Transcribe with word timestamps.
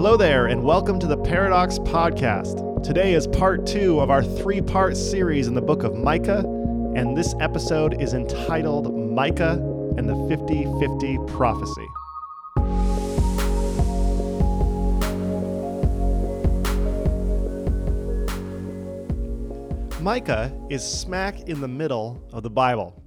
Hello 0.00 0.16
there, 0.16 0.46
and 0.46 0.64
welcome 0.64 0.98
to 0.98 1.06
the 1.06 1.18
Paradox 1.18 1.78
Podcast. 1.80 2.82
Today 2.82 3.12
is 3.12 3.26
part 3.26 3.66
two 3.66 4.00
of 4.00 4.08
our 4.08 4.24
three 4.24 4.62
part 4.62 4.96
series 4.96 5.46
in 5.46 5.52
the 5.52 5.60
book 5.60 5.82
of 5.82 5.94
Micah, 5.94 6.38
and 6.96 7.14
this 7.14 7.34
episode 7.38 8.00
is 8.00 8.14
entitled 8.14 8.94
Micah 8.94 9.62
and 9.98 10.08
the 10.08 10.14
50 10.26 10.64
50 10.80 11.18
Prophecy. 11.26 11.86
Micah 20.00 20.50
is 20.70 20.82
smack 20.82 21.42
in 21.42 21.60
the 21.60 21.68
middle 21.68 22.26
of 22.32 22.42
the 22.42 22.48
Bible. 22.48 23.02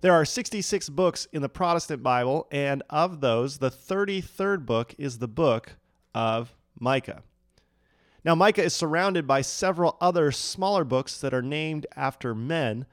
There 0.00 0.12
are 0.12 0.24
66 0.24 0.88
books 0.88 1.28
in 1.32 1.40
the 1.40 1.48
Protestant 1.48 2.02
Bible, 2.02 2.48
and 2.50 2.82
of 2.90 3.20
those, 3.20 3.58
the 3.58 3.70
33rd 3.70 4.66
book 4.66 4.92
is 4.98 5.18
the 5.18 5.28
book 5.28 5.76
of 6.16 6.54
Micah. 6.80 7.22
Now, 8.24 8.34
Micah 8.34 8.64
is 8.64 8.74
surrounded 8.74 9.26
by 9.26 9.42
several 9.42 9.98
other 10.00 10.32
smaller 10.32 10.82
books 10.82 11.20
that 11.20 11.34
are 11.34 11.42
named 11.42 11.86
after 11.94 12.34
men, 12.34 12.86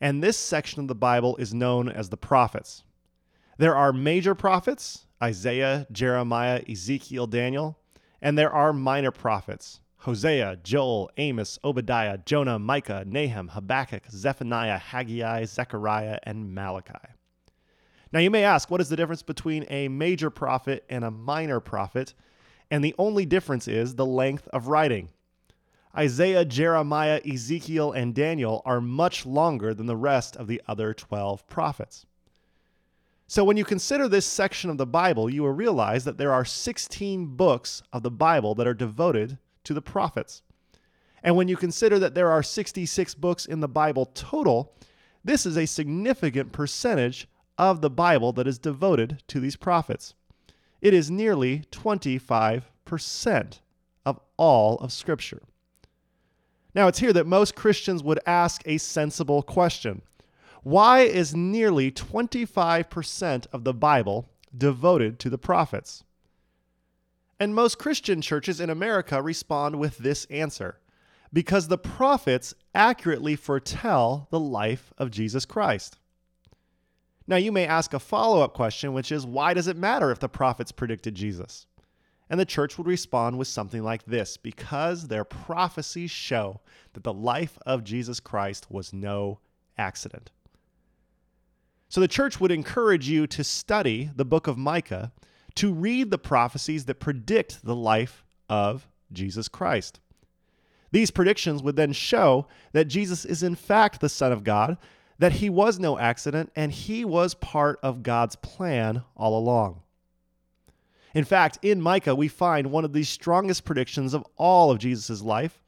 and 0.00 0.22
this 0.22 0.38
section 0.38 0.80
of 0.80 0.88
the 0.88 0.94
Bible 0.94 1.36
is 1.36 1.52
known 1.52 1.90
as 1.90 2.08
the 2.08 2.16
prophets. 2.16 2.82
There 3.58 3.76
are 3.76 3.92
major 3.92 4.34
prophets 4.34 5.04
Isaiah, 5.22 5.86
Jeremiah, 5.92 6.62
Ezekiel, 6.68 7.26
Daniel, 7.26 7.78
and 8.22 8.38
there 8.38 8.50
are 8.50 8.72
minor 8.72 9.10
prophets 9.10 9.80
Hosea, 9.98 10.60
Joel, 10.64 11.10
Amos, 11.18 11.58
Obadiah, 11.62 12.16
Jonah, 12.24 12.58
Micah, 12.58 13.04
Nahum, 13.06 13.48
Habakkuk, 13.48 14.04
Zephaniah, 14.10 14.78
Haggai, 14.78 15.44
Zechariah, 15.44 16.18
and 16.22 16.54
Malachi. 16.54 16.94
Now, 18.10 18.20
you 18.20 18.30
may 18.30 18.42
ask, 18.42 18.70
what 18.70 18.80
is 18.80 18.88
the 18.88 18.96
difference 18.96 19.22
between 19.22 19.66
a 19.68 19.88
major 19.88 20.30
prophet 20.30 20.84
and 20.88 21.04
a 21.04 21.10
minor 21.10 21.60
prophet? 21.60 22.14
And 22.70 22.84
the 22.84 22.94
only 22.98 23.26
difference 23.26 23.66
is 23.66 23.94
the 23.94 24.06
length 24.06 24.48
of 24.48 24.68
writing. 24.68 25.10
Isaiah, 25.96 26.44
Jeremiah, 26.44 27.20
Ezekiel, 27.28 27.92
and 27.92 28.14
Daniel 28.14 28.62
are 28.64 28.80
much 28.80 29.26
longer 29.26 29.74
than 29.74 29.86
the 29.86 29.96
rest 29.96 30.36
of 30.36 30.46
the 30.46 30.62
other 30.68 30.94
12 30.94 31.46
prophets. 31.48 32.06
So, 33.26 33.44
when 33.44 33.56
you 33.56 33.64
consider 33.64 34.08
this 34.08 34.26
section 34.26 34.70
of 34.70 34.78
the 34.78 34.86
Bible, 34.86 35.30
you 35.30 35.42
will 35.42 35.52
realize 35.52 36.04
that 36.04 36.18
there 36.18 36.32
are 36.32 36.44
16 36.44 37.26
books 37.36 37.82
of 37.92 38.02
the 38.02 38.10
Bible 38.10 38.54
that 38.56 38.66
are 38.66 38.74
devoted 38.74 39.38
to 39.64 39.74
the 39.74 39.82
prophets. 39.82 40.42
And 41.22 41.36
when 41.36 41.48
you 41.48 41.56
consider 41.56 41.98
that 41.98 42.14
there 42.14 42.30
are 42.30 42.42
66 42.42 43.14
books 43.14 43.46
in 43.46 43.60
the 43.60 43.68
Bible 43.68 44.06
total, 44.06 44.74
this 45.24 45.44
is 45.44 45.56
a 45.56 45.66
significant 45.66 46.52
percentage 46.52 47.28
of 47.58 47.82
the 47.82 47.90
Bible 47.90 48.32
that 48.32 48.46
is 48.46 48.58
devoted 48.58 49.22
to 49.28 49.38
these 49.38 49.56
prophets. 49.56 50.14
It 50.80 50.94
is 50.94 51.10
nearly 51.10 51.64
25% 51.70 53.60
of 54.06 54.20
all 54.36 54.78
of 54.78 54.92
Scripture. 54.92 55.42
Now, 56.74 56.88
it's 56.88 57.00
here 57.00 57.12
that 57.12 57.26
most 57.26 57.54
Christians 57.54 58.02
would 58.02 58.20
ask 58.26 58.62
a 58.64 58.78
sensible 58.78 59.42
question 59.42 60.02
Why 60.62 61.00
is 61.00 61.34
nearly 61.34 61.90
25% 61.90 63.46
of 63.52 63.64
the 63.64 63.74
Bible 63.74 64.28
devoted 64.56 65.18
to 65.20 65.30
the 65.30 65.38
prophets? 65.38 66.04
And 67.38 67.54
most 67.54 67.78
Christian 67.78 68.20
churches 68.20 68.60
in 68.60 68.68
America 68.68 69.22
respond 69.22 69.76
with 69.76 69.98
this 69.98 70.26
answer 70.26 70.78
because 71.32 71.68
the 71.68 71.78
prophets 71.78 72.54
accurately 72.74 73.36
foretell 73.36 74.28
the 74.30 74.40
life 74.40 74.92
of 74.98 75.10
Jesus 75.10 75.44
Christ. 75.46 75.99
Now, 77.30 77.36
you 77.36 77.52
may 77.52 77.64
ask 77.64 77.94
a 77.94 78.00
follow 78.00 78.42
up 78.42 78.54
question, 78.54 78.92
which 78.92 79.12
is 79.12 79.24
why 79.24 79.54
does 79.54 79.68
it 79.68 79.76
matter 79.76 80.10
if 80.10 80.18
the 80.18 80.28
prophets 80.28 80.72
predicted 80.72 81.14
Jesus? 81.14 81.68
And 82.28 82.40
the 82.40 82.44
church 82.44 82.76
would 82.76 82.88
respond 82.88 83.38
with 83.38 83.46
something 83.46 83.84
like 83.84 84.04
this 84.04 84.36
because 84.36 85.06
their 85.06 85.22
prophecies 85.22 86.10
show 86.10 86.60
that 86.92 87.04
the 87.04 87.12
life 87.12 87.56
of 87.64 87.84
Jesus 87.84 88.18
Christ 88.18 88.68
was 88.68 88.92
no 88.92 89.38
accident. 89.78 90.32
So 91.88 92.00
the 92.00 92.08
church 92.08 92.40
would 92.40 92.50
encourage 92.50 93.08
you 93.08 93.28
to 93.28 93.44
study 93.44 94.10
the 94.16 94.24
book 94.24 94.48
of 94.48 94.58
Micah 94.58 95.12
to 95.54 95.72
read 95.72 96.10
the 96.10 96.18
prophecies 96.18 96.86
that 96.86 96.98
predict 96.98 97.64
the 97.64 97.76
life 97.76 98.24
of 98.48 98.88
Jesus 99.12 99.46
Christ. 99.46 100.00
These 100.90 101.12
predictions 101.12 101.62
would 101.62 101.76
then 101.76 101.92
show 101.92 102.48
that 102.72 102.86
Jesus 102.86 103.24
is 103.24 103.44
in 103.44 103.54
fact 103.54 104.00
the 104.00 104.08
Son 104.08 104.32
of 104.32 104.42
God, 104.42 104.76
that 105.20 105.34
he 105.34 105.50
was 105.50 105.78
no 105.78 105.98
accident, 105.98 106.50
and 106.56 106.72
he 106.72 107.04
was 107.04 107.34
part 107.34 107.78
of 107.82 108.02
God's 108.02 108.36
plan 108.36 109.02
all 109.14 109.38
along. 109.38 109.82
In 111.14 111.24
fact, 111.24 111.58
in 111.60 111.82
Micah, 111.82 112.14
we 112.14 112.26
find 112.26 112.70
one 112.70 112.86
of 112.86 112.94
the 112.94 113.02
strongest 113.02 113.66
predictions 113.66 114.14
of 114.14 114.24
all 114.38 114.70
of 114.70 114.78
Jesus' 114.78 115.20
life, 115.20 115.62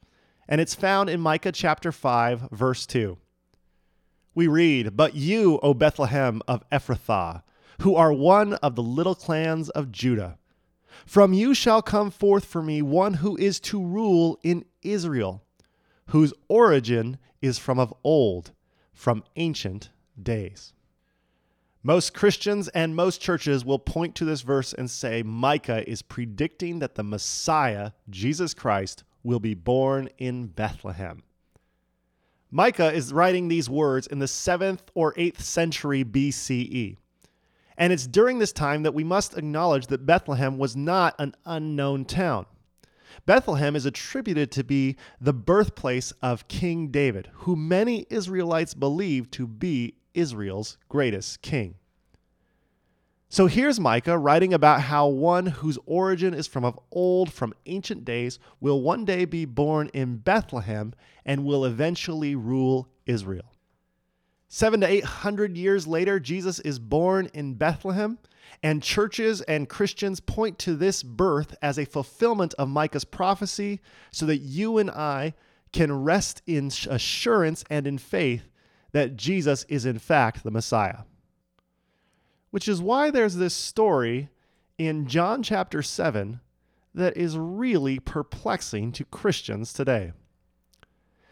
and 0.49 0.59
it's 0.59 0.73
found 0.73 1.07
in 1.07 1.21
Micah 1.21 1.51
chapter 1.51 1.91
5, 1.91 2.49
verse 2.51 2.87
2. 2.87 3.15
We 4.33 4.47
read, 4.47 4.97
But 4.97 5.13
you, 5.13 5.59
O 5.61 5.75
Bethlehem 5.75 6.41
of 6.47 6.67
Ephrathah, 6.71 7.43
who 7.81 7.93
are 7.93 8.11
one 8.11 8.55
of 8.55 8.75
the 8.75 8.81
little 8.81 9.15
clans 9.15 9.69
of 9.69 9.91
Judah. 9.91 10.39
From 11.05 11.31
you 11.31 11.53
shall 11.53 11.83
come 11.83 12.09
forth 12.09 12.45
for 12.45 12.63
me 12.63 12.81
one 12.81 13.15
who 13.15 13.37
is 13.37 13.59
to 13.59 13.83
rule 13.83 14.39
in 14.41 14.65
Israel, 14.81 15.43
whose 16.07 16.33
origin 16.47 17.19
is 17.39 17.59
from 17.59 17.77
of 17.77 17.93
old, 18.03 18.51
from 19.03 19.21
ancient 19.35 19.89
days. 20.21 20.71
Most 21.83 22.13
Christians 22.13 22.69
and 22.69 22.95
most 22.95 23.19
churches 23.19 23.65
will 23.65 23.77
point 23.77 24.15
to 24.15 24.23
this 24.23 24.43
verse 24.43 24.71
and 24.71 24.89
say 24.89 25.21
Micah 25.21 25.87
is 25.89 26.01
predicting 26.01 26.79
that 26.79 26.95
the 26.95 27.03
Messiah, 27.03 27.91
Jesus 28.09 28.53
Christ, 28.53 29.03
will 29.21 29.41
be 29.41 29.55
born 29.55 30.07
in 30.19 30.47
Bethlehem. 30.47 31.21
Micah 32.49 32.93
is 32.93 33.11
writing 33.11 33.49
these 33.49 33.69
words 33.69 34.07
in 34.07 34.19
the 34.19 34.25
7th 34.25 34.79
or 34.93 35.13
8th 35.15 35.41
century 35.41 36.05
BCE. 36.05 36.95
And 37.77 37.91
it's 37.91 38.07
during 38.07 38.39
this 38.39 38.53
time 38.53 38.83
that 38.83 38.93
we 38.93 39.03
must 39.03 39.37
acknowledge 39.37 39.87
that 39.87 40.05
Bethlehem 40.05 40.57
was 40.57 40.77
not 40.77 41.15
an 41.19 41.35
unknown 41.45 42.05
town. 42.05 42.45
Bethlehem 43.25 43.75
is 43.75 43.85
attributed 43.85 44.51
to 44.51 44.63
be 44.63 44.95
the 45.19 45.33
birthplace 45.33 46.11
of 46.21 46.47
King 46.47 46.89
David, 46.89 47.29
who 47.33 47.55
many 47.55 48.05
Israelites 48.09 48.73
believe 48.73 49.29
to 49.31 49.47
be 49.47 49.95
Israel's 50.13 50.77
greatest 50.89 51.41
king. 51.41 51.75
So 53.29 53.47
here's 53.47 53.79
Micah 53.79 54.17
writing 54.17 54.53
about 54.53 54.81
how 54.81 55.07
one 55.07 55.47
whose 55.47 55.79
origin 55.87 56.35
is 56.35 56.45
from 56.45 56.63
of 56.63 56.79
old, 56.91 57.33
from 57.33 57.55
ancient 57.65 58.05
days, 58.05 58.37
will 58.59 58.83
one 58.83 59.05
day 59.05 59.25
be 59.25 59.45
born 59.45 59.89
in 59.91 60.17
Bethlehem 60.17 60.93
and 61.25 61.43
will 61.43 61.65
eventually 61.65 62.35
rule 62.35 62.87
Israel. 63.07 63.51
Seven 64.49 64.81
to 64.81 64.87
eight 64.87 65.03
hundred 65.03 65.57
years 65.57 65.87
later, 65.87 66.19
Jesus 66.19 66.59
is 66.59 66.77
born 66.77 67.27
in 67.33 67.55
Bethlehem, 67.55 68.19
and 68.61 68.83
churches 68.83 69.41
and 69.41 69.69
Christians 69.69 70.19
point 70.19 70.59
to 70.59 70.75
this 70.75 71.03
birth 71.03 71.55
as 71.61 71.77
a 71.77 71.85
fulfillment 71.85 72.53
of 72.55 72.69
Micah's 72.69 73.05
prophecy 73.05 73.79
so 74.11 74.25
that 74.25 74.37
you 74.37 74.77
and 74.77 74.91
I 74.91 75.33
can 75.71 76.03
rest 76.03 76.41
in 76.45 76.71
assurance 76.89 77.63
and 77.69 77.87
in 77.87 77.97
faith 77.97 78.49
that 78.91 79.15
Jesus 79.15 79.65
is 79.69 79.85
in 79.85 79.97
fact 79.97 80.43
the 80.43 80.51
Messiah. 80.51 80.99
Which 82.51 82.67
is 82.67 82.81
why 82.81 83.09
there's 83.09 83.35
this 83.35 83.55
story 83.55 84.29
in 84.77 85.07
John 85.07 85.41
chapter 85.41 85.81
7 85.81 86.39
that 86.93 87.17
is 87.17 87.37
really 87.37 87.97
perplexing 87.99 88.91
to 88.91 89.05
Christians 89.05 89.73
today. 89.73 90.13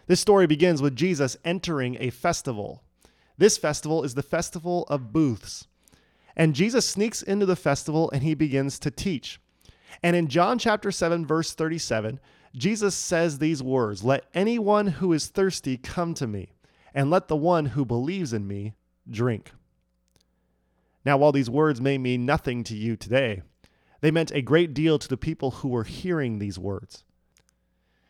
This 0.08 0.20
story 0.20 0.48
begins 0.48 0.82
with 0.82 0.96
Jesus 0.96 1.38
entering 1.46 1.98
a 2.00 2.10
festival 2.10 2.84
this 3.42 3.58
festival 3.58 4.04
is 4.04 4.14
the 4.14 4.22
festival 4.22 4.84
of 4.88 5.12
booths. 5.12 5.68
And 6.36 6.56
Jesus 6.56 6.88
sneaks 6.88 7.22
into 7.22 7.46
the 7.46 7.56
festival 7.56 8.10
and 8.12 8.24
he 8.24 8.34
begins 8.34 8.80
to 8.80 8.92
teach. 8.92 9.40
And 10.04 10.16
in 10.16 10.28
John 10.28 10.58
chapter 10.58 10.92
7, 10.92 11.26
verse 11.26 11.54
37, 11.54 12.20
Jesus 12.56 12.96
says 12.96 13.38
these 13.38 13.64
words 13.64 14.04
Let 14.04 14.26
anyone 14.34 14.88
who 14.88 15.14
is 15.14 15.28
thirsty 15.28 15.78
come 15.78 16.14
to 16.16 16.28
me, 16.28 16.54
and 16.94 17.10
let 17.10 17.28
the 17.28 17.36
one 17.36 17.68
who 17.68 17.86
believes 17.86 18.34
in 18.34 18.48
me 18.48 18.74
drink. 19.10 19.52
Now, 21.06 21.18
while 21.18 21.32
these 21.32 21.50
words 21.50 21.82
may 21.82 21.98
mean 21.98 22.26
nothing 22.26 22.64
to 22.66 22.76
you 22.76 22.96
today, 22.96 23.42
they 24.02 24.12
meant 24.12 24.32
a 24.32 24.42
great 24.42 24.74
deal 24.74 25.00
to 25.00 25.08
the 25.08 25.18
people 25.18 25.52
who 25.52 25.70
were 25.70 25.84
hearing 25.84 26.40
these 26.40 26.60
words. 26.60 27.04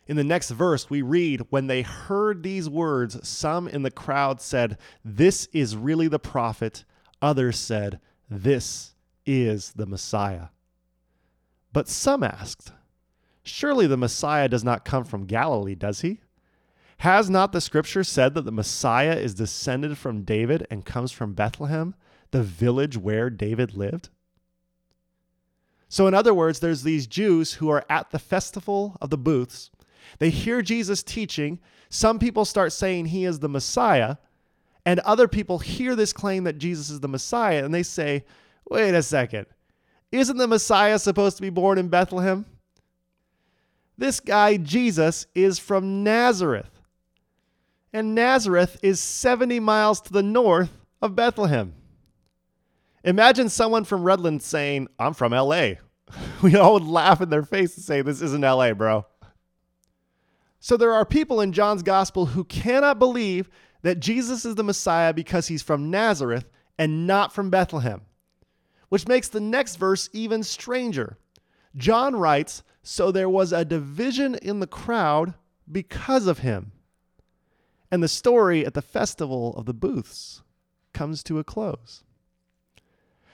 In 0.07 0.17
the 0.17 0.23
next 0.23 0.49
verse, 0.49 0.89
we 0.89 1.01
read, 1.01 1.41
When 1.49 1.67
they 1.67 1.83
heard 1.83 2.43
these 2.43 2.69
words, 2.69 3.27
some 3.27 3.67
in 3.67 3.83
the 3.83 3.91
crowd 3.91 4.41
said, 4.41 4.77
This 5.05 5.47
is 5.53 5.75
really 5.75 6.07
the 6.07 6.19
prophet. 6.19 6.83
Others 7.21 7.59
said, 7.59 7.99
This 8.33 8.95
is 9.25 9.73
the 9.73 9.85
Messiah. 9.85 10.47
But 11.73 11.89
some 11.89 12.23
asked, 12.23 12.71
Surely 13.43 13.87
the 13.87 13.97
Messiah 13.97 14.47
does 14.47 14.63
not 14.63 14.85
come 14.85 15.03
from 15.03 15.25
Galilee, 15.25 15.75
does 15.75 15.99
he? 15.99 16.21
Has 16.99 17.29
not 17.29 17.51
the 17.51 17.59
scripture 17.59 18.05
said 18.05 18.33
that 18.35 18.45
the 18.45 18.51
Messiah 18.51 19.15
is 19.17 19.33
descended 19.33 19.97
from 19.97 20.23
David 20.23 20.65
and 20.71 20.85
comes 20.85 21.11
from 21.11 21.33
Bethlehem, 21.33 21.93
the 22.29 22.41
village 22.41 22.97
where 22.97 23.29
David 23.29 23.75
lived? 23.75 24.07
So, 25.89 26.07
in 26.07 26.13
other 26.13 26.33
words, 26.33 26.61
there's 26.61 26.83
these 26.83 27.07
Jews 27.07 27.55
who 27.55 27.69
are 27.69 27.83
at 27.89 28.11
the 28.11 28.19
festival 28.19 28.95
of 29.01 29.09
the 29.09 29.17
booths. 29.17 29.71
They 30.19 30.29
hear 30.29 30.61
Jesus 30.61 31.03
teaching. 31.03 31.59
Some 31.89 32.17
people 32.17 32.45
start 32.45 32.71
saying 32.71 33.07
he 33.07 33.25
is 33.25 33.39
the 33.39 33.49
Messiah. 33.49 34.15
And 34.85 34.99
other 35.01 35.27
people 35.27 35.59
hear 35.59 35.95
this 35.95 36.13
claim 36.13 36.45
that 36.45 36.57
Jesus 36.57 36.89
is 36.89 36.99
the 36.99 37.07
Messiah 37.07 37.63
and 37.63 37.73
they 37.73 37.83
say, 37.83 38.25
wait 38.69 38.95
a 38.95 39.03
second. 39.03 39.45
Isn't 40.11 40.37
the 40.37 40.47
Messiah 40.47 40.99
supposed 40.99 41.37
to 41.37 41.41
be 41.41 41.49
born 41.49 41.77
in 41.77 41.87
Bethlehem? 41.87 42.45
This 43.97 44.19
guy, 44.19 44.57
Jesus, 44.57 45.27
is 45.35 45.59
from 45.59 46.03
Nazareth. 46.03 46.71
And 47.93 48.15
Nazareth 48.15 48.79
is 48.81 48.99
70 48.99 49.59
miles 49.59 50.01
to 50.01 50.13
the 50.13 50.23
north 50.23 50.71
of 51.01 51.15
Bethlehem. 51.15 51.73
Imagine 53.03 53.49
someone 53.49 53.83
from 53.83 54.03
Redlands 54.03 54.45
saying, 54.45 54.87
I'm 54.97 55.13
from 55.13 55.31
LA. 55.31 55.73
We 56.41 56.57
all 56.57 56.73
would 56.73 56.83
laugh 56.83 57.21
in 57.21 57.29
their 57.29 57.43
face 57.43 57.77
and 57.77 57.85
say, 57.85 58.01
This 58.01 58.21
isn't 58.21 58.41
LA, 58.41 58.73
bro. 58.73 59.05
So 60.59 60.75
there 60.75 60.91
are 60.91 61.05
people 61.05 61.39
in 61.39 61.53
John's 61.53 61.83
gospel 61.83 62.25
who 62.25 62.43
cannot 62.43 62.99
believe 62.99 63.49
that 63.81 63.99
Jesus 63.99 64.45
is 64.45 64.55
the 64.55 64.63
Messiah 64.63 65.13
because 65.13 65.47
he's 65.47 65.61
from 65.61 65.89
Nazareth 65.89 66.49
and 66.77 67.07
not 67.07 67.33
from 67.33 67.49
Bethlehem, 67.49 68.01
which 68.89 69.07
makes 69.07 69.27
the 69.27 69.39
next 69.39 69.75
verse 69.75 70.09
even 70.13 70.43
stranger. 70.43 71.17
John 71.75 72.15
writes, 72.15 72.63
So 72.83 73.11
there 73.11 73.29
was 73.29 73.53
a 73.53 73.65
division 73.65 74.35
in 74.35 74.59
the 74.59 74.67
crowd 74.67 75.33
because 75.71 76.27
of 76.27 76.39
him. 76.39 76.71
And 77.89 78.01
the 78.01 78.07
story 78.07 78.65
at 78.65 78.73
the 78.73 78.81
festival 78.81 79.53
of 79.55 79.65
the 79.65 79.73
booths 79.73 80.41
comes 80.93 81.23
to 81.23 81.39
a 81.39 81.43
close. 81.43 82.03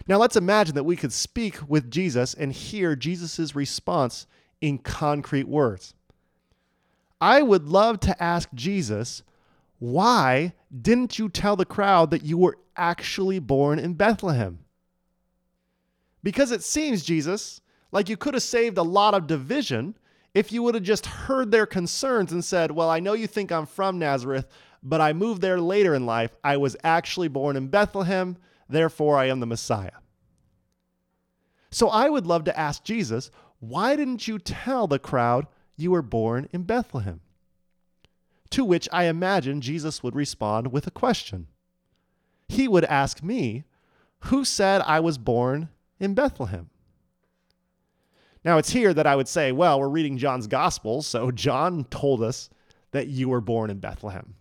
Now 0.07 0.17
let's 0.17 0.35
imagine 0.35 0.75
that 0.75 0.83
we 0.83 0.95
could 0.95 1.11
speak 1.11 1.59
with 1.67 1.91
Jesus 1.91 2.33
and 2.33 2.53
hear 2.53 2.95
Jesus' 2.95 3.55
response 3.55 4.25
in 4.61 4.77
concrete 4.77 5.47
words. 5.47 5.93
I 7.19 7.41
would 7.41 7.67
love 7.67 7.99
to 8.01 8.23
ask 8.23 8.49
Jesus, 8.53 9.23
why 9.79 10.53
didn't 10.81 11.19
you 11.19 11.29
tell 11.29 11.55
the 11.55 11.65
crowd 11.65 12.11
that 12.11 12.23
you 12.23 12.37
were 12.37 12.57
actually 12.75 13.39
born 13.39 13.79
in 13.79 13.93
Bethlehem? 13.93 14.59
Because 16.23 16.51
it 16.51 16.63
seems, 16.63 17.03
Jesus, 17.03 17.61
like 17.91 18.09
you 18.09 18.17
could 18.17 18.33
have 18.33 18.43
saved 18.43 18.77
a 18.77 18.83
lot 18.83 19.13
of 19.13 19.27
division 19.27 19.95
if 20.33 20.51
you 20.51 20.61
would 20.63 20.75
have 20.75 20.83
just 20.83 21.05
heard 21.05 21.51
their 21.51 21.65
concerns 21.65 22.31
and 22.31 22.43
said, 22.43 22.71
Well, 22.71 22.89
I 22.89 22.99
know 22.99 23.13
you 23.13 23.27
think 23.27 23.51
I'm 23.51 23.65
from 23.65 23.97
Nazareth, 23.97 24.47
but 24.83 25.01
I 25.01 25.13
moved 25.13 25.41
there 25.41 25.59
later 25.59 25.95
in 25.95 26.05
life. 26.05 26.35
I 26.43 26.57
was 26.57 26.75
actually 26.83 27.27
born 27.27 27.55
in 27.55 27.67
Bethlehem, 27.67 28.37
therefore 28.69 29.17
I 29.17 29.25
am 29.25 29.39
the 29.39 29.45
Messiah. 29.45 29.91
So 31.71 31.89
I 31.89 32.09
would 32.09 32.25
love 32.25 32.43
to 32.45 32.59
ask 32.59 32.83
Jesus, 32.83 33.31
why 33.59 33.95
didn't 33.95 34.27
you 34.27 34.39
tell 34.39 34.87
the 34.87 34.99
crowd 34.99 35.47
you 35.75 35.91
were 35.91 36.01
born 36.01 36.47
in 36.51 36.63
Bethlehem? 36.63 37.21
To 38.51 38.63
which 38.63 38.87
I 38.91 39.05
imagine 39.05 39.61
Jesus 39.61 40.03
would 40.03 40.15
respond 40.15 40.71
with 40.71 40.87
a 40.87 40.91
question. 40.91 41.47
He 42.47 42.67
would 42.67 42.85
ask 42.85 43.21
me, 43.21 43.65
Who 44.25 44.45
said 44.45 44.81
I 44.81 44.99
was 44.99 45.17
born 45.17 45.69
in 45.99 46.13
Bethlehem? 46.13 46.69
Now, 48.43 48.57
it's 48.57 48.69
here 48.69 48.93
that 48.93 49.07
I 49.07 49.15
would 49.15 49.27
say, 49.27 49.51
Well, 49.51 49.79
we're 49.79 49.89
reading 49.89 50.17
John's 50.17 50.47
Gospel, 50.47 51.01
so 51.01 51.31
John 51.31 51.83
told 51.85 52.23
us 52.23 52.49
that 52.91 53.07
you 53.07 53.29
were 53.29 53.41
born 53.41 53.69
in 53.69 53.79
Bethlehem. 53.79 54.35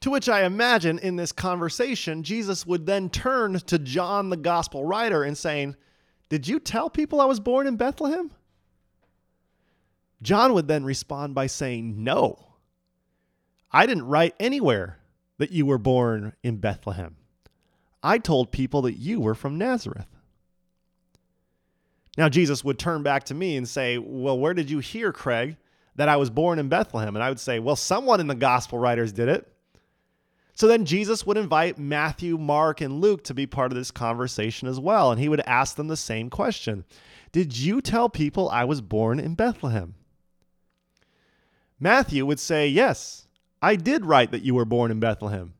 To 0.00 0.10
which 0.10 0.28
I 0.28 0.44
imagine 0.44 0.98
in 0.98 1.16
this 1.16 1.32
conversation, 1.32 2.22
Jesus 2.22 2.66
would 2.66 2.84
then 2.84 3.08
turn 3.08 3.54
to 3.60 3.78
John, 3.78 4.28
the 4.28 4.36
gospel 4.36 4.84
writer, 4.84 5.22
and 5.22 5.36
saying, 5.36 5.76
Did 6.28 6.46
you 6.46 6.60
tell 6.60 6.90
people 6.90 7.20
I 7.20 7.24
was 7.24 7.40
born 7.40 7.66
in 7.66 7.76
Bethlehem? 7.76 8.30
John 10.24 10.54
would 10.54 10.66
then 10.66 10.84
respond 10.84 11.34
by 11.34 11.46
saying, 11.46 12.02
No. 12.02 12.38
I 13.70 13.86
didn't 13.86 14.06
write 14.06 14.34
anywhere 14.40 14.98
that 15.38 15.52
you 15.52 15.66
were 15.66 15.78
born 15.78 16.32
in 16.42 16.56
Bethlehem. 16.56 17.16
I 18.02 18.18
told 18.18 18.50
people 18.50 18.82
that 18.82 18.94
you 18.94 19.20
were 19.20 19.34
from 19.34 19.58
Nazareth. 19.58 20.06
Now, 22.16 22.28
Jesus 22.28 22.64
would 22.64 22.78
turn 22.78 23.02
back 23.02 23.24
to 23.24 23.34
me 23.34 23.56
and 23.56 23.68
say, 23.68 23.98
Well, 23.98 24.38
where 24.38 24.54
did 24.54 24.70
you 24.70 24.78
hear, 24.78 25.12
Craig, 25.12 25.56
that 25.96 26.08
I 26.08 26.16
was 26.16 26.30
born 26.30 26.58
in 26.58 26.68
Bethlehem? 26.68 27.16
And 27.16 27.22
I 27.22 27.28
would 27.28 27.40
say, 27.40 27.58
Well, 27.58 27.76
someone 27.76 28.20
in 28.20 28.26
the 28.26 28.34
gospel 28.34 28.78
writers 28.78 29.12
did 29.12 29.28
it. 29.28 29.46
So 30.54 30.68
then 30.68 30.86
Jesus 30.86 31.26
would 31.26 31.36
invite 31.36 31.78
Matthew, 31.78 32.38
Mark, 32.38 32.80
and 32.80 33.00
Luke 33.00 33.24
to 33.24 33.34
be 33.34 33.46
part 33.46 33.72
of 33.72 33.76
this 33.76 33.90
conversation 33.90 34.68
as 34.68 34.80
well. 34.80 35.10
And 35.10 35.20
he 35.20 35.28
would 35.28 35.40
ask 35.40 35.76
them 35.76 35.88
the 35.88 35.96
same 35.96 36.30
question 36.30 36.84
Did 37.32 37.58
you 37.58 37.82
tell 37.82 38.08
people 38.08 38.48
I 38.48 38.64
was 38.64 38.80
born 38.80 39.20
in 39.20 39.34
Bethlehem? 39.34 39.96
Matthew 41.78 42.24
would 42.26 42.40
say, 42.40 42.68
Yes, 42.68 43.26
I 43.60 43.76
did 43.76 44.06
write 44.06 44.30
that 44.30 44.42
you 44.42 44.54
were 44.54 44.64
born 44.64 44.90
in 44.90 45.00
Bethlehem. 45.00 45.54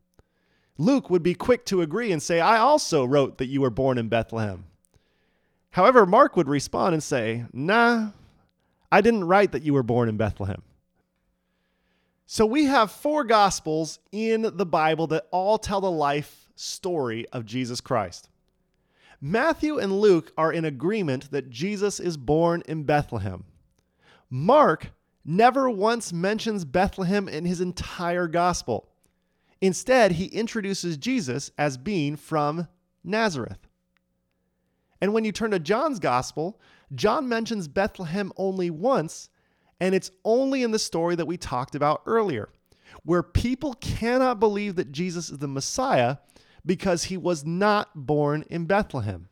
Luke 0.77 1.09
would 1.09 1.23
be 1.23 1.35
quick 1.35 1.65
to 1.67 1.83
agree 1.83 2.11
and 2.11 2.23
say, 2.23 2.41
I 2.41 2.59
also 2.59 3.05
wrote 3.05 3.39
that 3.39 3.47
you 3.47 3.61
were 3.61 3.71
born 3.71 3.97
in 3.97 4.09
Bethlehem. 4.09 4.65
However, 5.71 6.05
Mark 6.05 6.37
would 6.37 6.49
respond 6.49 6.95
and 6.95 7.03
say, 7.03 7.45
Nah, 7.53 8.11
I 8.91 9.01
didn't 9.01 9.25
write 9.25 9.53
that 9.53 9.63
you 9.63 9.73
were 9.73 9.83
born 9.83 10.09
in 10.09 10.17
Bethlehem. 10.17 10.63
So 12.27 12.47
we 12.47 12.65
have 12.65 12.91
four 12.91 13.25
gospels 13.25 13.99
in 14.11 14.43
the 14.57 14.67
Bible 14.67 15.07
that 15.09 15.27
all 15.31 15.59
tell 15.59 15.81
the 15.81 15.91
life 15.91 16.49
story 16.55 17.27
of 17.33 17.45
Jesus 17.45 17.81
Christ. 17.81 18.29
Matthew 19.21 19.79
and 19.79 20.01
Luke 20.01 20.33
are 20.37 20.53
in 20.53 20.65
agreement 20.65 21.31
that 21.31 21.51
Jesus 21.51 21.99
is 21.99 22.17
born 22.17 22.63
in 22.67 22.85
Bethlehem. 22.85 23.45
Mark 24.31 24.93
never 25.25 25.71
once 25.71 26.13
mentions 26.13 26.65
Bethlehem 26.65 27.29
in 27.29 27.45
his 27.45 27.61
entire 27.61 28.29
gospel. 28.29 28.89
Instead, 29.61 30.13
he 30.13 30.27
introduces 30.27 30.97
Jesus 30.97 31.51
as 31.57 31.79
being 31.79 32.17
from 32.17 32.69
Nazareth. 33.03 33.67
And 35.01 35.13
when 35.13 35.25
you 35.25 35.33
turn 35.33 35.51
to 35.53 35.59
John's 35.59 35.99
gospel, 35.99 36.61
John 36.95 37.29
mentions 37.29 37.69
Bethlehem 37.69 38.33
only 38.37 38.71
once 38.71 39.29
and 39.81 39.95
it's 39.95 40.11
only 40.25 40.63
in 40.63 40.71
the 40.71 40.79
story 40.79 41.15
that 41.17 41.27
we 41.27 41.37
talked 41.37 41.75
about 41.75 42.03
earlier, 42.07 42.49
where 43.05 43.23
people 43.23 43.75
cannot 43.75 44.41
believe 44.41 44.77
that 44.77 44.93
Jesus 44.93 45.31
is 45.31 45.39
the 45.39 45.49
Messiah 45.49 46.19
because 46.65 47.05
he 47.05 47.17
was 47.17 47.45
not 47.45 47.91
born 47.95 48.45
in 48.49 48.67
Bethlehem. 48.67 49.29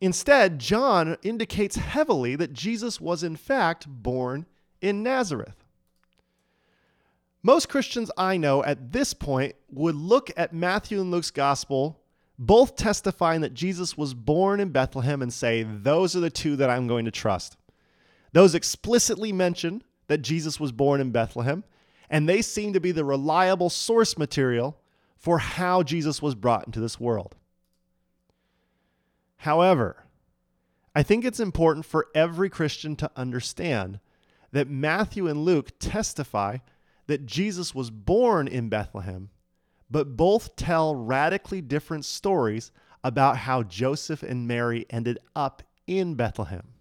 Instead, 0.00 0.58
John 0.58 1.16
indicates 1.22 1.76
heavily 1.76 2.36
that 2.36 2.52
Jesus 2.52 3.00
was 3.00 3.22
in 3.22 3.36
fact 3.36 3.86
born 3.88 4.46
in 4.80 5.02
Nazareth. 5.02 5.64
Most 7.42 7.68
Christians 7.68 8.10
I 8.16 8.36
know 8.36 8.62
at 8.64 8.92
this 8.92 9.14
point 9.14 9.54
would 9.70 9.94
look 9.94 10.30
at 10.36 10.52
Matthew 10.52 11.00
and 11.00 11.10
Luke's 11.10 11.30
gospel, 11.30 12.00
both 12.38 12.76
testifying 12.76 13.40
that 13.40 13.54
Jesus 13.54 13.96
was 13.96 14.14
born 14.14 14.60
in 14.60 14.70
Bethlehem, 14.70 15.22
and 15.22 15.32
say, 15.32 15.62
Those 15.64 16.14
are 16.14 16.20
the 16.20 16.30
two 16.30 16.56
that 16.56 16.70
I'm 16.70 16.86
going 16.86 17.04
to 17.04 17.10
trust. 17.10 17.56
Those 18.32 18.54
explicitly 18.54 19.32
mention 19.32 19.82
that 20.08 20.18
Jesus 20.18 20.60
was 20.60 20.72
born 20.72 21.00
in 21.00 21.10
Bethlehem, 21.10 21.64
and 22.10 22.28
they 22.28 22.42
seem 22.42 22.72
to 22.72 22.80
be 22.80 22.92
the 22.92 23.04
reliable 23.04 23.70
source 23.70 24.16
material 24.18 24.78
for 25.16 25.38
how 25.38 25.82
Jesus 25.82 26.22
was 26.22 26.34
brought 26.34 26.66
into 26.66 26.80
this 26.80 27.00
world. 27.00 27.34
However, 29.38 30.04
I 30.94 31.02
think 31.02 31.24
it's 31.24 31.40
important 31.40 31.86
for 31.86 32.08
every 32.14 32.50
Christian 32.50 32.96
to 32.96 33.10
understand 33.16 34.00
that 34.52 34.68
Matthew 34.68 35.28
and 35.28 35.44
Luke 35.44 35.72
testify 35.78 36.58
that 37.06 37.26
Jesus 37.26 37.74
was 37.74 37.90
born 37.90 38.48
in 38.48 38.68
Bethlehem, 38.68 39.30
but 39.90 40.16
both 40.16 40.56
tell 40.56 40.94
radically 40.94 41.60
different 41.60 42.04
stories 42.04 42.72
about 43.04 43.38
how 43.38 43.62
Joseph 43.62 44.22
and 44.22 44.48
Mary 44.48 44.86
ended 44.90 45.18
up 45.36 45.62
in 45.86 46.14
Bethlehem. 46.14 46.74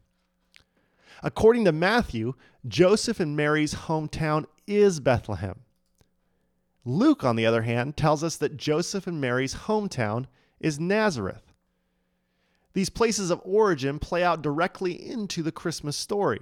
According 1.24 1.66
to 1.66 1.72
Matthew, 1.72 2.34
Joseph 2.68 3.20
and 3.20 3.36
Mary's 3.36 3.74
hometown 3.74 4.46
is 4.66 5.00
Bethlehem. 5.00 5.62
Luke, 6.86 7.24
on 7.24 7.36
the 7.36 7.46
other 7.46 7.64
hand, 7.64 7.98
tells 7.98 8.24
us 8.24 8.38
that 8.38 8.58
Joseph 8.58 9.08
and 9.08 9.20
Mary's 9.22 9.56
hometown 9.56 10.26
is 10.60 10.80
Nazareth. 10.80 11.47
These 12.74 12.90
places 12.90 13.32
of 13.32 13.42
origin 13.44 14.00
play 14.00 14.24
out 14.24 14.42
directly 14.42 14.94
into 14.94 15.42
the 15.42 15.52
Christmas 15.52 15.98
story. 15.98 16.42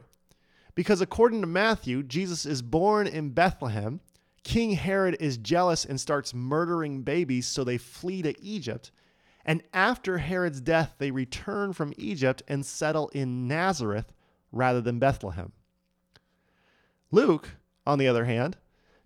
Because 0.75 0.99
according 0.99 1.41
to 1.41 1.47
Matthew, 1.47 2.03
Jesus 2.03 2.45
is 2.45 2.61
born 2.61 3.07
in 3.07 3.29
Bethlehem. 3.29 4.01
King 4.43 4.71
Herod 4.71 5.17
is 5.19 5.37
jealous 5.37 5.85
and 5.85 5.99
starts 5.99 6.33
murdering 6.33 7.01
babies, 7.01 7.47
so 7.47 7.63
they 7.63 7.77
flee 7.77 8.21
to 8.21 8.39
Egypt. 8.41 8.91
And 9.45 9.63
after 9.73 10.17
Herod's 10.17 10.59
death, 10.59 10.95
they 10.97 11.11
return 11.11 11.71
from 11.73 11.93
Egypt 11.97 12.43
and 12.47 12.65
settle 12.65 13.09
in 13.09 13.47
Nazareth, 13.47 14.11
rather 14.51 14.81
than 14.81 14.99
Bethlehem. 14.99 15.51
Luke, 17.11 17.51
on 17.85 17.99
the 17.99 18.07
other 18.07 18.25
hand, 18.25 18.57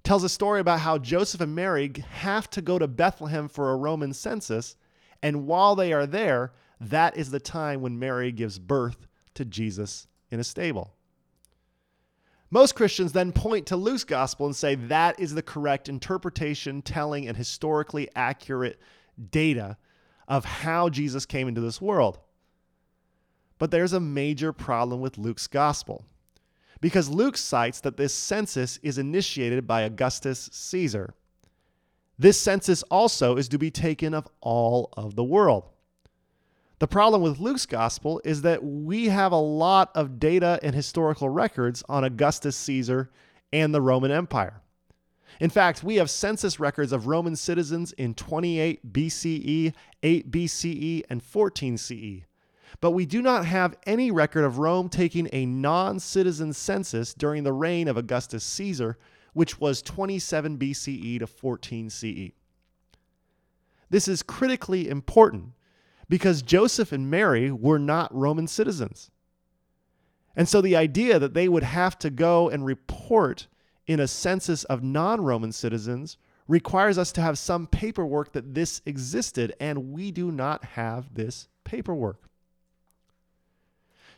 tells 0.03 0.23
a 0.23 0.29
story 0.29 0.59
about 0.59 0.79
how 0.79 0.97
Joseph 0.97 1.41
and 1.41 1.53
Mary 1.53 1.91
have 2.09 2.49
to 2.51 2.61
go 2.61 2.79
to 2.79 2.87
Bethlehem 2.87 3.47
for 3.47 3.71
a 3.71 3.75
Roman 3.75 4.13
census, 4.13 4.75
and 5.21 5.45
while 5.45 5.75
they 5.75 5.93
are 5.93 6.07
there, 6.07 6.53
that 6.79 7.17
is 7.17 7.31
the 7.31 7.39
time 7.39 7.81
when 7.81 7.99
Mary 7.99 8.31
gives 8.31 8.59
birth 8.59 9.07
to 9.35 9.45
Jesus 9.45 10.07
in 10.31 10.39
a 10.39 10.43
stable. 10.43 10.93
Most 12.51 12.75
Christians 12.75 13.11
then 13.11 13.31
point 13.31 13.67
to 13.67 13.75
Luke's 13.75 14.03
gospel 14.03 14.47
and 14.47 14.55
say 14.55 14.75
that 14.75 15.19
is 15.19 15.33
the 15.33 15.41
correct 15.41 15.87
interpretation, 15.87 16.81
telling, 16.81 17.27
and 17.27 17.37
historically 17.37 18.09
accurate 18.15 18.79
data 19.29 19.77
of 20.27 20.45
how 20.45 20.89
Jesus 20.89 21.25
came 21.25 21.47
into 21.47 21.61
this 21.61 21.81
world. 21.81 22.19
But 23.59 23.71
there's 23.71 23.93
a 23.93 23.99
major 23.99 24.53
problem 24.53 25.01
with 25.01 25.17
Luke's 25.17 25.47
gospel 25.47 26.05
because 26.81 27.09
Luke 27.09 27.37
cites 27.37 27.81
that 27.81 27.97
this 27.97 28.13
census 28.13 28.77
is 28.81 28.97
initiated 28.97 29.67
by 29.67 29.81
Augustus 29.81 30.49
Caesar. 30.51 31.13
This 32.17 32.39
census 32.39 32.83
also 32.83 33.35
is 33.35 33.49
to 33.49 33.57
be 33.57 33.69
taken 33.69 34.13
of 34.13 34.27
all 34.41 34.89
of 34.93 35.15
the 35.15 35.23
world. 35.23 35.65
The 36.79 36.87
problem 36.87 37.21
with 37.21 37.41
Luke's 37.41 37.65
gospel 37.65 38.21
is 38.23 38.41
that 38.43 38.63
we 38.63 39.09
have 39.09 39.33
a 39.33 39.37
lot 39.37 39.91
of 39.95 40.17
data 40.17 40.57
and 40.63 40.73
historical 40.73 41.27
records 41.27 41.83
on 41.89 42.05
Augustus 42.05 42.55
Caesar 42.55 43.11
and 43.51 43.75
the 43.75 43.81
Roman 43.81 44.11
Empire. 44.11 44.61
In 45.41 45.49
fact, 45.49 45.83
we 45.83 45.97
have 45.97 46.09
census 46.09 46.57
records 46.57 46.93
of 46.93 47.05
Roman 47.05 47.35
citizens 47.35 47.91
in 47.93 48.13
28 48.13 48.93
BCE, 48.93 49.73
8 50.01 50.31
BCE, 50.31 51.03
and 51.09 51.21
14 51.21 51.77
CE. 51.77 52.23
But 52.79 52.91
we 52.91 53.05
do 53.05 53.21
not 53.21 53.45
have 53.45 53.77
any 53.85 54.09
record 54.09 54.45
of 54.45 54.57
Rome 54.57 54.87
taking 54.87 55.27
a 55.33 55.45
non 55.45 55.99
citizen 55.99 56.53
census 56.53 57.13
during 57.13 57.43
the 57.43 57.51
reign 57.51 57.89
of 57.89 57.97
Augustus 57.97 58.43
Caesar, 58.43 58.97
which 59.33 59.59
was 59.59 59.81
27 59.81 60.57
BCE 60.57 61.19
to 61.19 61.27
14 61.27 61.89
CE. 61.89 62.31
This 63.89 64.07
is 64.07 64.23
critically 64.23 64.87
important 64.87 65.53
because 66.09 66.41
Joseph 66.41 66.91
and 66.91 67.09
Mary 67.09 67.51
were 67.51 67.79
not 67.79 68.13
Roman 68.13 68.47
citizens. 68.47 69.11
And 70.35 70.49
so 70.49 70.61
the 70.61 70.75
idea 70.75 71.19
that 71.19 71.33
they 71.33 71.47
would 71.47 71.63
have 71.63 71.97
to 71.99 72.09
go 72.09 72.49
and 72.49 72.65
report 72.65 73.47
in 73.87 73.99
a 73.99 74.07
census 74.07 74.63
of 74.65 74.83
non 74.83 75.21
Roman 75.21 75.51
citizens 75.51 76.17
requires 76.47 76.97
us 76.97 77.11
to 77.11 77.21
have 77.21 77.37
some 77.37 77.67
paperwork 77.67 78.33
that 78.33 78.55
this 78.55 78.81
existed, 78.85 79.53
and 79.59 79.91
we 79.91 80.11
do 80.11 80.31
not 80.31 80.63
have 80.63 81.13
this 81.13 81.47
paperwork. 81.63 82.23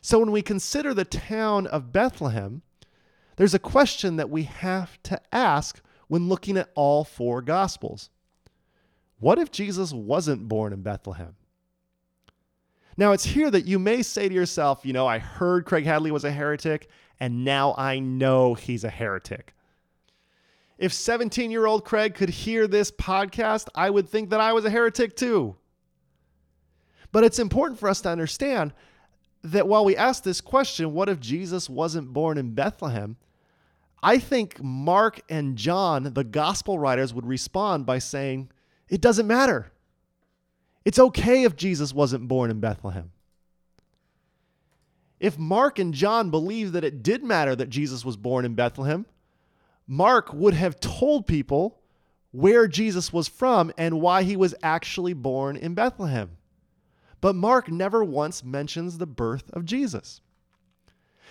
So 0.00 0.18
when 0.18 0.32
we 0.32 0.42
consider 0.42 0.94
the 0.94 1.04
town 1.04 1.66
of 1.66 1.92
Bethlehem, 1.92 2.62
there's 3.36 3.54
a 3.54 3.58
question 3.58 4.16
that 4.16 4.30
we 4.30 4.44
have 4.44 5.02
to 5.04 5.20
ask 5.32 5.80
when 6.08 6.28
looking 6.28 6.56
at 6.56 6.70
all 6.74 7.04
four 7.04 7.42
Gospels. 7.42 8.10
What 9.20 9.38
if 9.38 9.50
Jesus 9.50 9.92
wasn't 9.92 10.48
born 10.48 10.72
in 10.72 10.82
Bethlehem? 10.82 11.36
Now, 12.96 13.12
it's 13.12 13.24
here 13.24 13.50
that 13.50 13.66
you 13.66 13.78
may 13.78 14.02
say 14.02 14.28
to 14.28 14.34
yourself, 14.34 14.84
you 14.84 14.92
know, 14.92 15.06
I 15.06 15.18
heard 15.18 15.64
Craig 15.64 15.84
Hadley 15.84 16.10
was 16.10 16.24
a 16.24 16.30
heretic, 16.30 16.88
and 17.18 17.44
now 17.44 17.74
I 17.78 17.98
know 17.98 18.54
he's 18.54 18.84
a 18.84 18.90
heretic. 18.90 19.54
If 20.78 20.92
17 20.92 21.50
year 21.50 21.66
old 21.66 21.84
Craig 21.84 22.14
could 22.14 22.28
hear 22.28 22.66
this 22.66 22.90
podcast, 22.90 23.68
I 23.74 23.88
would 23.88 24.08
think 24.08 24.30
that 24.30 24.40
I 24.40 24.52
was 24.52 24.64
a 24.64 24.70
heretic 24.70 25.16
too. 25.16 25.56
But 27.12 27.24
it's 27.24 27.38
important 27.38 27.78
for 27.78 27.88
us 27.88 28.00
to 28.02 28.08
understand 28.08 28.72
that 29.44 29.68
while 29.68 29.84
we 29.84 29.96
ask 29.96 30.22
this 30.22 30.40
question, 30.40 30.92
what 30.92 31.08
if 31.08 31.20
Jesus 31.20 31.68
wasn't 31.68 32.12
born 32.12 32.38
in 32.38 32.54
Bethlehem? 32.54 33.16
I 34.02 34.18
think 34.18 34.62
Mark 34.62 35.20
and 35.28 35.56
John, 35.56 36.12
the 36.14 36.24
gospel 36.24 36.78
writers, 36.78 37.14
would 37.14 37.26
respond 37.26 37.86
by 37.86 37.98
saying, 37.98 38.50
it 38.88 39.00
doesn't 39.00 39.26
matter. 39.26 39.71
It's 40.84 40.98
okay 40.98 41.44
if 41.44 41.56
Jesus 41.56 41.94
wasn't 41.94 42.28
born 42.28 42.50
in 42.50 42.60
Bethlehem. 42.60 43.12
If 45.20 45.38
Mark 45.38 45.78
and 45.78 45.94
John 45.94 46.30
believed 46.30 46.72
that 46.72 46.84
it 46.84 47.02
did 47.02 47.22
matter 47.22 47.54
that 47.54 47.70
Jesus 47.70 48.04
was 48.04 48.16
born 48.16 48.44
in 48.44 48.54
Bethlehem, 48.54 49.06
Mark 49.86 50.32
would 50.32 50.54
have 50.54 50.80
told 50.80 51.26
people 51.26 51.78
where 52.32 52.66
Jesus 52.66 53.12
was 53.12 53.28
from 53.28 53.72
and 53.78 54.00
why 54.00 54.24
he 54.24 54.36
was 54.36 54.54
actually 54.62 55.12
born 55.12 55.56
in 55.56 55.74
Bethlehem. 55.74 56.30
But 57.20 57.36
Mark 57.36 57.70
never 57.70 58.02
once 58.02 58.42
mentions 58.42 58.98
the 58.98 59.06
birth 59.06 59.48
of 59.52 59.64
Jesus. 59.64 60.20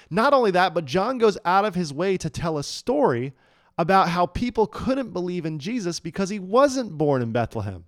Not 0.09 0.33
only 0.33 0.51
that, 0.51 0.73
but 0.73 0.85
John 0.85 1.17
goes 1.17 1.37
out 1.43 1.65
of 1.65 1.75
his 1.75 1.93
way 1.93 2.17
to 2.17 2.29
tell 2.29 2.57
a 2.57 2.63
story 2.63 3.33
about 3.77 4.09
how 4.09 4.25
people 4.25 4.67
couldn't 4.67 5.11
believe 5.11 5.45
in 5.45 5.59
Jesus 5.59 5.99
because 5.99 6.29
he 6.29 6.39
wasn't 6.39 6.97
born 6.97 7.21
in 7.21 7.31
Bethlehem. 7.31 7.85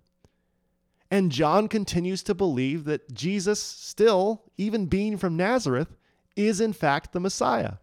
And 1.14 1.32
John 1.32 1.68
continues 1.68 2.24
to 2.24 2.34
believe 2.34 2.86
that 2.86 3.14
Jesus, 3.14 3.62
still, 3.62 4.42
even 4.58 4.88
being 4.88 5.16
from 5.20 5.38
Nazareth, 5.38 5.96
is 6.36 6.60
in 6.60 6.74
fact 6.74 7.12
the 7.12 7.20
Messiah. 7.20 7.74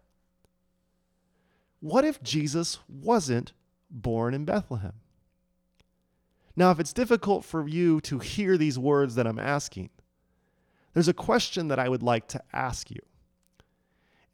What 1.79 2.03
if 2.03 2.21
Jesus 2.21 2.79
wasn't 2.89 3.53
born 3.89 4.33
in 4.33 4.43
Bethlehem? 4.43 4.95
Now, 6.57 6.71
if 6.71 6.81
it's 6.81 6.91
difficult 6.91 7.45
for 7.45 7.65
you 7.69 8.01
to 8.01 8.19
hear 8.19 8.57
these 8.57 8.77
words 8.77 9.15
that 9.15 9.25
I'm 9.25 9.39
asking, 9.39 9.91
there's 10.93 11.07
a 11.07 11.13
question 11.13 11.69
that 11.69 11.79
I 11.79 11.87
would 11.87 12.03
like 12.03 12.27
to 12.27 12.43
ask 12.51 12.91
you. 12.91 12.99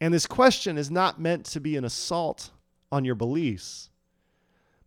And 0.02 0.12
this 0.12 0.26
question 0.26 0.76
is 0.76 0.90
not 0.90 1.22
meant 1.22 1.46
to 1.46 1.60
be 1.60 1.78
an 1.78 1.86
assault 1.86 2.50
on 2.92 3.06
your 3.06 3.14
beliefs, 3.14 3.92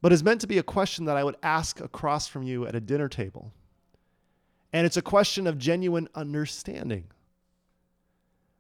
but 0.02 0.12
is 0.12 0.24
meant 0.24 0.40
to 0.40 0.48
be 0.48 0.58
a 0.58 0.64
question 0.64 1.04
that 1.04 1.16
I 1.16 1.22
would 1.22 1.36
ask 1.44 1.80
across 1.80 2.26
from 2.26 2.42
you 2.42 2.66
at 2.66 2.74
a 2.74 2.80
dinner 2.80 3.08
table. 3.08 3.52
And 4.72 4.86
it's 4.86 4.96
a 4.96 5.02
question 5.02 5.46
of 5.46 5.58
genuine 5.58 6.08
understanding. 6.14 7.04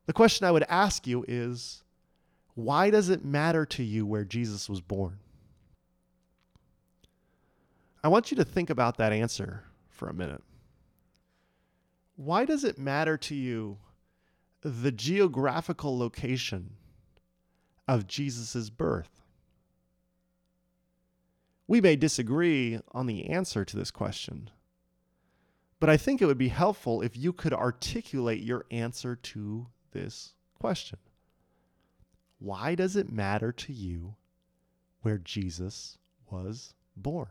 The 0.06 0.12
question 0.12 0.46
I 0.46 0.50
would 0.50 0.64
ask 0.68 1.06
you 1.06 1.24
is 1.28 1.82
why 2.54 2.90
does 2.90 3.08
it 3.08 3.24
matter 3.24 3.64
to 3.66 3.82
you 3.82 4.04
where 4.04 4.24
Jesus 4.24 4.68
was 4.68 4.80
born? 4.80 5.18
I 8.02 8.08
want 8.08 8.30
you 8.30 8.36
to 8.38 8.44
think 8.44 8.70
about 8.70 8.96
that 8.96 9.12
answer 9.12 9.64
for 9.90 10.08
a 10.08 10.14
minute 10.14 10.42
why 12.20 12.44
does 12.44 12.64
it 12.64 12.78
matter 12.78 13.16
to 13.16 13.34
you 13.34 13.78
the 14.60 14.92
geographical 14.92 15.96
location 15.96 16.74
of 17.88 18.06
Jesus' 18.06 18.68
birth? 18.68 19.22
We 21.66 21.80
may 21.80 21.96
disagree 21.96 22.78
on 22.92 23.06
the 23.06 23.30
answer 23.30 23.64
to 23.64 23.76
this 23.76 23.90
question, 23.90 24.50
but 25.80 25.88
I 25.88 25.96
think 25.96 26.20
it 26.20 26.26
would 26.26 26.38
be 26.38 26.48
helpful 26.48 27.00
if 27.00 27.16
you 27.16 27.32
could 27.32 27.54
articulate 27.54 28.42
your 28.42 28.66
answer 28.70 29.16
to 29.16 29.66
this 29.92 30.34
question. 30.54 30.98
Why 32.38 32.74
does 32.74 32.96
it 32.96 33.10
matter 33.10 33.50
to 33.52 33.72
you 33.72 34.14
where 35.00 35.18
Jesus 35.18 35.98
was 36.30 36.74
born? 36.96 37.28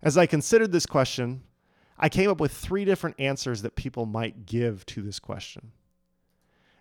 As 0.00 0.16
I 0.16 0.26
considered 0.26 0.70
this 0.70 0.86
question, 0.86 1.42
I 1.98 2.08
came 2.08 2.30
up 2.30 2.40
with 2.40 2.52
three 2.52 2.84
different 2.84 3.18
answers 3.18 3.62
that 3.62 3.74
people 3.74 4.06
might 4.06 4.46
give 4.46 4.86
to 4.86 5.02
this 5.02 5.18
question. 5.18 5.72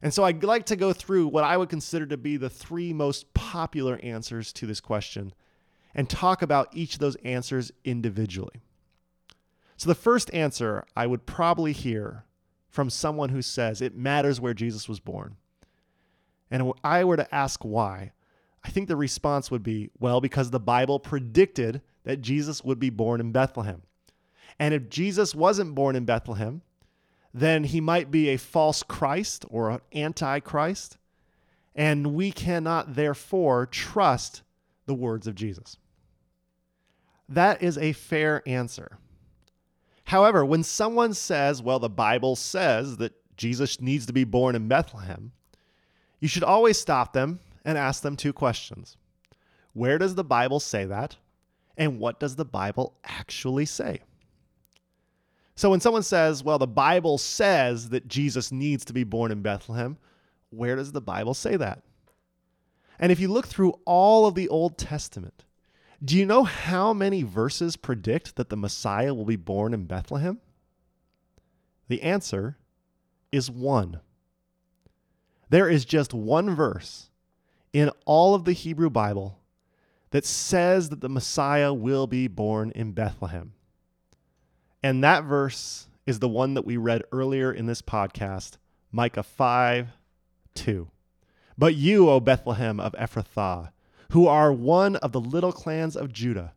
And 0.02 0.14
so 0.14 0.24
I'd 0.26 0.44
like 0.44 0.66
to 0.66 0.76
go 0.76 0.92
through 0.92 1.28
what 1.28 1.46
I 1.46 1.56
would 1.56 1.70
consider 1.70 2.06
to 2.08 2.18
be 2.18 2.36
the 2.36 2.50
three 2.50 2.92
most 2.92 3.34
popular 3.34 4.00
answers 4.04 4.52
to 4.54 4.68
this 4.68 4.82
question 4.82 5.34
and 5.96 6.10
talk 6.10 6.42
about 6.42 6.70
each 6.74 6.96
of 6.96 7.00
those 7.00 7.16
answers 7.24 7.72
individually. 7.86 8.62
So 9.84 9.90
the 9.90 9.96
first 9.96 10.34
answer 10.34 10.86
I 10.96 11.08
would 11.08 11.26
probably 11.26 11.74
hear 11.74 12.24
from 12.70 12.90
someone 12.90 13.28
who 13.28 13.42
says 13.42 13.82
it 13.82 13.98
matters 13.98 14.40
where 14.40 14.54
Jesus 14.54 14.88
was 14.88 15.02
born. 15.02 15.36
And 16.50 16.66
if 16.66 16.74
I 16.86 17.04
were 17.04 17.18
to 17.18 17.36
ask 17.36 17.66
why, 17.66 18.14
I 18.64 18.70
think 18.70 18.88
the 18.88 18.96
response 18.96 19.52
would 19.52 19.62
be 19.62 19.90
well, 20.00 20.22
because 20.22 20.52
the 20.52 20.60
Bible 20.62 21.02
predicted 21.02 21.82
that 22.06 22.22
Jesus 22.22 22.64
would 22.64 22.80
be 22.80 22.92
born 22.92 23.20
in 23.20 23.34
Bethlehem. 23.34 23.82
And 24.58 24.74
if 24.74 24.88
Jesus 24.88 25.36
wasn't 25.36 25.76
born 25.76 25.98
in 25.98 26.06
Bethlehem, 26.06 26.62
then 27.34 27.66
he 27.66 27.82
might 27.82 28.10
be 28.10 28.30
a 28.30 28.38
false 28.38 28.84
Christ 28.84 29.44
or 29.50 29.70
an 29.70 29.82
antichrist. 29.94 30.98
And 31.76 32.16
we 32.16 32.32
cannot 32.32 32.96
therefore 32.96 33.66
trust 33.66 34.44
the 34.86 34.94
words 34.94 35.28
of 35.28 35.36
Jesus. 35.36 35.76
That 37.28 37.62
is 37.62 37.78
a 37.78 37.92
fair 37.92 38.42
answer. 38.48 38.98
However, 40.06 40.44
when 40.46 40.64
someone 40.64 41.14
says, 41.14 41.62
well, 41.62 41.80
the 41.80 41.90
Bible 41.90 42.36
says 42.36 42.98
that 42.98 43.14
Jesus 43.38 43.82
needs 43.82 44.06
to 44.06 44.14
be 44.14 44.24
born 44.24 44.56
in 44.56 44.68
Bethlehem, 44.68 45.32
you 46.20 46.28
should 46.28 46.44
always 46.44 46.80
stop 46.80 47.14
them 47.14 47.40
and 47.66 47.78
ask 47.78 48.02
them 48.02 48.16
two 48.16 48.34
questions 48.34 48.98
Where 49.74 49.98
does 49.98 50.16
the 50.16 50.24
Bible 50.24 50.60
say 50.60 50.86
that? 50.86 51.18
And 51.78 52.00
what 52.00 52.20
does 52.20 52.36
the 52.36 52.46
Bible 52.46 52.94
actually 53.04 53.66
say? 53.66 54.02
So 55.56 55.70
when 55.70 55.80
someone 55.80 56.04
says, 56.04 56.44
well, 56.44 56.60
the 56.60 56.68
Bible 56.68 57.18
says 57.18 57.90
that 57.90 58.08
Jesus 58.08 58.52
needs 58.52 58.86
to 58.86 58.94
be 58.94 59.04
born 59.04 59.32
in 59.32 59.42
Bethlehem, 59.42 59.98
where 60.50 60.76
does 60.76 60.92
the 60.92 61.02
Bible 61.02 61.34
say 61.34 61.56
that? 61.58 61.84
And 63.00 63.12
if 63.12 63.20
you 63.20 63.28
look 63.28 63.48
through 63.48 63.80
all 63.86 64.26
of 64.26 64.36
the 64.36 64.50
Old 64.50 64.78
Testament, 64.78 65.44
do 66.04 66.18
you 66.18 66.26
know 66.26 66.44
how 66.44 66.94
many 66.94 67.24
verses 67.24 67.78
predict 67.78 68.36
that 68.36 68.50
the 68.50 68.58
Messiah 68.58 69.14
will 69.14 69.26
be 69.26 69.36
born 69.36 69.74
in 69.74 69.86
Bethlehem? 69.86 70.40
The 71.88 72.02
answer 72.02 72.58
is 73.32 73.50
one. 73.50 74.02
There 75.50 75.70
is 75.70 75.86
just 75.86 76.14
one 76.14 76.56
verse 76.56 77.10
in 77.72 77.90
all 78.06 78.36
of 78.36 78.44
the 78.44 78.54
Hebrew 78.54 78.90
Bible 78.90 79.40
that 80.12 80.26
says 80.26 80.90
that 80.90 81.02
the 81.02 81.10
Messiah 81.10 81.74
will 81.74 82.08
be 82.08 82.28
born 82.28 82.72
in 82.72 82.92
Bethlehem. 82.92 83.54
And 84.82 85.04
that 85.04 85.24
verse 85.24 85.88
is 86.06 86.20
the 86.20 86.28
one 86.28 86.54
that 86.56 86.66
we 86.66 86.76
read 86.76 87.04
earlier 87.12 87.52
in 87.52 87.66
this 87.66 87.82
podcast, 87.82 88.58
Micah 88.92 89.24
5 89.24 89.90
2. 90.56 90.88
But 91.58 91.76
you, 91.76 92.10
O 92.10 92.20
Bethlehem 92.20 92.80
of 92.80 92.94
Ephrathah, 92.94 93.72
who 94.14 94.28
are 94.28 94.54
one 94.54 94.96
of 94.98 95.12
the 95.12 95.20
little 95.20 95.52
clans 95.52 95.98
of 95.98 96.14
Judah, 96.14 96.54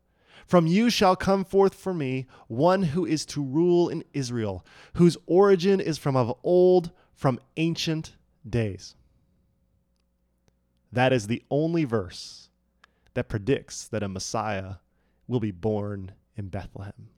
from 0.46 0.66
you 0.66 0.90
shall 0.90 1.16
come 1.16 1.42
forth 1.42 1.74
for 1.74 1.94
me 1.94 2.26
one 2.48 2.82
who 2.82 3.06
is 3.06 3.24
to 3.24 3.42
rule 3.42 3.88
in 3.88 4.04
Israel, 4.12 4.62
whose 4.96 5.16
origin 5.26 5.80
is 5.80 5.96
from 5.96 6.16
of 6.16 6.36
old, 6.44 6.90
from 7.14 7.40
ancient 7.56 8.14
days. 8.48 8.94
That 10.92 11.14
is 11.14 11.28
the 11.28 11.42
only 11.50 11.84
verse 11.84 12.50
that 13.14 13.30
predicts 13.30 13.88
that 13.88 14.02
a 14.02 14.08
Messiah 14.08 14.74
will 15.26 15.40
be 15.40 15.50
born 15.50 16.12
in 16.36 16.48
Bethlehem. 16.48 17.08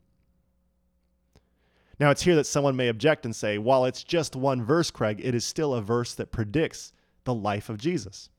Now, 1.98 2.12
it's 2.12 2.22
here 2.22 2.36
that 2.36 2.46
someone 2.46 2.76
may 2.76 2.86
object 2.86 3.24
and 3.24 3.34
say, 3.34 3.58
while 3.58 3.84
it's 3.84 4.04
just 4.04 4.36
one 4.36 4.62
verse, 4.62 4.92
Craig, 4.92 5.20
it 5.20 5.34
is 5.34 5.44
still 5.44 5.74
a 5.74 5.82
verse 5.82 6.14
that 6.14 6.30
predicts 6.30 6.92
the 7.24 7.34
life 7.34 7.68
of 7.68 7.78
Jesus. 7.78 8.30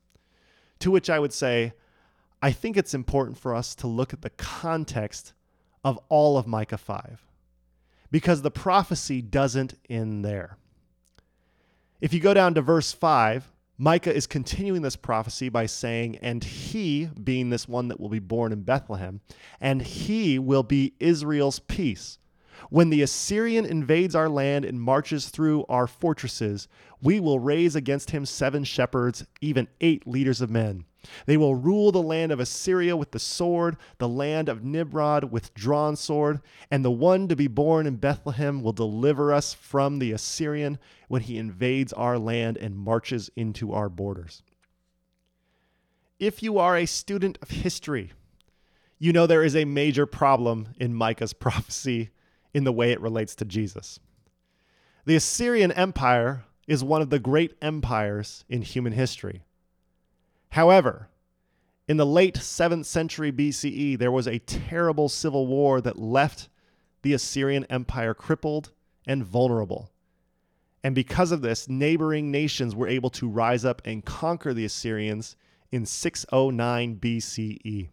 To 0.80 0.92
which 0.92 1.10
I 1.10 1.20
would 1.20 1.34
say, 1.34 1.74
I 2.42 2.52
think 2.52 2.78
it's 2.78 2.94
important 2.94 3.38
for 3.38 3.54
us 3.54 3.76
to 3.76 3.88
look 3.88 4.14
at 4.14 4.22
the 4.22 4.30
context 4.30 5.34
of 5.84 6.00
all 6.10 6.38
of 6.38 6.48
Micah 6.48 6.78
5 6.78 7.26
because 8.12 8.42
the 8.42 8.52
prophecy 8.52 9.22
doesn't 9.22 9.76
end 9.90 10.24
there. 10.24 10.58
If 12.02 12.14
you 12.14 12.20
go 12.20 12.34
down 12.34 12.54
to 12.54 12.62
verse 12.62 12.94
5, 12.94 13.52
Micah 13.78 14.14
is 14.14 14.28
continuing 14.28 14.82
this 14.82 14.96
prophecy 14.96 15.50
by 15.50 15.66
saying, 15.66 16.18
And 16.18 16.44
he, 16.44 17.10
being 17.22 17.50
this 17.50 17.68
one 17.68 17.88
that 17.90 18.00
will 18.00 18.10
be 18.10 18.20
born 18.20 18.52
in 18.52 18.64
Bethlehem, 18.64 19.22
and 19.60 19.82
he 19.82 20.40
will 20.40 20.64
be 20.64 20.94
Israel's 21.00 21.60
peace. 21.60 22.18
When 22.70 22.90
the 22.90 23.02
Assyrian 23.02 23.66
invades 23.66 24.16
our 24.16 24.28
land 24.28 24.66
and 24.66 24.82
marches 24.82 25.30
through 25.30 25.66
our 25.70 25.88
fortresses, 25.88 26.68
we 27.02 27.20
will 27.22 27.40
raise 27.40 27.76
against 27.76 28.12
him 28.12 28.26
seven 28.26 28.66
shepherds, 28.66 29.26
even 29.40 29.70
eight 29.80 30.06
leaders 30.06 30.42
of 30.42 30.50
men. 30.50 30.86
They 31.26 31.38
will 31.38 31.56
rule 31.56 31.92
the 31.92 32.02
land 32.02 32.32
of 32.32 32.40
Assyria 32.40 32.96
with 32.98 33.12
the 33.12 33.20
sword, 33.20 33.78
the 33.98 34.10
land 34.10 34.50
of 34.50 34.64
Nimrod 34.64 35.26
with 35.26 35.54
drawn 35.54 35.96
sword, 35.96 36.42
and 36.70 36.84
the 36.84 36.92
one 36.92 37.28
to 37.28 37.36
be 37.36 37.48
born 37.48 37.88
in 37.88 37.96
Bethlehem 37.96 38.62
will 38.62 38.74
deliver 38.74 39.34
us 39.34 39.54
from 39.54 40.00
the 40.00 40.12
Assyrian 40.12 40.78
when 41.08 41.22
he 41.22 41.38
invades 41.38 41.94
our 41.94 42.18
land 42.18 42.58
and 42.58 42.78
marches 42.78 43.30
into 43.36 43.74
our 43.74 43.90
borders. 43.90 44.44
If 46.20 46.44
you 46.44 46.58
are 46.58 46.76
a 46.76 46.86
student 46.86 47.38
of 47.42 47.50
history, 47.50 48.12
you 48.98 49.14
know 49.14 49.26
there 49.26 49.44
is 49.44 49.56
a 49.56 49.66
major 49.66 50.06
problem 50.06 50.70
in 50.78 50.94
Micah's 50.94 51.34
prophecy 51.34 52.10
in 52.54 52.66
the 52.66 52.74
way 52.74 52.92
it 52.92 53.00
relates 53.00 53.36
to 53.36 53.46
Jesus. 53.46 54.00
The 55.06 55.16
Assyrian 55.16 55.72
Empire 55.72 56.44
is 56.68 56.84
one 56.84 57.02
of 57.02 57.10
the 57.10 57.20
great 57.20 57.56
empires 57.62 58.44
in 58.50 58.62
human 58.62 58.94
history. 58.94 59.44
However, 60.50 61.10
in 61.88 61.98
the 61.98 62.06
late 62.06 62.36
7th 62.36 62.86
century 62.86 63.32
BCE, 63.32 63.98
there 63.98 64.12
was 64.12 64.28
a 64.28 64.40
terrible 64.40 65.10
civil 65.10 65.48
war 65.48 65.82
that 65.82 65.98
left 65.98 66.50
the 67.02 67.14
Assyrian 67.14 67.66
Empire 67.70 68.14
crippled 68.14 68.72
and 69.08 69.24
vulnerable. 69.24 69.92
And 70.84 70.96
because 70.96 71.32
of 71.32 71.42
this, 71.42 71.68
neighboring 71.68 72.32
nations 72.32 72.76
were 72.76 72.88
able 72.88 73.10
to 73.12 73.28
rise 73.28 73.66
up 73.66 73.82
and 73.86 74.06
conquer 74.06 74.54
the 74.54 74.66
Assyrians 74.66 75.36
in 75.72 75.86
609 75.86 76.98
BCE. 76.98 77.90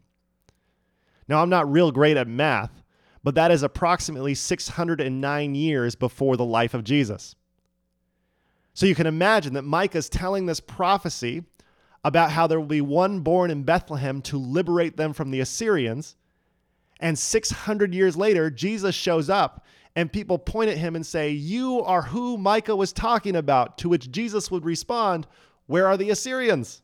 Now, 1.28 1.42
I'm 1.42 1.50
not 1.50 1.70
real 1.70 1.90
great 1.90 2.16
at 2.16 2.28
math, 2.28 2.82
but 3.24 3.34
that 3.34 3.50
is 3.50 3.62
approximately 3.62 4.34
609 4.34 5.54
years 5.54 5.94
before 5.96 6.36
the 6.36 6.44
life 6.44 6.74
of 6.74 6.84
Jesus. 6.84 7.34
So 8.72 8.86
you 8.86 8.94
can 8.94 9.06
imagine 9.06 9.54
that 9.54 9.62
Micah 9.62 9.98
is 9.98 10.08
telling 10.08 10.46
this 10.46 10.60
prophecy 10.60 11.42
about 12.06 12.30
how 12.30 12.46
there 12.46 12.60
will 12.60 12.68
be 12.68 12.80
one 12.80 13.18
born 13.18 13.50
in 13.50 13.64
Bethlehem 13.64 14.22
to 14.22 14.38
liberate 14.38 14.96
them 14.96 15.12
from 15.12 15.32
the 15.32 15.40
Assyrians. 15.40 16.14
And 17.00 17.18
600 17.18 17.92
years 17.92 18.16
later, 18.16 18.48
Jesus 18.48 18.94
shows 18.94 19.28
up 19.28 19.66
and 19.96 20.12
people 20.12 20.38
point 20.38 20.70
at 20.70 20.78
him 20.78 20.94
and 20.94 21.04
say, 21.04 21.30
You 21.30 21.82
are 21.82 22.02
who 22.02 22.38
Micah 22.38 22.76
was 22.76 22.92
talking 22.92 23.34
about. 23.34 23.76
To 23.78 23.88
which 23.88 24.12
Jesus 24.12 24.52
would 24.52 24.64
respond, 24.64 25.26
Where 25.66 25.88
are 25.88 25.96
the 25.96 26.10
Assyrians? 26.10 26.80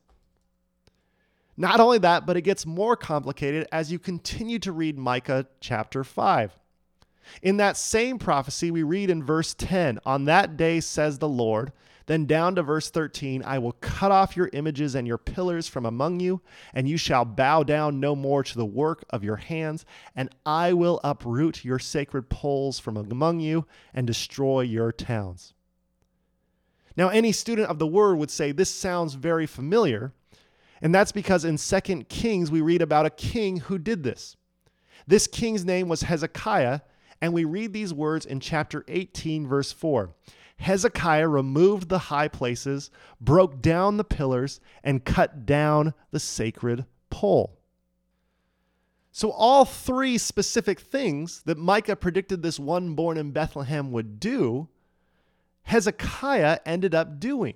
Not 1.56 1.78
only 1.78 1.98
that, 1.98 2.26
but 2.26 2.36
it 2.36 2.42
gets 2.42 2.66
more 2.66 2.96
complicated 2.96 3.68
as 3.70 3.92
you 3.92 4.00
continue 4.00 4.58
to 4.58 4.72
read 4.72 4.98
Micah 4.98 5.46
chapter 5.60 6.02
5. 6.02 6.58
In 7.42 7.58
that 7.58 7.76
same 7.76 8.18
prophecy, 8.18 8.72
we 8.72 8.82
read 8.82 9.08
in 9.08 9.22
verse 9.22 9.54
10 9.54 10.00
On 10.04 10.24
that 10.24 10.56
day, 10.56 10.80
says 10.80 11.20
the 11.20 11.28
Lord, 11.28 11.70
then 12.06 12.26
down 12.26 12.54
to 12.56 12.62
verse 12.62 12.90
13 12.90 13.42
I 13.44 13.58
will 13.58 13.72
cut 13.72 14.10
off 14.10 14.36
your 14.36 14.50
images 14.52 14.94
and 14.94 15.06
your 15.06 15.18
pillars 15.18 15.68
from 15.68 15.86
among 15.86 16.20
you, 16.20 16.40
and 16.74 16.88
you 16.88 16.96
shall 16.96 17.24
bow 17.24 17.62
down 17.62 18.00
no 18.00 18.14
more 18.14 18.42
to 18.42 18.56
the 18.56 18.66
work 18.66 19.04
of 19.10 19.24
your 19.24 19.36
hands, 19.36 19.84
and 20.16 20.28
I 20.44 20.72
will 20.72 21.00
uproot 21.04 21.64
your 21.64 21.78
sacred 21.78 22.28
poles 22.28 22.78
from 22.78 22.96
among 22.96 23.40
you 23.40 23.66
and 23.94 24.06
destroy 24.06 24.62
your 24.62 24.92
towns. 24.92 25.54
Now, 26.96 27.08
any 27.08 27.32
student 27.32 27.68
of 27.68 27.78
the 27.78 27.86
word 27.86 28.16
would 28.16 28.30
say 28.30 28.52
this 28.52 28.72
sounds 28.72 29.14
very 29.14 29.46
familiar, 29.46 30.12
and 30.82 30.94
that's 30.94 31.12
because 31.12 31.44
in 31.44 31.56
2 31.56 32.04
Kings 32.04 32.50
we 32.50 32.60
read 32.60 32.82
about 32.82 33.06
a 33.06 33.10
king 33.10 33.58
who 33.58 33.78
did 33.78 34.02
this. 34.02 34.36
This 35.06 35.26
king's 35.26 35.64
name 35.64 35.88
was 35.88 36.02
Hezekiah, 36.02 36.80
and 37.20 37.32
we 37.32 37.44
read 37.44 37.72
these 37.72 37.94
words 37.94 38.26
in 38.26 38.40
chapter 38.40 38.84
18, 38.88 39.46
verse 39.46 39.72
4. 39.72 40.10
Hezekiah 40.62 41.28
removed 41.28 41.88
the 41.88 41.98
high 41.98 42.28
places, 42.28 42.90
broke 43.20 43.60
down 43.60 43.96
the 43.96 44.04
pillars, 44.04 44.60
and 44.82 45.04
cut 45.04 45.44
down 45.44 45.92
the 46.12 46.20
sacred 46.20 46.86
pole. 47.10 47.58
So, 49.10 49.30
all 49.30 49.64
three 49.64 50.16
specific 50.16 50.80
things 50.80 51.42
that 51.46 51.58
Micah 51.58 51.96
predicted 51.96 52.42
this 52.42 52.58
one 52.58 52.94
born 52.94 53.18
in 53.18 53.32
Bethlehem 53.32 53.92
would 53.92 54.18
do, 54.20 54.68
Hezekiah 55.64 56.60
ended 56.64 56.94
up 56.94 57.20
doing. 57.20 57.54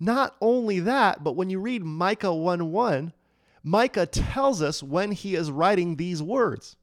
Not 0.00 0.34
only 0.40 0.80
that, 0.80 1.22
but 1.22 1.36
when 1.36 1.50
you 1.50 1.60
read 1.60 1.84
Micah 1.84 2.34
1 2.34 2.72
1, 2.72 3.12
Micah 3.62 4.06
tells 4.06 4.62
us 4.62 4.82
when 4.82 5.12
he 5.12 5.34
is 5.34 5.50
writing 5.50 5.96
these 5.96 6.22
words 6.22 6.76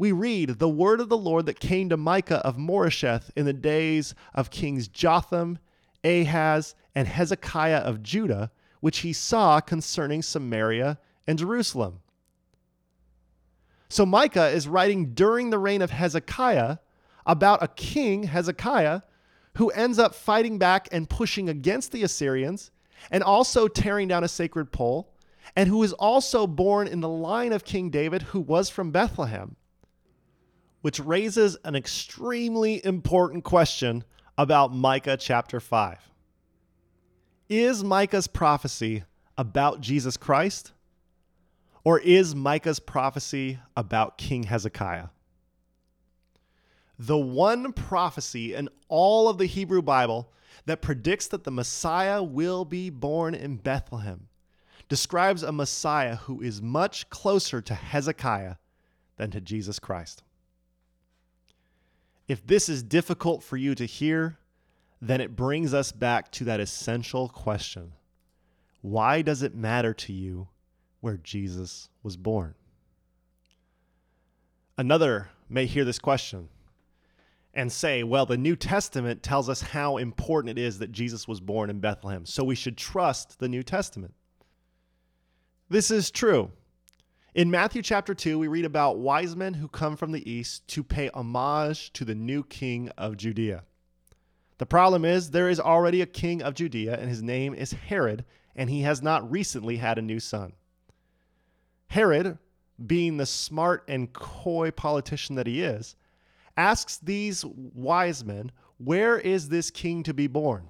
we 0.00 0.12
read 0.12 0.58
the 0.58 0.66
word 0.66 0.98
of 0.98 1.10
the 1.10 1.16
Lord 1.18 1.44
that 1.44 1.60
came 1.60 1.90
to 1.90 1.96
Micah 1.98 2.38
of 2.38 2.56
Moresheth 2.56 3.30
in 3.36 3.44
the 3.44 3.52
days 3.52 4.14
of 4.32 4.48
kings 4.48 4.88
Jotham, 4.88 5.58
Ahaz, 6.02 6.74
and 6.94 7.06
Hezekiah 7.06 7.80
of 7.80 8.02
Judah, 8.02 8.50
which 8.80 9.00
he 9.00 9.12
saw 9.12 9.60
concerning 9.60 10.22
Samaria 10.22 10.98
and 11.28 11.38
Jerusalem. 11.38 12.00
So 13.90 14.06
Micah 14.06 14.48
is 14.48 14.66
writing 14.66 15.12
during 15.12 15.50
the 15.50 15.58
reign 15.58 15.82
of 15.82 15.90
Hezekiah 15.90 16.78
about 17.26 17.62
a 17.62 17.68
king, 17.68 18.22
Hezekiah, 18.22 19.02
who 19.58 19.68
ends 19.68 19.98
up 19.98 20.14
fighting 20.14 20.56
back 20.56 20.88
and 20.90 21.10
pushing 21.10 21.50
against 21.50 21.92
the 21.92 22.04
Assyrians 22.04 22.70
and 23.10 23.22
also 23.22 23.68
tearing 23.68 24.08
down 24.08 24.24
a 24.24 24.28
sacred 24.28 24.72
pole, 24.72 25.12
and 25.54 25.68
who 25.68 25.82
is 25.82 25.92
also 25.92 26.46
born 26.46 26.88
in 26.88 27.02
the 27.02 27.08
line 27.08 27.52
of 27.52 27.64
King 27.64 27.90
David, 27.90 28.22
who 28.22 28.40
was 28.40 28.70
from 28.70 28.92
Bethlehem 28.92 29.56
which 30.82 31.00
raises 31.00 31.56
an 31.64 31.76
extremely 31.76 32.84
important 32.84 33.44
question 33.44 34.04
about 34.38 34.74
Micah 34.74 35.16
chapter 35.16 35.60
5. 35.60 35.98
Is 37.48 37.84
Micah's 37.84 38.26
prophecy 38.26 39.04
about 39.36 39.80
Jesus 39.80 40.16
Christ? 40.16 40.72
Or 41.84 41.98
is 41.98 42.34
Micah's 42.34 42.80
prophecy 42.80 43.58
about 43.76 44.18
King 44.18 44.44
Hezekiah? 44.44 45.08
The 46.98 47.18
one 47.18 47.72
prophecy 47.72 48.54
in 48.54 48.68
all 48.88 49.28
of 49.28 49.38
the 49.38 49.46
Hebrew 49.46 49.82
Bible 49.82 50.32
that 50.66 50.82
predicts 50.82 51.26
that 51.28 51.44
the 51.44 51.50
Messiah 51.50 52.22
will 52.22 52.64
be 52.64 52.90
born 52.90 53.34
in 53.34 53.56
Bethlehem 53.56 54.28
describes 54.88 55.42
a 55.42 55.52
Messiah 55.52 56.16
who 56.16 56.42
is 56.42 56.60
much 56.60 57.08
closer 57.08 57.62
to 57.62 57.74
Hezekiah 57.74 58.56
than 59.16 59.30
to 59.30 59.40
Jesus 59.40 59.78
Christ. 59.78 60.22
If 62.30 62.46
this 62.46 62.68
is 62.68 62.84
difficult 62.84 63.42
for 63.42 63.56
you 63.56 63.74
to 63.74 63.84
hear, 63.84 64.38
then 65.02 65.20
it 65.20 65.34
brings 65.34 65.74
us 65.74 65.90
back 65.90 66.30
to 66.30 66.44
that 66.44 66.60
essential 66.60 67.28
question 67.28 67.94
Why 68.82 69.20
does 69.20 69.42
it 69.42 69.52
matter 69.52 69.92
to 69.94 70.12
you 70.12 70.46
where 71.00 71.16
Jesus 71.16 71.88
was 72.04 72.16
born? 72.16 72.54
Another 74.78 75.30
may 75.48 75.66
hear 75.66 75.84
this 75.84 75.98
question 75.98 76.50
and 77.52 77.72
say, 77.72 78.04
well, 78.04 78.26
the 78.26 78.38
New 78.38 78.54
Testament 78.54 79.24
tells 79.24 79.48
us 79.48 79.60
how 79.60 79.96
important 79.96 80.56
it 80.56 80.62
is 80.62 80.78
that 80.78 80.92
Jesus 80.92 81.26
was 81.26 81.40
born 81.40 81.68
in 81.68 81.80
Bethlehem, 81.80 82.24
so 82.24 82.44
we 82.44 82.54
should 82.54 82.76
trust 82.76 83.40
the 83.40 83.48
New 83.48 83.64
Testament. 83.64 84.14
This 85.68 85.90
is 85.90 86.12
true. 86.12 86.52
In 87.32 87.48
Matthew 87.48 87.80
chapter 87.82 88.12
2, 88.12 88.40
we 88.40 88.48
read 88.48 88.64
about 88.64 88.98
wise 88.98 89.36
men 89.36 89.54
who 89.54 89.68
come 89.68 89.96
from 89.96 90.10
the 90.10 90.28
east 90.28 90.66
to 90.68 90.82
pay 90.82 91.10
homage 91.14 91.92
to 91.92 92.04
the 92.04 92.14
new 92.14 92.42
king 92.42 92.88
of 92.98 93.16
Judea. 93.16 93.62
The 94.58 94.66
problem 94.66 95.04
is, 95.04 95.30
there 95.30 95.48
is 95.48 95.60
already 95.60 96.02
a 96.02 96.06
king 96.06 96.42
of 96.42 96.54
Judea, 96.54 96.98
and 96.98 97.08
his 97.08 97.22
name 97.22 97.54
is 97.54 97.70
Herod, 97.70 98.24
and 98.56 98.68
he 98.68 98.82
has 98.82 99.00
not 99.00 99.30
recently 99.30 99.76
had 99.76 99.96
a 99.96 100.02
new 100.02 100.18
son. 100.18 100.54
Herod, 101.86 102.36
being 102.84 103.16
the 103.16 103.26
smart 103.26 103.84
and 103.86 104.12
coy 104.12 104.72
politician 104.72 105.36
that 105.36 105.46
he 105.46 105.62
is, 105.62 105.94
asks 106.56 106.96
these 106.98 107.44
wise 107.44 108.24
men, 108.24 108.50
Where 108.78 109.16
is 109.20 109.50
this 109.50 109.70
king 109.70 110.02
to 110.02 110.12
be 110.12 110.26
born? 110.26 110.68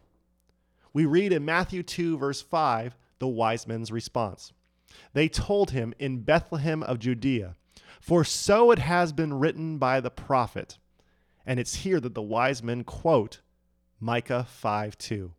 We 0.93 1.07
read 1.07 1.33
in 1.33 1.43
Matthew 1.43 1.83
2, 1.83 2.19
verse 2.19 2.43
5, 2.43 2.99
the 3.19 3.29
wise 3.29 3.67
men's 3.67 3.91
response. 3.91 4.53
They 5.13 5.29
told 5.29 5.71
him, 5.71 5.95
In 5.99 6.23
Bethlehem 6.23 6.83
of 6.83 6.99
Judea, 6.99 7.57
for 8.01 8.25
so 8.25 8.71
it 8.71 8.79
has 8.79 9.13
been 9.13 9.35
written 9.35 9.79
by 9.79 10.01
the 10.01 10.11
prophet. 10.11 10.79
And 11.47 11.59
it's 11.59 11.77
here 11.77 12.01
that 12.01 12.15
the 12.15 12.23
wise 12.23 12.63
men 12.63 12.85
quote 12.85 13.41
Micah 13.99 14.47
5 14.49 14.97
2. 14.97 15.33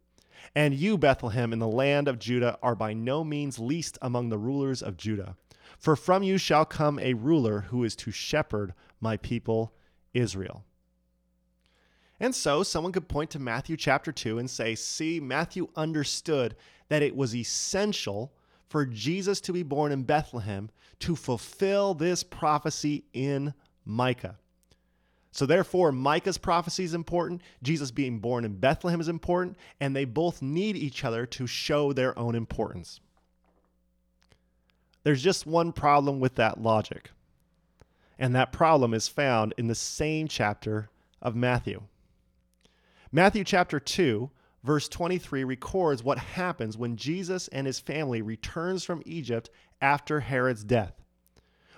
And 0.55 0.73
you, 0.73 0.97
Bethlehem, 0.97 1.53
in 1.53 1.59
the 1.59 1.67
land 1.67 2.07
of 2.07 2.19
Judah, 2.19 2.57
are 2.61 2.75
by 2.75 2.93
no 2.93 3.23
means 3.23 3.59
least 3.59 3.97
among 4.01 4.29
the 4.29 4.37
rulers 4.37 4.81
of 4.81 4.97
Judah. 4.97 5.35
For 5.77 5.95
from 5.95 6.23
you 6.23 6.37
shall 6.37 6.65
come 6.65 6.99
a 6.99 7.13
ruler 7.13 7.61
who 7.61 7.83
is 7.83 7.95
to 7.97 8.11
shepherd 8.11 8.73
my 8.99 9.17
people 9.17 9.73
Israel. 10.13 10.63
And 12.19 12.35
so 12.35 12.61
someone 12.61 12.91
could 12.91 13.07
point 13.07 13.31
to 13.31 13.39
Matthew 13.39 13.77
chapter 13.77 14.11
2 14.11 14.37
and 14.37 14.49
say, 14.49 14.75
see, 14.75 15.19
Matthew 15.19 15.69
understood 15.75 16.55
that 16.89 17.01
it 17.01 17.15
was 17.15 17.35
essential 17.35 18.31
for 18.71 18.86
Jesus 18.86 19.41
to 19.41 19.51
be 19.51 19.63
born 19.63 19.91
in 19.91 20.03
Bethlehem 20.03 20.69
to 20.99 21.15
fulfill 21.15 21.93
this 21.93 22.23
prophecy 22.23 23.03
in 23.12 23.53
Micah. 23.84 24.38
So, 25.34 25.45
therefore, 25.45 25.91
Micah's 25.91 26.38
prophecy 26.38 26.86
is 26.86 26.93
important, 26.93 27.41
Jesus 27.62 27.91
being 27.91 28.19
born 28.19 28.45
in 28.45 28.57
Bethlehem 28.57 29.01
is 29.01 29.10
important, 29.10 29.57
and 29.79 29.93
they 29.93 30.05
both 30.05 30.41
need 30.41 30.77
each 30.77 31.03
other 31.03 31.25
to 31.25 31.47
show 31.47 31.91
their 31.91 32.17
own 32.17 32.34
importance. 32.34 33.01
There's 35.03 35.23
just 35.23 35.45
one 35.45 35.73
problem 35.73 36.19
with 36.19 36.36
that 36.36 36.62
logic, 36.62 37.12
and 38.17 38.34
that 38.36 38.53
problem 38.53 38.93
is 38.93 39.07
found 39.07 39.53
in 39.57 39.67
the 39.67 39.75
same 39.75 40.27
chapter 40.29 40.89
of 41.21 41.36
Matthew. 41.36 41.81
Matthew 43.12 43.43
chapter 43.43 43.79
2, 43.81 44.29
verse 44.63 44.88
23 44.88 45.43
records 45.43 46.04
what 46.04 46.17
happens 46.17 46.78
when 46.78 46.95
Jesus 46.95 47.47
and 47.50 47.67
his 47.67 47.80
family 47.80 48.21
returns 48.21 48.84
from 48.84 49.02
Egypt 49.06 49.50
after 49.82 50.19
Herod's 50.19 50.63
death. 50.63 50.93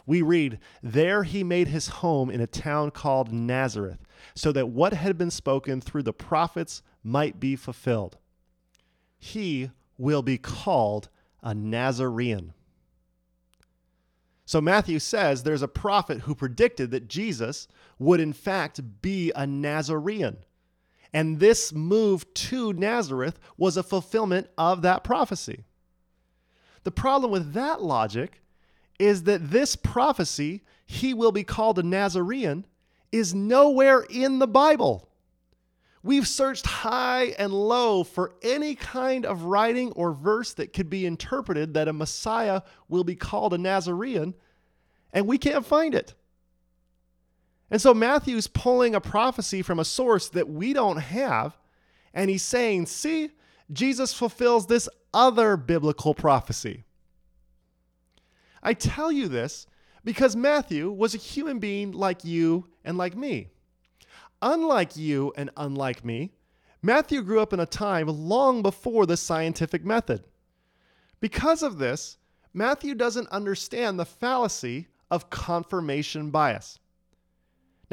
We 0.05 0.21
read, 0.21 0.59
There 0.81 1.23
he 1.23 1.43
made 1.43 1.69
his 1.69 1.87
home 1.87 2.29
in 2.29 2.41
a 2.41 2.47
town 2.47 2.91
called 2.91 3.31
Nazareth, 3.31 3.99
so 4.35 4.51
that 4.51 4.69
what 4.69 4.93
had 4.93 5.17
been 5.17 5.31
spoken 5.31 5.79
through 5.79 6.03
the 6.03 6.13
prophets 6.13 6.81
might 7.03 7.39
be 7.39 7.55
fulfilled. 7.55 8.17
He 9.17 9.71
will 9.97 10.21
be 10.21 10.37
called 10.37 11.09
a 11.41 11.53
Nazarene. 11.53 12.53
So 14.45 14.59
Matthew 14.59 14.99
says 14.99 15.43
there's 15.43 15.61
a 15.61 15.67
prophet 15.67 16.21
who 16.21 16.35
predicted 16.35 16.91
that 16.91 17.07
Jesus 17.07 17.67
would 17.97 18.19
in 18.19 18.33
fact 18.33 19.01
be 19.01 19.31
a 19.35 19.47
Nazarene. 19.47 20.37
And 21.13 21.39
this 21.39 21.71
move 21.71 22.31
to 22.33 22.73
Nazareth 22.73 23.39
was 23.55 23.77
a 23.77 23.83
fulfillment 23.83 24.49
of 24.57 24.81
that 24.81 25.03
prophecy. 25.03 25.63
The 26.83 26.91
problem 26.91 27.31
with 27.31 27.53
that 27.53 27.81
logic 27.81 28.41
is 28.99 29.23
that 29.23 29.51
this 29.51 29.75
prophecy, 29.75 30.63
he 30.85 31.13
will 31.13 31.31
be 31.31 31.43
called 31.43 31.79
a 31.79 31.83
Nazarene, 31.83 32.65
is 33.11 33.33
nowhere 33.33 34.01
in 34.09 34.39
the 34.39 34.47
Bible. 34.47 35.07
We've 36.01 36.27
searched 36.27 36.65
high 36.65 37.27
and 37.37 37.53
low 37.53 38.03
for 38.03 38.33
any 38.41 38.75
kind 38.75 39.25
of 39.25 39.43
writing 39.43 39.91
or 39.93 40.11
verse 40.11 40.53
that 40.55 40.73
could 40.73 40.89
be 40.89 41.05
interpreted 41.05 41.75
that 41.75 41.87
a 41.87 41.93
Messiah 41.93 42.61
will 42.89 43.05
be 43.05 43.15
called 43.15 43.53
a 43.53 43.57
Nazarene, 43.57 44.33
and 45.13 45.27
we 45.27 45.37
can't 45.37 45.65
find 45.65 45.95
it. 45.95 46.13
And 47.71 47.81
so 47.81 47.93
Matthew's 47.93 48.47
pulling 48.47 48.93
a 48.93 49.01
prophecy 49.01 49.61
from 49.61 49.79
a 49.79 49.85
source 49.85 50.29
that 50.29 50.49
we 50.49 50.73
don't 50.73 50.97
have, 50.97 51.57
and 52.13 52.29
he's 52.29 52.43
saying, 52.43 52.85
see, 52.85 53.31
Jesus 53.71 54.13
fulfills 54.13 54.67
this 54.67 54.87
other 55.13 55.57
biblical 55.57 56.13
prophecy. 56.13 56.83
I 58.61 58.73
tell 58.73 59.11
you 59.11 59.27
this 59.27 59.67
because 60.03 60.35
Matthew 60.35 60.91
was 60.91 61.15
a 61.15 61.17
human 61.17 61.59
being 61.59 61.91
like 61.91 62.23
you 62.23 62.67
and 62.83 62.97
like 62.97 63.15
me. 63.15 63.49
Unlike 64.41 64.97
you 64.97 65.33
and 65.37 65.49
unlike 65.57 66.03
me, 66.03 66.33
Matthew 66.81 67.21
grew 67.21 67.39
up 67.39 67.53
in 67.53 67.61
a 67.61 67.65
time 67.65 68.07
long 68.07 68.61
before 68.61 69.05
the 69.05 69.15
scientific 69.15 69.85
method. 69.85 70.25
Because 71.21 71.63
of 71.63 71.77
this, 71.77 72.17
Matthew 72.53 72.93
doesn't 72.93 73.29
understand 73.29 73.97
the 73.97 74.05
fallacy 74.05 74.87
of 75.09 75.29
confirmation 75.29 76.29
bias. 76.29 76.79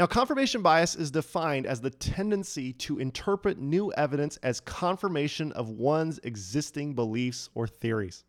Now, 0.01 0.07
confirmation 0.07 0.63
bias 0.63 0.97
is 0.97 1.11
defined 1.11 1.67
as 1.67 1.83
the 1.83 1.91
tendency 1.91 2.73
to 2.73 2.99
interpret 2.99 3.59
new 3.59 3.93
evidence 3.93 4.39
as 4.39 4.59
confirmation 4.59 5.53
of 5.53 5.69
one's 5.69 6.19
existing 6.23 6.95
beliefs 6.95 7.51
or 7.55 7.67
theories. 7.67 8.25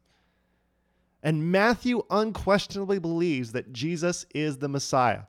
And 1.24 1.50
Matthew 1.50 2.04
unquestionably 2.10 3.00
believes 3.00 3.54
that 3.54 3.72
Jesus 3.72 4.26
is 4.36 4.58
the 4.58 4.68
Messiah. 4.68 5.22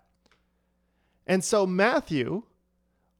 And 1.28 1.44
so 1.44 1.64
Matthew 1.64 2.42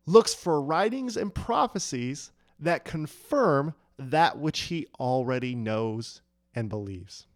looks 0.04 0.34
for 0.34 0.60
writings 0.60 1.16
and 1.16 1.32
prophecies 1.32 2.32
that 2.58 2.84
confirm 2.84 3.72
that 4.00 4.36
which 4.36 4.62
he 4.62 4.88
already 4.98 5.54
knows 5.54 6.22
and 6.56 6.68
believes. 6.68 7.28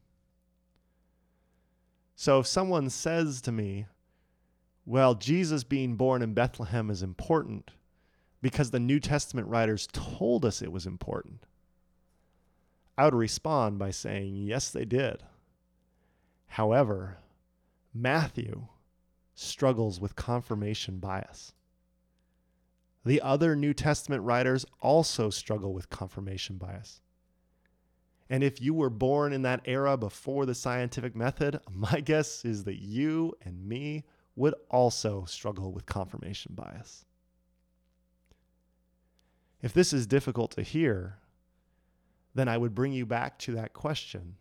So 2.17 2.41
if 2.41 2.49
someone 2.49 2.91
says 2.91 3.41
to 3.43 3.53
me, 3.53 3.87
well, 4.87 5.17
Jesus 5.17 5.65
being 5.65 5.97
born 5.97 6.23
in 6.23 6.33
Bethlehem 6.33 6.91
is 6.91 7.03
important 7.03 7.73
because 8.41 8.71
the 8.71 8.79
New 8.79 9.01
Testament 9.01 9.49
writers 9.49 9.89
told 9.93 10.45
us 10.45 10.63
it 10.63 10.71
was 10.71 10.87
important, 10.87 11.45
I 12.97 13.05
would 13.05 13.15
respond 13.15 13.79
by 13.81 13.91
saying, 13.91 14.37
yes, 14.37 14.71
they 14.71 14.85
did. 14.85 15.25
However, 16.47 17.19
Matthew 17.93 18.69
struggles 19.35 20.01
with 20.01 20.17
confirmation 20.17 20.99
bias. 20.99 21.53
The 23.05 23.21
other 23.21 23.57
New 23.57 23.75
Testament 23.75 24.23
writers 24.23 24.65
also 24.81 25.31
struggle 25.31 25.75
with 25.75 25.91
confirmation 25.91 26.57
bias. 26.57 27.01
And 28.31 28.43
if 28.43 28.61
you 28.61 28.75
were 28.75 28.91
born 28.91 29.33
in 29.33 29.43
that 29.43 29.63
era 29.65 29.97
before 29.97 30.47
the 30.47 30.55
scientific 30.55 31.15
method, 31.15 31.61
my 31.71 32.01
guess 32.01 32.45
is 32.45 32.65
that 32.65 32.81
you 32.81 33.35
and 33.45 33.67
me 33.67 34.05
would 34.37 34.55
also 34.71 35.25
struggle 35.25 35.73
with 35.73 35.87
confirmation 35.87 36.53
bias. 36.55 37.05
If 39.63 39.73
this 39.73 39.93
is 39.93 40.07
difficult 40.07 40.53
to 40.53 40.63
hear, 40.63 41.17
then 42.35 42.47
I 42.47 42.59
would 42.59 42.75
bring 42.75 42.93
you 42.93 43.07
back 43.07 43.39
to 43.41 43.53
that 43.53 43.73
question 43.73 44.37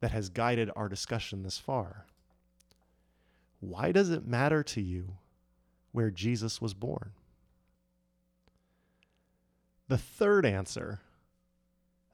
that 0.00 0.12
has 0.12 0.28
guided 0.28 0.70
our 0.76 0.88
discussion 0.88 1.42
this 1.42 1.58
far. 1.58 2.06
Why 3.60 3.90
does 3.90 4.10
it 4.10 4.26
matter 4.26 4.62
to 4.62 4.80
you 4.80 5.16
where 5.90 6.10
Jesus 6.10 6.60
was 6.60 6.74
born? 6.74 7.10
The 9.88 9.98
third 9.98 10.46
answer 10.46 11.00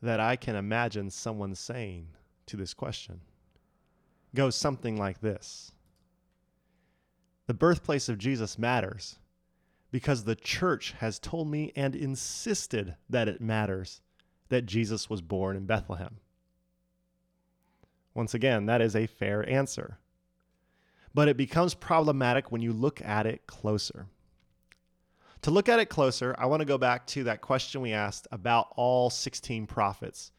that 0.01 0.21
I 0.21 0.37
can 0.37 0.57
imagine 0.57 1.11
someone 1.11 1.55
saying 1.55 2.09
to 2.47 2.57
this 2.57 2.73
question 2.73 3.21
goes 4.35 4.57
something 4.57 4.97
like 4.97 5.21
this 5.21 5.73
The 7.47 7.55
birthplace 7.55 8.09
of 8.09 8.19
Jesus 8.19 8.59
matters 8.59 9.19
because 9.91 10.25
the 10.25 10.35
church 10.35 10.95
has 10.99 11.19
told 11.19 11.49
me 11.49 11.73
and 11.77 11.95
insisted 11.95 12.97
that 13.09 13.29
it 13.29 13.41
matters 13.41 14.01
that 14.49 14.67
Jesus 14.67 15.11
was 15.11 15.21
born 15.21 15.57
in 15.57 15.67
Bethlehem. 15.67 16.17
Once 18.15 18.35
again, 18.35 18.67
that 18.67 18.81
is 18.81 18.97
a 18.97 19.07
fair 19.07 19.49
answer. 19.49 19.99
But 21.13 21.29
it 21.29 21.37
becomes 21.37 21.75
problematic 21.75 22.51
when 22.51 22.63
you 22.63 22.73
look 22.73 23.03
at 23.03 23.27
it 23.27 23.47
closer. 23.47 24.07
To 25.43 25.51
look 25.51 25.69
at 25.69 25.79
it 25.79 25.91
closer, 25.91 26.35
I 26.39 26.47
want 26.47 26.61
to 26.61 26.67
go 26.67 26.79
back 26.79 27.07
to 27.09 27.25
that 27.25 27.43
question 27.43 27.83
we 27.83 27.93
asked 27.93 28.27
about 28.33 28.69
all 28.77 29.11
16 29.11 29.67
prophets 29.67 30.33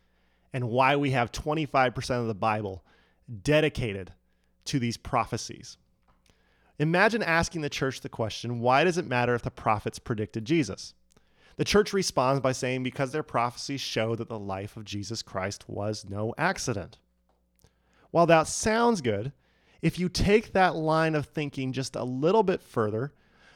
and 0.52 0.70
why 0.70 0.96
we 0.96 1.12
have 1.12 1.32
25% 1.32 2.22
of 2.22 2.28
the 2.28 2.34
Bible 2.34 2.84
dedicated 3.44 4.12
to 4.66 4.80
these 4.80 4.98
prophecies. 4.98 5.78
Imagine 6.78 7.24
asking 7.24 7.62
the 7.62 7.70
church 7.70 8.02
the 8.02 8.10
question 8.10 8.60
why 8.60 8.84
does 8.84 8.98
it 8.98 9.08
matter 9.08 9.34
if 9.36 9.44
the 9.44 9.52
prophets 9.52 10.00
predicted 10.00 10.46
Jesus? 10.46 10.94
The 11.58 11.64
church 11.64 11.94
responds 11.94 12.42
by 12.42 12.52
saying 12.52 12.84
because 12.84 13.12
their 13.12 13.24
prophecies 13.24 13.82
show 13.82 14.16
that 14.16 14.28
the 14.28 14.40
life 14.40 14.76
of 14.76 14.84
Jesus 14.84 15.22
Christ 15.22 15.70
was 15.70 16.06
no 16.10 16.34
accident. 16.38 16.98
While 18.12 18.26
that 18.26 18.48
sounds 18.48 19.02
good, 19.02 19.32
if 19.82 20.00
you 20.00 20.10
take 20.10 20.52
that 20.52 20.76
line 20.76 21.16
of 21.16 21.28
thinking 21.28 21.72
just 21.72 21.96
a 21.96 22.04
little 22.04 22.44
bit 22.44 22.62
further, 22.62 23.14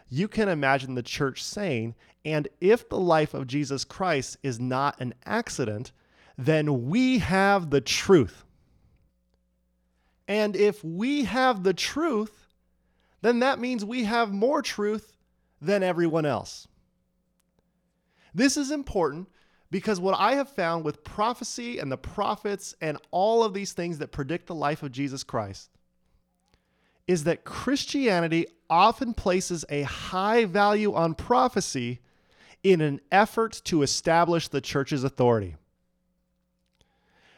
you 0.09 0.27
can 0.27 0.47
imagine 0.47 0.95
the 0.95 1.03
church 1.03 1.43
saying, 1.43 1.95
and 2.23 2.47
if 2.61 2.87
the 2.87 2.99
life 2.99 3.33
of 3.33 3.47
Jesus 3.47 3.83
Christ 3.83 4.37
is 4.43 4.59
not 4.59 4.99
an 4.99 5.13
accident, 5.25 5.91
then 6.37 6.89
we 6.89 7.19
have 7.19 7.69
the 7.69 7.81
truth. 7.81 8.45
And 10.27 10.55
if 10.55 10.83
we 10.83 11.25
have 11.25 11.63
the 11.63 11.73
truth, 11.73 12.48
then 13.21 13.39
that 13.39 13.59
means 13.59 13.83
we 13.83 14.05
have 14.05 14.31
more 14.31 14.61
truth 14.61 15.15
than 15.61 15.83
everyone 15.83 16.25
else. 16.25 16.67
This 18.33 18.57
is 18.57 18.71
important 18.71 19.27
because 19.71 19.99
what 19.99 20.19
I 20.19 20.35
have 20.35 20.49
found 20.49 20.83
with 20.83 21.03
prophecy 21.03 21.79
and 21.79 21.91
the 21.91 21.97
prophets 21.97 22.75
and 22.81 22.97
all 23.11 23.43
of 23.43 23.53
these 23.53 23.73
things 23.73 23.97
that 23.99 24.11
predict 24.11 24.47
the 24.47 24.55
life 24.55 24.83
of 24.83 24.91
Jesus 24.91 25.23
Christ 25.23 25.69
is 27.07 27.23
that 27.23 27.43
Christianity 27.43 28.47
often 28.69 29.13
places 29.13 29.65
a 29.69 29.81
high 29.81 30.45
value 30.45 30.93
on 30.93 31.15
prophecy 31.15 31.99
in 32.63 32.81
an 32.81 33.01
effort 33.11 33.61
to 33.65 33.81
establish 33.81 34.47
the 34.47 34.61
church's 34.61 35.03
authority. 35.03 35.55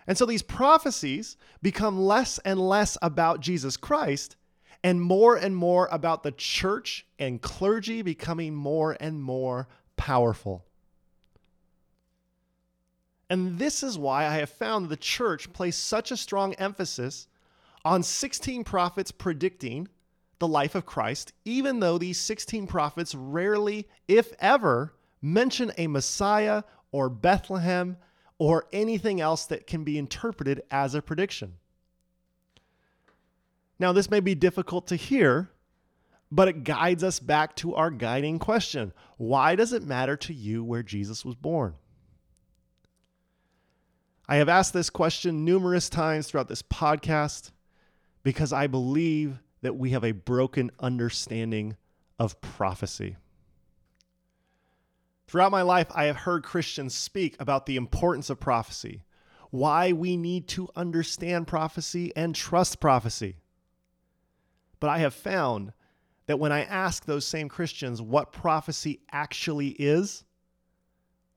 And 0.07 0.17
so 0.17 0.25
these 0.25 0.41
prophecies 0.41 1.37
become 1.61 1.99
less 1.99 2.37
and 2.39 2.59
less 2.59 2.97
about 3.01 3.39
Jesus 3.39 3.77
Christ 3.77 4.35
and 4.83 5.01
more 5.01 5.35
and 5.35 5.55
more 5.55 5.87
about 5.91 6.23
the 6.23 6.31
church 6.31 7.05
and 7.19 7.41
clergy 7.41 8.01
becoming 8.01 8.55
more 8.55 8.97
and 8.99 9.21
more 9.21 9.67
powerful. 9.95 10.65
And 13.29 13.59
this 13.59 13.83
is 13.83 13.97
why 13.97 14.25
I 14.25 14.35
have 14.39 14.49
found 14.49 14.89
the 14.89 14.97
church 14.97 15.53
place 15.53 15.77
such 15.77 16.11
a 16.11 16.17
strong 16.17 16.53
emphasis 16.55 17.27
on 17.85 18.03
16 18.03 18.63
prophets 18.63 19.11
predicting 19.11 19.87
the 20.39 20.47
life 20.47 20.75
of 20.75 20.85
Christ, 20.85 21.31
even 21.45 21.79
though 21.79 21.97
these 21.97 22.19
16 22.19 22.67
prophets 22.67 23.15
rarely, 23.15 23.87
if 24.07 24.33
ever, 24.39 24.93
mention 25.21 25.71
a 25.77 25.87
Messiah 25.87 26.63
or 26.91 27.09
Bethlehem 27.09 27.97
or 28.37 28.65
anything 28.73 29.21
else 29.21 29.45
that 29.45 29.67
can 29.67 29.83
be 29.83 29.97
interpreted 29.97 30.63
as 30.71 30.95
a 30.95 31.01
prediction. 31.01 31.53
Now, 33.81 33.93
this 33.93 34.11
may 34.11 34.19
be 34.19 34.35
difficult 34.35 34.85
to 34.87 34.95
hear, 34.95 35.49
but 36.31 36.47
it 36.47 36.63
guides 36.63 37.03
us 37.03 37.19
back 37.19 37.55
to 37.55 37.73
our 37.73 37.89
guiding 37.89 38.37
question 38.37 38.93
Why 39.17 39.55
does 39.55 39.73
it 39.73 39.81
matter 39.81 40.15
to 40.17 40.33
you 40.35 40.63
where 40.63 40.83
Jesus 40.83 41.25
was 41.25 41.33
born? 41.33 41.73
I 44.29 44.35
have 44.35 44.49
asked 44.49 44.73
this 44.73 44.91
question 44.91 45.43
numerous 45.43 45.89
times 45.89 46.27
throughout 46.27 46.47
this 46.47 46.61
podcast 46.61 47.49
because 48.21 48.53
I 48.53 48.67
believe 48.67 49.39
that 49.63 49.75
we 49.75 49.89
have 49.89 50.03
a 50.03 50.11
broken 50.11 50.69
understanding 50.79 51.75
of 52.19 52.39
prophecy. 52.39 53.17
Throughout 55.25 55.51
my 55.51 55.63
life, 55.63 55.87
I 55.95 56.03
have 56.03 56.17
heard 56.17 56.43
Christians 56.43 56.93
speak 56.93 57.35
about 57.39 57.65
the 57.65 57.77
importance 57.77 58.29
of 58.29 58.39
prophecy, 58.39 59.05
why 59.49 59.91
we 59.91 60.17
need 60.17 60.47
to 60.49 60.69
understand 60.75 61.47
prophecy 61.47 62.15
and 62.15 62.35
trust 62.35 62.79
prophecy. 62.79 63.37
But 64.81 64.89
I 64.89 64.97
have 64.97 65.13
found 65.13 65.71
that 66.25 66.39
when 66.39 66.51
I 66.51 66.63
ask 66.63 67.05
those 67.05 67.25
same 67.25 67.47
Christians 67.47 68.01
what 68.01 68.33
prophecy 68.33 68.99
actually 69.13 69.69
is, 69.69 70.25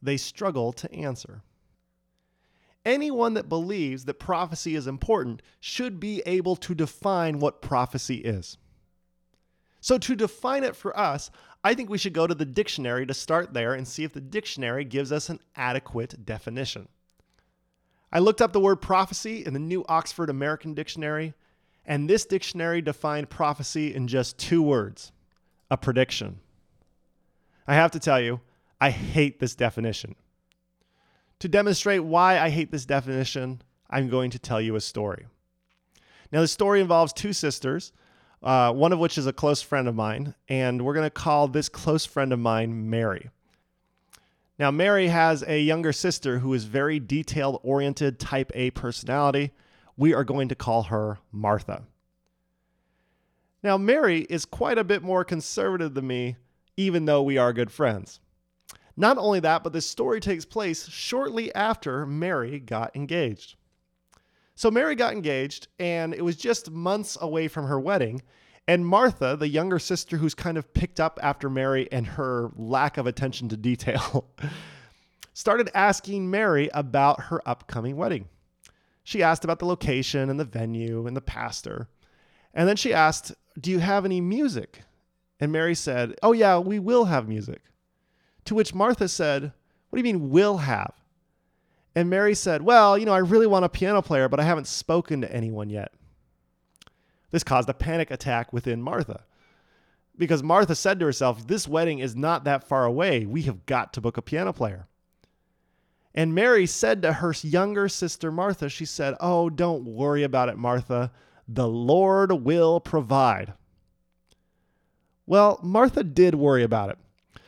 they 0.02 0.16
struggle 0.16 0.72
to 0.72 0.92
answer. 0.92 1.42
Anyone 2.85 3.35
that 3.35 3.48
believes 3.48 4.07
that 4.07 4.18
prophecy 4.18 4.74
is 4.74 4.87
important 4.87 5.42
should 5.61 6.00
be 6.00 6.22
able 6.26 6.57
to 6.57 6.74
define 6.74 7.38
what 7.38 7.62
prophecy 7.62 8.16
is. 8.16 8.57
So, 9.80 9.98
to 9.98 10.16
define 10.16 10.64
it 10.64 10.74
for 10.74 10.98
us, 10.98 11.30
I 11.62 11.74
think 11.74 11.90
we 11.90 11.98
should 11.98 12.14
go 12.14 12.26
to 12.26 12.35
the 12.35 12.46
dictionary 12.46 13.04
to 13.07 13.14
start 13.14 13.52
there 13.52 13.74
and 13.74 13.87
see 13.87 14.04
if 14.04 14.14
the 14.14 14.20
dictionary 14.20 14.85
gives 14.85 15.12
us 15.12 15.28
an 15.28 15.40
adequate 15.57 16.24
definition. 16.24 16.88
I 18.11 18.20
looked 18.20 18.40
up 18.40 18.52
the 18.52 18.61
word 18.61 18.76
prophecy 18.76 19.44
in 19.44 19.52
the 19.52 19.61
New 19.61 19.85
Oxford 19.88 20.30
American 20.30 20.72
Dictionary, 20.72 21.35
and 21.87 22.09
this 22.09 22.25
dictionary 22.25 22.81
defined 22.81 23.31
prophecy 23.31 23.94
in 23.94 24.09
just 24.09 24.38
two 24.38 24.62
words 24.62 25.12
a 25.70 25.77
prediction. 25.77 26.40
I 27.66 27.75
have 27.75 27.90
to 27.92 27.99
tell 27.99 28.20
you, 28.20 28.40
I 28.81 28.90
hate 28.90 29.40
this 29.40 29.55
definition. 29.55 30.14
To 31.40 31.49
demonstrate 31.49 32.05
why 32.05 32.38
I 32.38 32.51
hate 32.51 32.70
this 32.70 32.85
definition, 32.85 33.62
I'm 33.90 34.09
going 34.09 34.31
to 34.31 34.38
tell 34.38 34.61
you 34.61 34.77
a 34.77 34.81
story. 34.81 35.27
Now, 36.31 36.40
the 36.40 36.49
story 36.49 36.81
involves 36.81 37.12
two 37.12 37.33
sisters, 37.33 37.92
uh, 38.42 38.73
one 38.73 38.92
of 38.92 38.99
which 38.99 39.16
is 39.18 39.27
a 39.27 39.33
close 39.33 39.62
friend 39.62 39.88
of 39.88 39.94
mine, 39.94 40.35
and 40.49 40.85
we're 40.85 40.94
going 40.94 41.07
to 41.07 41.11
call 41.11 41.49
this 41.49 41.68
close 41.68 42.05
friend 42.05 42.33
of 42.33 42.38
mine 42.38 42.90
Mary. 42.90 43.31
Now, 44.59 44.70
Mary 44.70 45.09
has 45.09 45.42
a 45.47 45.61
younger 45.61 45.92
sister 45.92 46.38
who 46.38 46.53
is 46.55 46.64
very 46.64 47.01
detail 47.01 47.61
oriented, 47.62 48.20
type 48.20 48.53
A 48.55 48.70
personality. 48.70 49.53
We 49.96 50.14
are 50.14 50.24
going 50.24 50.48
to 50.48 50.54
call 50.54 50.85
her 50.85 51.18
Martha. 51.30 51.85
Now, 53.62 53.78
Mary 53.78 54.26
is 54.28 54.44
quite 54.44 54.76
a 54.76 54.85
bit 54.85 55.02
more 55.02 55.24
conservative 55.24 55.94
than 55.94 56.07
me, 56.07 56.37
even 56.76 57.07
though 57.07 57.22
we 57.22 57.38
are 57.38 57.52
good 57.52 57.72
friends. 57.72 58.20
Not 58.96 59.18
only 59.18 59.40
that, 59.40 59.64
but 59.64 59.72
this 59.72 59.88
story 59.88 60.20
takes 60.20 60.44
place 60.44 60.87
shortly 60.88 61.54
after 61.54 62.07
Mary 62.07 62.61
got 62.61 62.94
engaged. 62.94 63.57
So 64.54 64.70
Mary 64.70 64.94
got 64.94 65.12
engaged, 65.12 65.68
and 65.78 66.14
it 66.14 66.22
was 66.22 66.37
just 66.37 66.70
months 66.70 67.18
away 67.20 67.48
from 67.48 67.66
her 67.66 67.80
wedding. 67.80 68.22
And 68.68 68.87
Martha, 68.87 69.37
the 69.37 69.48
younger 69.48 69.78
sister 69.78 70.16
who's 70.16 70.35
kind 70.35 70.57
of 70.57 70.72
picked 70.72 71.00
up 71.00 71.18
after 71.22 71.50
Mary 71.50 71.88
and 71.90 72.07
her 72.07 72.50
lack 72.57 72.96
of 72.96 73.07
attention 73.07 73.48
to 73.48 73.57
detail, 73.57 74.30
started 75.35 75.70
asking 75.74 76.30
Mary 76.30 76.70
about 76.72 77.22
her 77.22 77.46
upcoming 77.46 77.96
wedding. 77.96 78.28
She 79.05 79.23
asked 79.23 79.45
about 79.45 79.59
the 79.59 79.67
location 79.67 80.31
and 80.31 80.40
the 80.40 80.45
venue 80.45 81.07
and 81.07 81.17
the 81.17 81.21
pastor. 81.21 81.88
And 82.55 82.67
then 82.67 82.77
she 82.77 82.93
asked, 82.93 83.35
Do 83.61 83.71
you 83.71 83.79
have 83.79 84.05
any 84.05 84.21
music? 84.21 84.81
And 85.38 85.53
Mary 85.53 85.75
said, 85.75 86.14
Oh, 86.23 86.33
yeah, 86.33 86.59
we 86.59 86.79
will 86.79 87.05
have 87.05 87.29
music. 87.29 87.61
To 88.47 88.55
which 88.55 88.75
Martha 88.75 89.09
said, 89.09 89.53
What 89.90 89.97
do 89.97 89.99
you 89.99 90.14
mean, 90.14 90.31
will 90.31 90.59
have? 90.59 90.95
And 91.95 92.09
Mary 92.09 92.35
said, 92.35 92.62
Well, 92.62 92.97
you 92.97 93.05
know, 93.05 93.12
I 93.12 93.19
really 93.19 93.47
want 93.47 93.67
a 93.67 93.69
piano 93.69 94.01
player, 94.01 94.29
but 94.29 94.40
I 94.40 94.45
haven't 94.45 94.67
spoken 94.67 95.21
to 95.21 95.33
anyone 95.33 95.69
yet. 95.69 95.93
This 97.31 97.45
caused 97.45 97.69
a 97.69 97.75
panic 97.75 98.11
attack 98.11 98.53
within 98.53 98.81
Martha 98.81 99.25
because 100.17 100.43
Martha 100.43 100.75
said 100.75 100.99
to 101.01 101.07
herself, 101.07 101.47
This 101.47 101.69
wedding 101.69 101.99
is 101.99 102.17
not 102.17 102.45
that 102.45 102.64
far 102.64 102.85
away. 102.87 103.27
We 103.27 103.43
have 103.43 103.67
got 103.67 103.93
to 103.93 104.01
book 104.01 104.17
a 104.17 104.23
piano 104.23 104.53
player. 104.53 104.87
And 106.14 106.35
Mary 106.35 106.66
said 106.66 107.03
to 107.03 107.14
her 107.14 107.35
younger 107.42 107.88
sister 107.88 108.31
Martha, 108.31 108.68
She 108.68 108.85
said, 108.85 109.14
Oh, 109.20 109.50
don't 109.50 109.85
worry 109.85 110.22
about 110.22 110.48
it, 110.48 110.57
Martha. 110.57 111.11
The 111.48 111.68
Lord 111.68 112.33
will 112.33 112.81
provide. 112.81 113.55
Well, 115.27 115.59
Martha 115.62 116.05
did 116.05 116.35
worry 116.35 116.62
about 116.62 116.90
it. 116.90 116.98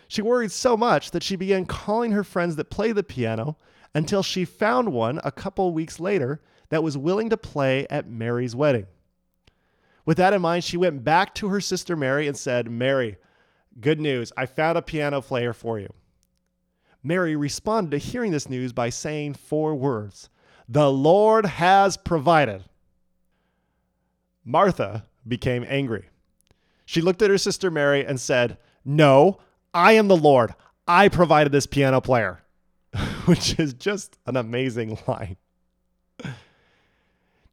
She 0.08 0.22
worried 0.22 0.52
so 0.52 0.76
much 0.76 1.10
that 1.12 1.22
she 1.22 1.36
began 1.36 1.66
calling 1.66 2.12
her 2.12 2.24
friends 2.24 2.56
that 2.56 2.70
play 2.70 2.92
the 2.92 3.02
piano 3.02 3.56
until 3.94 4.22
she 4.22 4.44
found 4.44 4.92
one 4.92 5.20
a 5.24 5.32
couple 5.32 5.72
weeks 5.72 6.00
later 6.00 6.40
that 6.68 6.82
was 6.82 6.98
willing 6.98 7.30
to 7.30 7.36
play 7.36 7.86
at 7.88 8.08
Mary's 8.08 8.54
wedding. 8.54 8.86
With 10.04 10.18
that 10.18 10.32
in 10.32 10.42
mind, 10.42 10.64
she 10.64 10.76
went 10.76 11.04
back 11.04 11.34
to 11.36 11.48
her 11.48 11.60
sister 11.60 11.96
Mary 11.96 12.28
and 12.28 12.36
said, 12.36 12.70
Mary, 12.70 13.16
good 13.80 14.00
news, 14.00 14.32
I 14.36 14.46
found 14.46 14.78
a 14.78 14.82
piano 14.82 15.20
player 15.20 15.52
for 15.52 15.78
you. 15.78 15.92
Mary 17.06 17.36
responded 17.36 17.92
to 17.92 17.98
hearing 17.98 18.32
this 18.32 18.48
news 18.48 18.72
by 18.72 18.90
saying 18.90 19.34
four 19.34 19.74
words 19.76 20.28
The 20.68 20.90
Lord 20.90 21.46
has 21.46 21.96
provided. 21.96 22.64
Martha 24.44 25.04
became 25.26 25.64
angry. 25.68 26.08
She 26.84 27.00
looked 27.00 27.22
at 27.22 27.30
her 27.30 27.38
sister 27.38 27.70
Mary 27.70 28.04
and 28.04 28.20
said, 28.20 28.58
No, 28.84 29.38
I 29.72 29.92
am 29.92 30.08
the 30.08 30.16
Lord. 30.16 30.54
I 30.88 31.08
provided 31.08 31.52
this 31.52 31.66
piano 31.66 32.00
player, 32.00 32.42
which 33.26 33.58
is 33.58 33.74
just 33.74 34.18
an 34.26 34.36
amazing 34.36 34.98
line. 35.06 35.36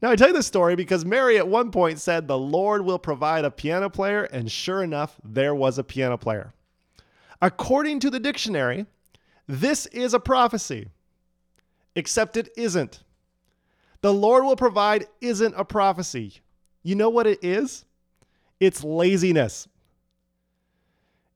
Now, 0.02 0.12
I 0.12 0.16
tell 0.16 0.28
you 0.28 0.34
this 0.34 0.48
story 0.48 0.76
because 0.76 1.06
Mary 1.06 1.38
at 1.38 1.48
one 1.48 1.72
point 1.72 2.00
said, 2.00 2.28
The 2.28 2.38
Lord 2.38 2.84
will 2.84 3.00
provide 3.00 3.46
a 3.46 3.52
piano 3.52 3.90
player, 3.90 4.24
and 4.24 4.52
sure 4.52 4.84
enough, 4.84 5.16
there 5.24 5.56
was 5.56 5.78
a 5.78 5.84
piano 5.84 6.18
player. 6.18 6.54
According 7.42 8.02
to 8.02 8.10
the 8.10 8.20
dictionary, 8.20 8.86
this 9.48 9.86
is 9.88 10.14
a 10.14 10.20
prophecy, 10.20 10.90
except 11.96 12.38
it 12.38 12.50
isn't. 12.58 13.04
The 14.02 14.14
Lord 14.14 14.44
will 14.44 14.56
provide 14.56 15.08
isn't 15.22 15.54
a 15.58 15.66
prophecy. 15.66 16.42
You 16.82 16.96
know 16.96 17.10
what 17.10 17.28
it 17.28 17.40
is? 17.44 17.86
it's 18.66 18.84
laziness, 18.84 19.68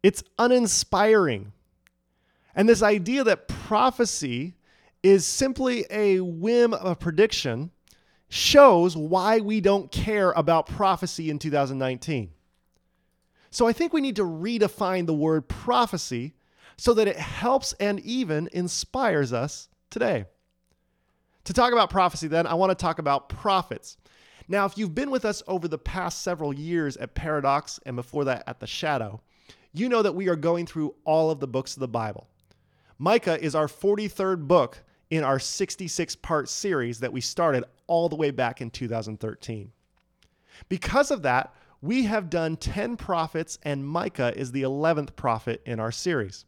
it's 0.01 0.23
uninspiring. 0.39 1.51
And 2.55 2.67
this 2.67 2.81
idea 2.81 3.23
that 3.23 3.47
prophecy 3.47 4.55
is 5.03 5.25
simply 5.25 5.85
a 5.91 6.21
whim 6.21 6.73
of 6.73 6.87
a 6.87 6.95
prediction 6.95 7.69
shows 8.29 8.97
why 8.97 9.39
we 9.39 9.61
don't 9.61 9.91
care 9.91 10.31
about 10.31 10.65
prophecy 10.65 11.29
in 11.29 11.37
2019. 11.37 12.31
So 13.51 13.67
I 13.67 13.73
think 13.73 13.93
we 13.93 14.01
need 14.01 14.15
to 14.15 14.23
redefine 14.23 15.05
the 15.05 15.13
word 15.13 15.47
prophecy 15.47 16.33
so 16.77 16.93
that 16.93 17.07
it 17.07 17.17
helps 17.17 17.73
and 17.73 17.99
even 18.01 18.49
inspires 18.51 19.33
us 19.33 19.67
today. 19.89 20.25
To 21.45 21.53
talk 21.53 21.73
about 21.73 21.89
prophecy, 21.89 22.27
then, 22.27 22.45
I 22.45 22.53
want 22.53 22.71
to 22.71 22.75
talk 22.75 22.99
about 22.99 23.29
prophets. 23.29 23.97
Now, 24.47 24.65
if 24.65 24.77
you've 24.77 24.95
been 24.95 25.11
with 25.11 25.25
us 25.25 25.43
over 25.47 25.67
the 25.67 25.77
past 25.77 26.21
several 26.21 26.53
years 26.53 26.97
at 26.97 27.15
Paradox 27.15 27.79
and 27.85 27.95
before 27.95 28.25
that 28.25 28.43
at 28.47 28.59
The 28.59 28.67
Shadow, 28.67 29.21
you 29.73 29.89
know 29.89 30.01
that 30.01 30.15
we 30.15 30.29
are 30.29 30.35
going 30.35 30.65
through 30.65 30.95
all 31.03 31.31
of 31.31 31.39
the 31.39 31.47
books 31.47 31.75
of 31.75 31.81
the 31.81 31.87
Bible. 31.87 32.27
Micah 32.97 33.41
is 33.43 33.55
our 33.55 33.67
43rd 33.67 34.47
book 34.47 34.83
in 35.09 35.23
our 35.23 35.39
66 35.39 36.15
part 36.17 36.49
series 36.49 36.99
that 36.99 37.13
we 37.13 37.21
started 37.21 37.63
all 37.87 38.09
the 38.09 38.15
way 38.15 38.31
back 38.31 38.61
in 38.61 38.69
2013. 38.69 39.71
Because 40.69 41.11
of 41.11 41.21
that, 41.21 41.53
we 41.81 42.03
have 42.03 42.29
done 42.29 42.57
10 42.57 42.97
prophets, 42.97 43.59
and 43.63 43.85
Micah 43.85 44.33
is 44.35 44.51
the 44.51 44.63
11th 44.63 45.15
prophet 45.15 45.61
in 45.65 45.79
our 45.79 45.91
series. 45.91 46.45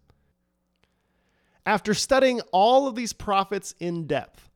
After 1.70 1.94
studying 1.94 2.42
all 2.52 2.88
of 2.88 2.96
these 2.96 3.14
prophets 3.14 3.76
in 3.80 4.08
depth, 4.08 4.50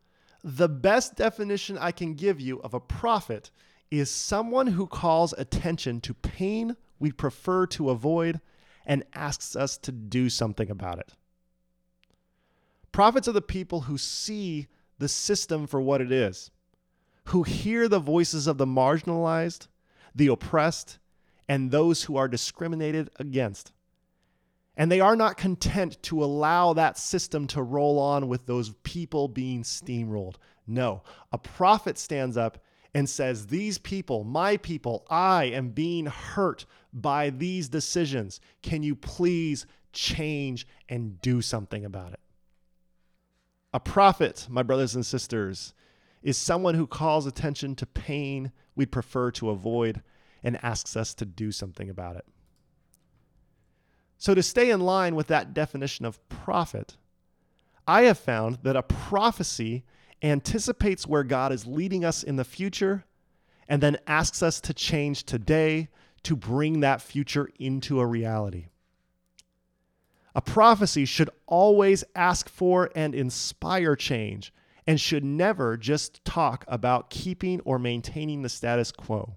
the 0.44 0.68
best 0.68 1.16
definition 1.16 1.78
I 1.78 1.92
can 1.92 2.16
give 2.16 2.42
you 2.42 2.60
of 2.62 2.74
a 2.74 2.80
prophet 2.80 3.52
is 3.92 4.10
someone 4.10 4.66
who 4.66 4.88
calls 4.88 5.32
attention 5.38 6.02
to 6.02 6.16
pain 6.16 6.76
we 6.98 7.12
prefer 7.12 7.68
to 7.68 7.92
avoid 7.92 8.42
and 8.84 9.04
asks 9.14 9.56
us 9.56 9.78
to 9.78 9.92
do 9.92 10.28
something 10.28 10.72
about 10.72 10.98
it. 10.98 11.14
Prophets 12.92 13.28
are 13.28 13.34
the 13.34 13.44
people 13.44 13.82
who 13.82 14.00
see 14.00 14.66
the 14.98 15.08
system 15.08 15.68
for 15.68 15.80
what 15.80 16.02
it 16.02 16.12
is, 16.12 16.50
who 17.26 17.44
hear 17.44 17.88
the 17.88 18.00
voices 18.00 18.48
of 18.48 18.58
the 18.58 18.66
marginalized, 18.66 19.68
the 20.16 20.30
oppressed, 20.30 20.98
and 21.48 21.70
those 21.70 22.06
who 22.06 22.18
are 22.18 22.28
discriminated 22.28 23.12
against. 23.18 23.72
And 24.76 24.92
they 24.92 25.00
are 25.00 25.16
not 25.16 25.38
content 25.38 26.02
to 26.04 26.24
allow 26.24 26.74
that 26.74 26.98
system 26.98 27.46
to 27.48 27.62
roll 27.62 28.00
on 28.00 28.28
with 28.28 28.46
those 28.46 28.72
people 28.84 29.28
being 29.28 29.64
steamrolled. 29.64 30.36
No, 30.66 31.04
a 31.32 31.38
prophet 31.38 31.98
stands 31.98 32.38
up 32.38 32.58
and 32.94 33.10
says, 33.10 33.48
These 33.48 33.78
people, 33.78 34.24
my 34.24 34.58
people, 34.58 35.06
I 35.10 35.46
am 35.46 35.70
being 35.70 36.06
hurt 36.06 36.66
by 36.92 37.30
these 37.30 37.70
decisions. 37.70 38.40
Can 38.62 38.84
you 38.84 38.96
please 38.96 39.66
change 39.92 40.68
and 40.90 41.22
do 41.22 41.42
something 41.42 41.86
about 41.86 42.14
it? 42.14 42.20
A 43.74 43.80
prophet, 43.80 44.48
my 44.50 44.64
brothers 44.64 44.96
and 44.96 45.06
sisters, 45.06 45.74
is 46.22 46.38
someone 46.38 46.76
who 46.76 46.88
calls 46.88 47.26
attention 47.26 47.76
to 47.76 47.86
pain 47.86 48.52
we'd 48.76 48.92
prefer 48.92 49.32
to 49.32 49.50
avoid 49.50 50.02
and 50.44 50.64
asks 50.64 50.96
us 50.96 51.14
to 51.16 51.26
do 51.26 51.52
something 51.52 51.90
about 51.90 52.16
it. 52.16 52.26
So, 54.18 54.34
to 54.34 54.44
stay 54.44 54.70
in 54.70 54.80
line 54.80 55.16
with 55.16 55.28
that 55.28 55.54
definition 55.54 56.06
of 56.06 56.28
prophet, 56.30 56.96
I 57.88 58.04
have 58.04 58.18
found 58.18 58.60
that 58.64 58.76
a 58.76 58.84
prophecy 58.84 59.84
anticipates 60.22 61.06
where 61.06 61.24
God 61.24 61.52
is 61.52 61.68
leading 61.68 62.06
us 62.06 62.24
in 62.24 62.38
the 62.38 62.46
future 62.46 63.04
and 63.68 63.82
then 63.82 63.98
asks 64.08 64.42
us 64.42 64.62
to 64.62 64.74
change 64.74 65.24
today 65.26 65.90
to 66.24 66.36
bring 66.36 66.80
that 66.80 67.02
future 67.02 67.50
into 67.60 68.00
a 68.00 68.06
reality. 68.06 68.68
A 70.36 70.42
prophecy 70.42 71.06
should 71.06 71.30
always 71.46 72.04
ask 72.16 72.50
for 72.50 72.90
and 72.96 73.14
inspire 73.14 73.96
change 73.96 74.54
and 74.88 75.00
should 75.00 75.24
never 75.24 75.78
just 75.78 76.24
talk 76.26 76.66
about 76.68 77.10
keeping 77.10 77.60
or 77.62 77.78
maintaining 77.78 78.42
the 78.42 78.50
status 78.50 78.92
quo. 78.92 79.36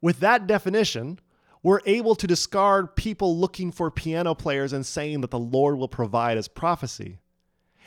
With 0.00 0.20
that 0.20 0.46
definition, 0.46 1.18
we're 1.66 1.80
able 1.84 2.14
to 2.14 2.28
discard 2.28 2.94
people 2.94 3.36
looking 3.36 3.72
for 3.72 3.90
piano 3.90 4.36
players 4.36 4.72
and 4.72 4.86
saying 4.86 5.20
that 5.20 5.32
the 5.32 5.38
Lord 5.40 5.76
will 5.76 5.88
provide 5.88 6.38
as 6.38 6.46
prophecy. 6.46 7.18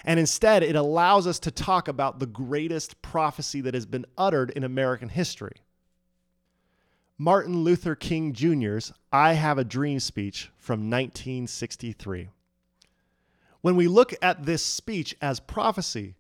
And 0.04 0.20
instead, 0.20 0.64
it 0.64 0.76
allows 0.76 1.26
us 1.26 1.40
to 1.40 1.50
talk 1.50 1.88
about 1.88 2.20
the 2.20 2.26
greatest 2.26 3.02
prophecy 3.02 3.62
that 3.62 3.74
has 3.74 3.86
been 3.86 4.06
uttered 4.18 4.50
in 4.50 4.66
American 4.66 5.08
history. 5.08 5.56
Martin 7.18 7.64
Luther 7.64 7.96
King 7.96 8.34
Jr.'s 8.34 8.92
I 9.14 9.32
Have 9.36 9.58
a 9.58 9.64
Dream 9.64 10.02
speech 10.02 10.52
from 10.58 10.90
1963. 10.90 12.28
When 13.62 13.78
we 13.78 13.88
look 13.88 14.14
at 14.22 14.44
this 14.44 14.62
speech 14.62 15.16
as 15.22 15.40
prophecy, 15.40 16.16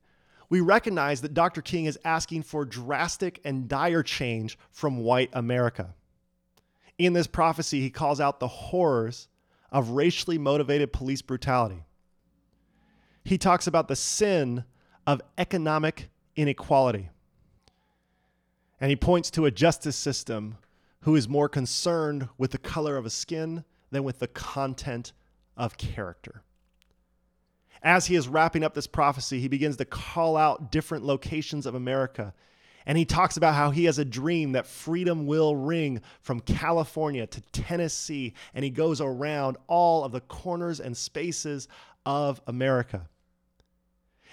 we 0.50 0.62
recognize 0.62 1.19
that 1.19 1.34
Dr. 1.34 1.62
King 1.62 1.84
is 1.84 2.00
asking 2.06 2.43
for 2.43 2.63
drastic 2.63 3.41
and 3.43 3.67
dire 3.67 4.02
change 4.02 4.58
from 4.72 5.00
white 5.00 5.32
America. 5.34 5.93
In 6.99 7.13
this 7.13 7.27
prophecy, 7.27 7.79
he 7.79 7.89
calls 7.89 8.19
out 8.19 8.39
the 8.39 8.47
horrors 8.47 9.29
of 9.71 9.91
racially 9.91 10.38
motivated 10.38 10.91
police 10.91 11.21
brutality. 11.21 11.85
He 13.23 13.38
talks 13.38 13.67
about 13.67 13.88
the 13.88 13.95
sin 13.95 14.65
of 15.07 15.21
economic 15.38 16.09
inequality. 16.35 17.09
And 18.81 18.89
he 18.89 18.97
points 18.97 19.31
to 19.31 19.45
a 19.45 19.51
justice 19.51 19.95
system 19.95 20.57
who 21.01 21.15
is 21.15 21.29
more 21.29 21.47
concerned 21.47 22.27
with 22.38 22.51
the 22.51 22.57
color 22.57 22.97
of 22.97 23.05
a 23.05 23.09
skin 23.09 23.63
than 23.91 24.03
with 24.03 24.19
the 24.19 24.27
content 24.27 25.13
of 25.55 25.77
character. 25.77 26.43
As 27.81 28.07
he 28.07 28.15
is 28.15 28.27
wrapping 28.27 28.63
up 28.63 28.73
this 28.73 28.88
prophecy, 28.88 29.39
he 29.39 29.47
begins 29.47 29.77
to 29.77 29.85
call 29.85 30.35
out 30.35 30.69
different 30.69 31.05
locations 31.05 31.65
of 31.65 31.75
America 31.75 32.33
and 32.86 32.98
he 32.98 33.06
talks 33.06 33.38
about 33.38 33.54
how 33.54 33.72
he 33.72 33.86
has 33.86 34.00
a 34.00 34.06
dream 34.06 34.54
that 34.54 34.65
freedom 34.65 35.28
will 35.28 35.56
ring 35.56 36.02
from 36.22 36.39
California 36.39 37.28
to 37.28 37.42
Tennessee. 37.52 38.34
And 38.54 38.63
he 38.63 38.70
goes 38.70 39.02
around 39.02 39.58
all 39.68 40.04
of 40.04 40.12
the 40.12 40.22
corners 40.22 40.80
and 40.80 40.96
spaces 40.96 41.68
of 42.06 42.42
America. 42.48 43.08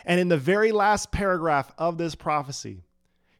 And 0.04 0.20
in 0.20 0.28
the 0.28 0.36
very 0.36 0.72
last 0.72 1.10
paragraph 1.10 1.72
of 1.78 1.98
this 1.98 2.14
prophecy, 2.14 2.82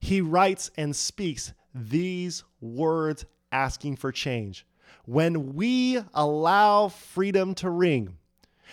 he 0.00 0.20
writes 0.20 0.70
and 0.76 0.94
speaks 0.94 1.52
these 1.74 2.42
words 2.60 3.24
asking 3.52 3.96
for 3.96 4.10
change. 4.10 4.66
When 5.04 5.54
we 5.54 6.00
allow 6.14 6.88
freedom 6.88 7.54
to 7.56 7.70
ring, 7.70 8.16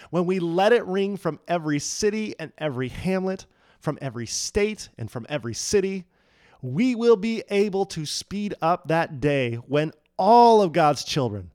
when 0.09 0.25
we 0.25 0.39
let 0.39 0.73
it 0.73 0.85
ring 0.85 1.17
from 1.17 1.39
every 1.47 1.79
city 1.79 2.33
and 2.39 2.51
every 2.57 2.89
hamlet, 2.89 3.45
from 3.79 3.99
every 4.01 4.25
state 4.25 4.89
and 4.97 5.11
from 5.11 5.25
every 5.29 5.53
city, 5.53 6.05
we 6.63 6.95
will 6.95 7.17
be 7.17 7.43
able 7.49 7.85
to 7.85 8.05
speed 8.05 8.55
up 8.61 8.87
that 8.87 9.19
day 9.19 9.55
when 9.67 9.91
all 10.17 10.61
of 10.61 10.71
God's 10.71 11.03
children, 11.03 11.51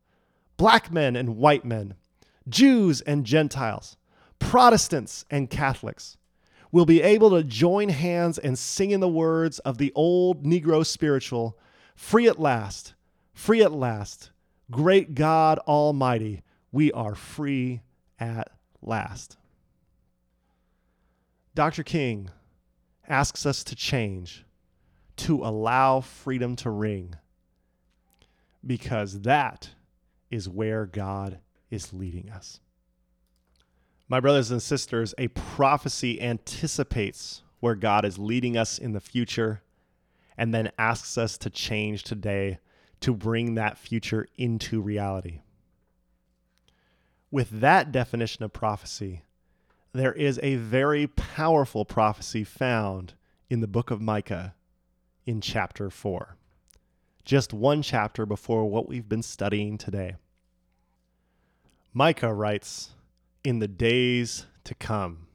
black 0.59 0.93
men 0.93 1.17
and 1.17 1.39
white 1.39 1.65
men, 1.65 1.95
Jews 2.47 3.01
and 3.01 3.25
Gentiles, 3.25 3.97
Protestants 4.39 5.25
and 5.31 5.49
Catholics, 5.49 6.19
will 6.71 6.85
be 6.85 7.01
able 7.01 7.31
to 7.31 7.43
join 7.43 7.89
hands 7.89 8.37
and 8.37 8.59
sing 8.59 8.91
in 8.91 9.01
the 9.01 9.09
words 9.09 9.59
of 9.61 9.79
the 9.79 9.93
old 9.95 10.45
Negro 10.45 10.85
spiritual 10.85 11.59
Free 11.97 12.29
at 12.29 12.39
last, 12.39 12.95
free 13.33 13.61
at 13.63 13.73
last, 13.73 14.31
great 14.71 15.17
God 15.17 15.59
Almighty, 15.67 16.43
we 16.71 16.93
are 16.93 17.17
free 17.17 17.81
at 18.21 18.51
last. 18.83 19.37
Dr. 21.57 21.83
King 21.83 22.31
asks 23.09 23.45
us 23.47 23.65
to 23.65 23.75
change 23.75 24.45
to 25.19 25.45
allow 25.45 26.01
freedom 26.01 26.57
to 26.57 26.71
ring 26.71 27.15
because 28.67 29.21
that 29.23 29.71
is 30.31 30.49
where 30.49 30.87
God 30.87 31.39
is 31.71 31.93
leading 31.93 32.31
us. 32.31 32.61
My 34.09 34.21
brothers 34.21 34.51
and 34.51 34.63
sisters, 34.63 35.15
a 35.19 35.29
prophecy 35.29 36.21
anticipates 36.21 37.43
where 37.61 37.75
God 37.75 38.05
is 38.05 38.19
leading 38.19 38.57
us 38.57 38.79
in 38.79 38.93
the 38.93 39.01
future 39.01 39.63
and 40.37 40.55
then 40.55 40.71
asks 40.79 41.19
us 41.19 41.37
to 41.39 41.51
change 41.51 42.05
today 42.05 42.59
to 43.01 43.13
bring 43.13 43.55
that 43.55 43.77
future 43.77 44.27
into 44.37 44.81
reality. 44.81 45.41
With 47.31 47.61
that 47.61 47.93
definition 47.93 48.45
of 48.45 48.53
prophecy, 48.53 49.23
there 49.93 50.13
is 50.13 50.39
a 50.43 50.57
very 50.57 51.07
powerful 51.07 51.85
prophecy 51.85 52.45
found 52.45 53.15
in 53.51 53.61
the 53.61 53.67
book 53.67 53.91
of 53.91 54.01
Micah 54.01 54.55
in 55.29 55.43
chapter 55.43 55.91
4. 55.91 56.39
Just 57.23 57.53
one 57.53 57.83
chapter 57.83 58.25
before 58.25 58.65
what 58.65 58.89
we've 58.89 59.11
been 59.11 59.23
studying 59.23 59.77
today. 59.77 60.15
Micah 61.93 62.33
writes, 62.33 62.95
In 63.45 63.59
the 63.59 63.69
days 63.69 64.47
to 64.65 64.75
come. 64.75 65.27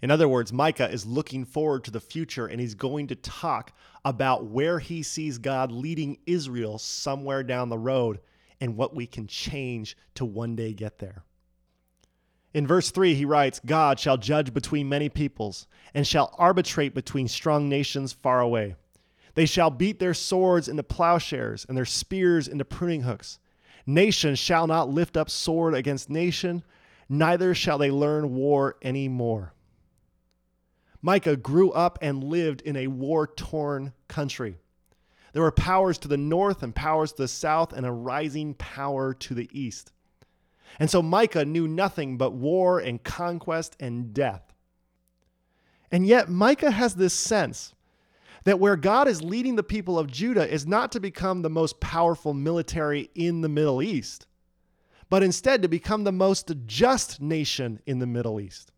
In 0.00 0.12
other 0.12 0.28
words, 0.28 0.52
Micah 0.52 0.88
is 0.88 1.04
looking 1.04 1.44
forward 1.44 1.82
to 1.82 1.90
the 1.90 1.98
future 1.98 2.46
and 2.46 2.60
he's 2.60 2.76
going 2.76 3.08
to 3.08 3.16
talk 3.16 3.72
about 4.04 4.46
where 4.46 4.78
he 4.78 5.02
sees 5.02 5.38
God 5.38 5.72
leading 5.72 6.18
Israel 6.24 6.78
somewhere 6.78 7.42
down 7.42 7.70
the 7.70 7.76
road 7.76 8.20
and 8.60 8.76
what 8.76 8.94
we 8.94 9.08
can 9.08 9.26
change 9.26 9.96
to 10.14 10.24
one 10.24 10.54
day 10.54 10.72
get 10.72 10.98
there. 10.98 11.24
In 12.54 12.66
verse 12.66 12.90
3, 12.90 13.14
he 13.14 13.24
writes, 13.24 13.60
God 13.64 14.00
shall 14.00 14.16
judge 14.16 14.54
between 14.54 14.88
many 14.88 15.08
peoples 15.08 15.66
and 15.94 16.06
shall 16.06 16.34
arbitrate 16.38 16.94
between 16.94 17.28
strong 17.28 17.68
nations 17.68 18.12
far 18.12 18.40
away. 18.40 18.76
They 19.34 19.46
shall 19.46 19.70
beat 19.70 19.98
their 19.98 20.14
swords 20.14 20.68
into 20.68 20.82
plowshares 20.82 21.64
and 21.68 21.76
their 21.76 21.84
spears 21.84 22.48
into 22.48 22.64
pruning 22.64 23.02
hooks. 23.02 23.38
Nation 23.86 24.34
shall 24.34 24.66
not 24.66 24.88
lift 24.88 25.16
up 25.16 25.30
sword 25.30 25.74
against 25.74 26.10
nation, 26.10 26.64
neither 27.08 27.54
shall 27.54 27.78
they 27.78 27.90
learn 27.90 28.34
war 28.34 28.76
any 28.82 29.08
more. 29.08 29.52
Micah 31.00 31.36
grew 31.36 31.70
up 31.70 31.98
and 32.02 32.24
lived 32.24 32.60
in 32.62 32.76
a 32.76 32.88
war 32.88 33.26
torn 33.26 33.92
country. 34.08 34.58
There 35.32 35.42
were 35.42 35.52
powers 35.52 35.98
to 35.98 36.08
the 36.08 36.16
north 36.16 36.62
and 36.62 36.74
powers 36.74 37.12
to 37.12 37.22
the 37.22 37.28
south, 37.28 37.72
and 37.72 37.86
a 37.86 37.92
rising 37.92 38.54
power 38.54 39.14
to 39.14 39.34
the 39.34 39.48
east. 39.52 39.92
And 40.78 40.90
so 40.90 41.02
Micah 41.02 41.44
knew 41.44 41.66
nothing 41.66 42.16
but 42.16 42.32
war 42.32 42.78
and 42.78 43.02
conquest 43.02 43.76
and 43.80 44.12
death. 44.12 44.42
And 45.90 46.06
yet, 46.06 46.28
Micah 46.28 46.70
has 46.70 46.94
this 46.94 47.14
sense 47.14 47.74
that 48.44 48.60
where 48.60 48.76
God 48.76 49.08
is 49.08 49.22
leading 49.22 49.56
the 49.56 49.62
people 49.62 49.98
of 49.98 50.10
Judah 50.10 50.50
is 50.50 50.66
not 50.66 50.92
to 50.92 51.00
become 51.00 51.42
the 51.42 51.50
most 51.50 51.80
powerful 51.80 52.34
military 52.34 53.10
in 53.14 53.40
the 53.40 53.48
Middle 53.48 53.82
East, 53.82 54.26
but 55.10 55.22
instead 55.22 55.62
to 55.62 55.68
become 55.68 56.04
the 56.04 56.12
most 56.12 56.52
just 56.66 57.20
nation 57.20 57.80
in 57.86 57.98
the 57.98 58.06
Middle 58.06 58.40
East. 58.40 58.72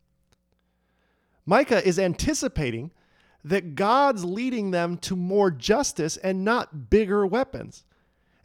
Micah 1.45 1.87
is 1.87 1.99
anticipating 1.99 2.91
that 3.45 3.75
God's 3.75 4.25
leading 4.25 4.71
them 4.71 4.97
to 4.99 5.17
more 5.17 5.51
justice 5.51 6.17
and 6.17 6.45
not 6.45 6.91
bigger 6.91 7.27
weapons, 7.27 7.85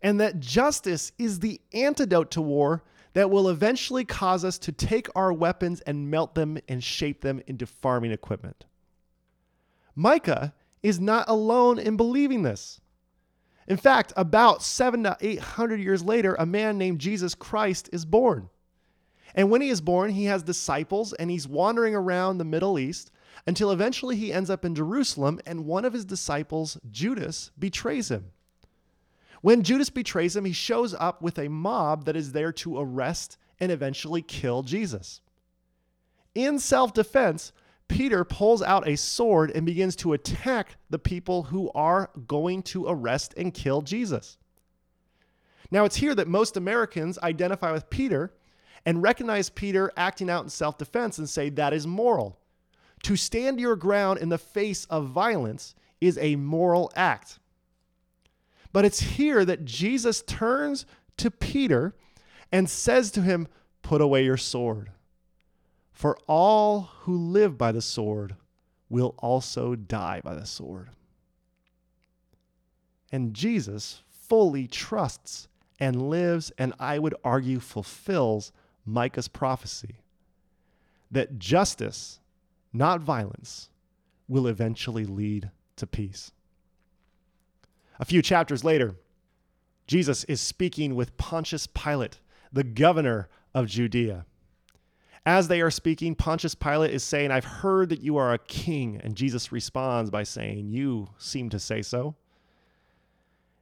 and 0.01 0.19
that 0.19 0.39
justice 0.39 1.11
is 1.17 1.39
the 1.39 1.61
antidote 1.73 2.31
to 2.31 2.41
war 2.41 2.83
that 3.15 3.31
will 3.31 3.47
eventually 3.47 4.03
cause 4.03 4.43
us 4.43 4.57
to 4.57 4.73
take 4.73 5.07
our 5.15 5.31
weapons 5.31 5.79
and 5.81 6.11
melt 6.11 6.35
them 6.35 6.57
and 6.67 6.83
shape 6.83 7.21
them 7.21 7.41
into 7.47 7.65
farming 7.65 8.11
equipment. 8.11 8.65
Micah 9.95 10.53
is 10.83 10.99
not 10.99 11.29
alone 11.29 11.79
in 11.79 11.95
believing 11.95 12.43
this. 12.43 12.81
In 13.69 13.77
fact, 13.77 14.11
about 14.17 14.61
seven 14.61 15.03
to 15.03 15.17
eight 15.21 15.39
hundred 15.39 15.79
years 15.79 16.03
later, 16.03 16.35
a 16.37 16.45
man 16.45 16.77
named 16.77 16.99
Jesus 16.99 17.33
Christ 17.35 17.89
is 17.93 18.03
born. 18.03 18.49
And 19.33 19.49
when 19.49 19.61
he 19.61 19.69
is 19.69 19.79
born, 19.79 20.11
he 20.11 20.25
has 20.25 20.43
disciples 20.43 21.13
and 21.13 21.31
he's 21.31 21.47
wandering 21.47 21.95
around 21.95 22.37
the 22.37 22.43
Middle 22.43 22.77
East 22.77 23.11
until 23.47 23.71
eventually 23.71 24.17
he 24.17 24.33
ends 24.33 24.49
up 24.49 24.65
in 24.65 24.75
Jerusalem 24.75 25.39
and 25.45 25.65
one 25.65 25.85
of 25.85 25.93
his 25.93 26.03
disciples, 26.03 26.77
Judas, 26.91 27.51
betrays 27.57 28.11
him. 28.11 28.31
When 29.45 29.61
Judas 29.61 29.91
betrays 29.91 30.35
him, 30.35 30.43
he 30.43 30.53
shows 30.53 30.95
up 30.95 31.21
with 31.21 31.37
a 31.37 31.49
mob 31.49 32.05
that 32.05 32.15
is 32.15 32.31
there 32.31 32.51
to 32.53 32.79
arrest 32.79 33.37
and 33.59 33.71
eventually 33.71 34.23
kill 34.23 34.63
Jesus. 34.63 35.21
In 36.33 36.57
self 36.57 36.95
defense, 36.95 37.51
Peter 37.87 38.23
pulls 38.23 38.63
out 38.63 38.87
a 38.87 38.97
sword 38.97 39.51
and 39.51 39.63
begins 39.63 39.95
to 39.97 40.13
attack 40.13 40.77
the 40.89 40.97
people 40.97 41.43
who 41.43 41.69
are 41.75 42.09
going 42.25 42.63
to 42.63 42.87
arrest 42.87 43.35
and 43.37 43.53
kill 43.53 43.83
Jesus. 43.83 44.39
Now, 45.69 45.85
it's 45.85 45.97
here 45.97 46.15
that 46.15 46.27
most 46.27 46.57
Americans 46.57 47.19
identify 47.19 47.71
with 47.71 47.87
Peter 47.91 48.33
and 48.83 49.03
recognize 49.03 49.51
Peter 49.51 49.91
acting 49.95 50.27
out 50.31 50.43
in 50.43 50.49
self 50.49 50.79
defense 50.79 51.19
and 51.19 51.29
say 51.29 51.51
that 51.51 51.71
is 51.71 51.85
moral. 51.85 52.39
To 53.03 53.15
stand 53.15 53.59
your 53.59 53.75
ground 53.75 54.17
in 54.17 54.29
the 54.29 54.39
face 54.39 54.85
of 54.85 55.09
violence 55.09 55.75
is 56.01 56.17
a 56.17 56.35
moral 56.35 56.91
act. 56.95 57.37
But 58.75 58.83
it's 58.83 58.99
here 58.99 59.45
that 59.45 59.63
Jesus 59.63 60.21
turns 60.21 60.85
to 61.15 61.31
Peter 61.31 61.95
and 62.51 62.69
says 62.69 63.09
to 63.11 63.21
him, 63.21 63.47
Put 63.81 64.01
away 64.01 64.25
your 64.25 64.35
sword. 64.35 64.91
For 65.93 66.17
all 66.27 66.89
who 67.03 67.15
live 67.15 67.57
by 67.57 67.71
the 67.71 67.81
sword 67.81 68.35
will 68.89 69.15
also 69.19 69.75
die 69.75 70.19
by 70.25 70.35
the 70.35 70.45
sword. 70.45 70.89
And 73.13 73.33
Jesus 73.33 74.03
fully 74.09 74.67
trusts 74.67 75.47
and 75.79 76.09
lives, 76.09 76.51
and 76.57 76.73
I 76.77 76.99
would 76.99 77.15
argue 77.23 77.61
fulfills 77.61 78.51
Micah's 78.85 79.29
prophecy 79.29 79.99
that 81.09 81.39
justice 81.39 82.19
not 82.73 82.99
violence, 82.99 83.69
will 84.27 84.47
eventually 84.47 85.05
lead 85.05 85.49
to 85.77 85.87
peace. 85.87 86.33
A 87.99 88.05
few 88.05 88.21
chapters 88.21 88.63
later, 88.63 88.95
Jesus 89.87 90.23
is 90.25 90.41
speaking 90.41 90.95
with 90.95 91.17
Pontius 91.17 91.67
Pilate, 91.67 92.19
the 92.51 92.63
governor 92.63 93.29
of 93.53 93.67
Judea. 93.67 94.25
As 95.25 95.47
they 95.47 95.61
are 95.61 95.71
speaking, 95.71 96.13
Pontius 96.13 96.53
Pilate 96.53 96.93
is 96.93 97.03
saying, 97.03 97.31
I've 97.31 97.45
heard 97.45 97.89
that 97.89 98.01
you 98.01 98.17
are 98.17 98.33
a 98.33 98.37
king. 98.37 99.01
And 99.03 99.15
Jesus 99.15 99.51
responds 99.51 100.11
by 100.11 100.23
saying, 100.23 100.69
You 100.69 101.09
seem 101.17 101.49
to 101.49 101.59
say 101.59 101.81
so. 101.81 102.15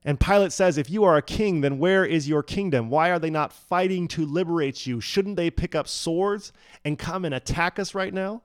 And 0.04 0.20
Pilate 0.20 0.52
says, 0.52 0.78
If 0.78 0.90
you 0.90 1.06
are 1.06 1.16
a 1.16 1.22
king, 1.22 1.62
then 1.62 1.80
where 1.80 2.04
is 2.04 2.28
your 2.28 2.44
kingdom? 2.44 2.90
Why 2.90 3.12
are 3.12 3.20
they 3.20 3.30
not 3.30 3.54
fighting 3.54 4.10
to 4.10 4.26
liberate 4.26 4.86
you? 4.86 5.00
Shouldn't 5.00 5.38
they 5.38 5.50
pick 5.50 5.74
up 5.74 5.88
swords 5.88 6.52
and 6.84 7.00
come 7.00 7.24
and 7.24 7.34
attack 7.34 7.80
us 7.80 7.96
right 7.96 8.14
now? 8.14 8.42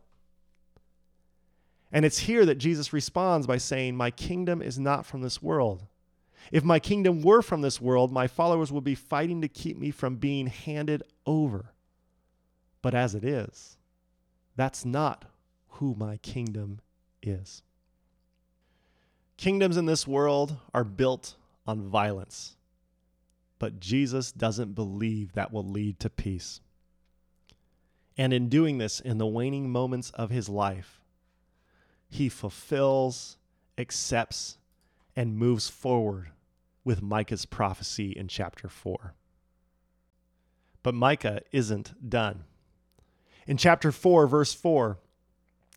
And 1.93 2.05
it's 2.05 2.19
here 2.19 2.45
that 2.45 2.57
Jesus 2.57 2.93
responds 2.93 3.47
by 3.47 3.57
saying, 3.57 3.97
My 3.97 4.11
kingdom 4.11 4.61
is 4.61 4.79
not 4.79 5.07
from 5.07 5.23
this 5.23 5.43
world. 5.43 5.87
If 6.53 6.65
my 6.65 6.79
kingdom 6.79 7.23
were 7.23 7.43
from 7.43 7.63
this 7.63 7.81
world, 7.81 8.13
my 8.13 8.27
followers 8.27 8.73
would 8.73 8.85
be 8.85 8.95
fighting 8.95 9.41
to 9.43 9.49
keep 9.49 9.79
me 9.79 9.91
from 9.91 10.17
being 10.17 10.47
handed 10.47 11.03
over. 11.27 11.73
But 12.83 12.95
as 12.95 13.15
it 13.15 13.25
is, 13.25 13.77
that's 14.57 14.85
not 14.85 15.25
who 15.69 15.95
my 15.99 16.17
kingdom 16.19 16.81
is. 17.23 17.63
Kingdoms 19.37 19.77
in 19.77 19.87
this 19.87 20.07
world 20.07 20.57
are 20.75 20.85
built 20.85 21.37
on 21.67 21.83
violence, 21.83 22.57
but 23.59 23.79
Jesus 23.79 24.33
doesn't 24.33 24.75
believe 24.75 25.33
that 25.33 25.53
will 25.53 25.65
lead 25.69 26.01
to 26.01 26.11
peace. 26.11 26.61
And 28.17 28.33
in 28.33 28.49
doing 28.49 28.79
this, 28.79 28.99
in 28.99 29.19
the 29.19 29.27
waning 29.27 29.71
moments 29.71 30.11
of 30.11 30.31
his 30.31 30.49
life, 30.49 31.01
he 32.09 32.29
fulfills, 32.29 33.37
accepts, 33.77 34.59
and 35.15 35.37
moves 35.37 35.69
forward 35.69 36.31
with 36.85 37.03
Micah's 37.03 37.45
prophecy 37.45 38.13
in 38.13 38.29
chapter 38.29 38.69
4. 38.69 39.15
But 40.83 40.95
Micah 40.95 41.43
isn't 41.53 42.09
done. 42.09 42.45
In 43.47 43.57
chapter 43.57 43.93
4, 43.93 44.27
verse 44.27 44.55
4, 44.55 44.99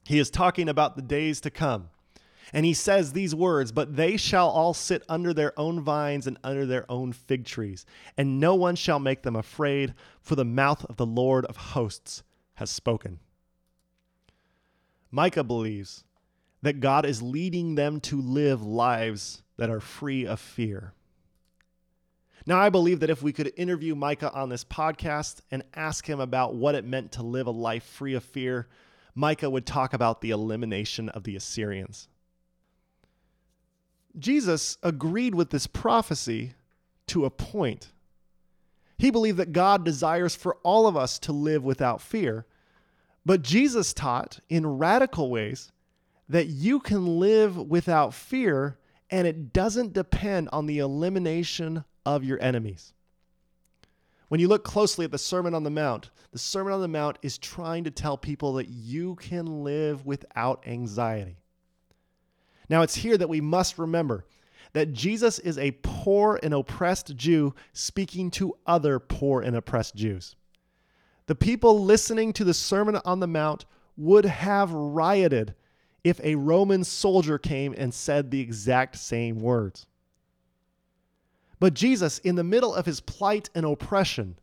he 0.05 0.19
is 0.19 0.29
talking 0.29 0.69
about 0.69 0.95
the 0.95 1.01
days 1.01 1.41
to 1.41 1.49
come. 1.49 1.89
And 2.53 2.65
he 2.65 2.73
says 2.73 3.13
these 3.13 3.33
words, 3.33 3.71
But 3.71 3.95
they 3.95 4.17
shall 4.17 4.49
all 4.49 4.73
sit 4.73 5.03
under 5.07 5.33
their 5.33 5.57
own 5.59 5.81
vines 5.81 6.27
and 6.27 6.37
under 6.43 6.65
their 6.65 6.89
own 6.91 7.13
fig 7.13 7.45
trees, 7.45 7.85
and 8.17 8.39
no 8.39 8.55
one 8.55 8.75
shall 8.75 8.99
make 8.99 9.23
them 9.23 9.35
afraid, 9.35 9.93
for 10.21 10.35
the 10.35 10.45
mouth 10.45 10.85
of 10.85 10.97
the 10.97 11.05
Lord 11.05 11.45
of 11.45 11.55
hosts 11.55 12.23
has 12.55 12.69
spoken. 12.69 13.19
Micah 15.11 15.43
believes 15.43 16.03
that 16.61 16.79
God 16.79 17.05
is 17.05 17.21
leading 17.21 17.75
them 17.75 17.99
to 18.01 18.21
live 18.21 18.63
lives 18.63 19.41
that 19.57 19.69
are 19.69 19.79
free 19.79 20.25
of 20.25 20.39
fear. 20.39 20.93
Now, 22.45 22.59
I 22.59 22.69
believe 22.69 23.01
that 23.01 23.09
if 23.09 23.21
we 23.21 23.33
could 23.33 23.53
interview 23.55 23.93
Micah 23.93 24.33
on 24.33 24.49
this 24.49 24.63
podcast 24.63 25.41
and 25.51 25.63
ask 25.75 26.07
him 26.07 26.19
about 26.19 26.55
what 26.55 26.75
it 26.75 26.85
meant 26.85 27.11
to 27.13 27.23
live 27.23 27.47
a 27.47 27.51
life 27.51 27.83
free 27.83 28.15
of 28.15 28.23
fear, 28.23 28.67
Micah 29.13 29.49
would 29.49 29.65
talk 29.65 29.93
about 29.93 30.21
the 30.21 30.31
elimination 30.31 31.09
of 31.09 31.23
the 31.23 31.35
Assyrians. 31.35 32.07
Jesus 34.17 34.77
agreed 34.81 35.35
with 35.35 35.51
this 35.51 35.67
prophecy 35.67 36.53
to 37.07 37.25
a 37.25 37.29
point. 37.29 37.89
He 38.97 39.11
believed 39.11 39.37
that 39.37 39.53
God 39.53 39.85
desires 39.85 40.35
for 40.35 40.57
all 40.63 40.87
of 40.87 40.97
us 40.97 41.19
to 41.19 41.31
live 41.31 41.63
without 41.63 42.01
fear. 42.01 42.45
But 43.25 43.41
Jesus 43.41 43.93
taught 43.93 44.39
in 44.49 44.77
radical 44.77 45.29
ways 45.29 45.71
that 46.29 46.47
you 46.47 46.79
can 46.79 47.19
live 47.19 47.57
without 47.57 48.13
fear 48.13 48.77
and 49.09 49.27
it 49.27 49.51
doesn't 49.51 49.93
depend 49.93 50.49
on 50.53 50.65
the 50.65 50.79
elimination 50.79 51.83
of 52.05 52.23
your 52.23 52.41
enemies. 52.41 52.93
When 54.29 54.39
you 54.39 54.47
look 54.47 54.63
closely 54.63 55.03
at 55.03 55.11
the 55.11 55.17
Sermon 55.17 55.53
on 55.53 55.63
the 55.63 55.69
Mount, 55.69 56.09
the 56.31 56.39
Sermon 56.39 56.71
on 56.71 56.79
the 56.79 56.87
Mount 56.87 57.17
is 57.21 57.37
trying 57.37 57.83
to 57.83 57.91
tell 57.91 58.17
people 58.17 58.53
that 58.53 58.69
you 58.69 59.15
can 59.15 59.65
live 59.65 60.05
without 60.05 60.63
anxiety. 60.65 61.35
Now, 62.69 62.81
it's 62.81 62.95
here 62.95 63.17
that 63.17 63.27
we 63.27 63.41
must 63.41 63.77
remember 63.77 64.25
that 64.71 64.93
Jesus 64.93 65.37
is 65.39 65.57
a 65.57 65.71
poor 65.83 66.39
and 66.41 66.53
oppressed 66.53 67.17
Jew 67.17 67.53
speaking 67.73 68.31
to 68.31 68.55
other 68.65 68.99
poor 68.99 69.41
and 69.41 69.53
oppressed 69.57 69.95
Jews. 69.95 70.37
The 71.25 71.35
people 71.35 71.83
listening 71.83 72.31
to 72.33 72.45
the 72.45 72.53
Sermon 72.53 72.99
on 73.03 73.19
the 73.19 73.27
Mount 73.27 73.65
would 73.97 74.23
have 74.23 74.71
rioted 74.71 75.55
if 76.03 76.19
a 76.23 76.35
Roman 76.35 76.83
soldier 76.83 77.37
came 77.37 77.73
and 77.77 77.93
said 77.93 78.31
the 78.31 78.41
exact 78.41 78.97
same 78.97 79.39
words. 79.39 79.85
But 81.59 81.75
Jesus, 81.75 82.17
in 82.19 82.35
the 82.35 82.43
middle 82.43 82.73
of 82.73 82.87
his 82.87 83.01
plight 83.01 83.49
and 83.53 83.65
oppression, 83.65 84.37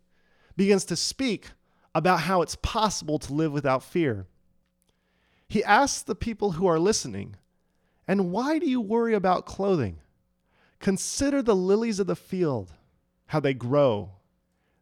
begins 0.57 0.85
to 0.87 0.97
speak 0.97 1.51
about 1.95 2.21
how 2.21 2.43
it's 2.43 2.57
possible 2.57 3.19
to 3.19 3.33
live 3.33 3.53
without 3.53 3.83
fear. 3.83 4.27
He 5.49 5.65
asks 5.65 6.03
the 6.03 6.15
people 6.15 6.53
who 6.53 6.67
are 6.67 6.79
listening, 6.79 7.35
And 8.07 8.31
why 8.31 8.59
do 8.59 8.69
you 8.69 8.81
worry 8.81 9.15
about 9.15 9.47
clothing? 9.47 9.99
Consider 10.79 11.43
the 11.43 11.57
lilies 11.57 11.99
of 11.99 12.07
the 12.07 12.15
field, 12.15 12.73
how 13.27 13.41
they 13.41 13.55
grow. 13.55 14.11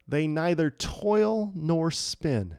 They 0.06 0.26
neither 0.26 0.70
toil 0.70 1.52
nor 1.54 1.90
spin. 1.90 2.58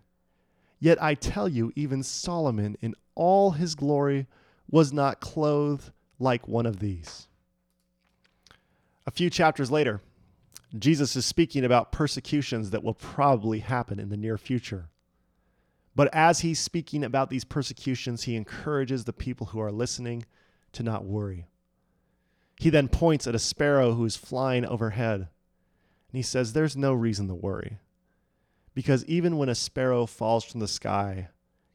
Yet 0.80 1.02
I 1.02 1.14
tell 1.14 1.48
you, 1.48 1.72
even 1.76 2.02
Solomon 2.04 2.78
in 2.82 2.96
all 3.18 3.52
his 3.52 3.76
glory 3.76 4.28
was 4.70 4.94
not 4.94 5.20
clothed 5.20 5.92
like 6.20 6.48
one 6.48 6.66
of 6.66 6.80
these. 6.80 7.28
A 9.06 9.12
few 9.12 9.30
chapters 9.30 9.72
later, 9.72 10.02
Jesus 10.78 11.16
is 11.16 11.26
speaking 11.26 11.66
about 11.66 11.92
persecutions 11.92 12.70
that 12.70 12.84
will 12.84 12.94
probably 12.94 13.60
happen 13.60 14.00
in 14.00 14.10
the 14.10 14.18
near 14.18 14.38
future. 14.38 14.90
But 15.96 16.14
as 16.14 16.42
he's 16.42 16.60
speaking 16.60 17.04
about 17.04 17.30
these 17.30 17.44
persecutions, 17.44 18.24
he 18.24 18.36
encourages 18.36 19.06
the 19.06 19.14
people 19.14 19.48
who 19.48 19.60
are 19.60 19.72
listening 19.72 20.26
to 20.74 20.84
not 20.84 21.06
worry. 21.06 21.48
He 22.60 22.70
then 22.70 22.88
points 22.88 23.26
at 23.26 23.36
a 23.36 23.40
sparrow 23.40 23.94
who 23.94 24.06
is 24.06 24.16
flying 24.16 24.66
overhead, 24.66 25.22
and 25.22 25.30
he 26.12 26.22
says, 26.22 26.54
There's 26.54 26.78
no 26.78 26.94
reason 26.94 27.28
to 27.30 27.36
worry. 27.36 27.80
Because 28.76 29.06
even 29.06 29.38
when 29.38 29.50
a 29.50 29.56
sparrow 29.56 30.06
falls 30.06 30.44
from 30.44 30.60
the 30.60 30.68
sky, 30.68 31.30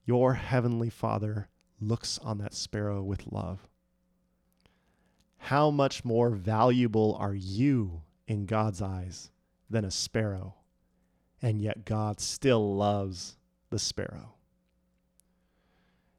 your 0.05 0.35
heavenly 0.35 0.91
Father 0.91 1.49
looks 1.81 2.19
on 2.19 2.39
that 2.39 2.55
sparrow 2.55 3.03
with 3.03 3.33
love. 3.33 3.67
How 5.39 5.71
much 5.71 6.05
more 6.05 6.31
valuable 6.31 7.17
are 7.19 7.35
you 7.35 8.03
in 8.27 8.47
God's 8.47 8.81
eyes 8.81 9.31
than 9.69 9.85
a 9.85 9.91
sparrow? 9.91 10.55
And 11.41 11.61
yet 11.61 11.85
God 11.85 12.21
still 12.21 12.77
loves 12.77 13.37
the 13.71 13.79
sparrow. 13.79 14.35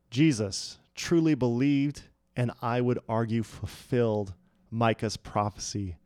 Jesus 0.09 0.77
truly 0.95 1.36
believed, 1.36 2.03
and 2.36 2.51
I 2.61 2.81
would 2.81 2.99
argue 3.07 3.43
fulfilled, 3.43 4.34
Micah's 4.69 5.17
prophecy 5.17 5.97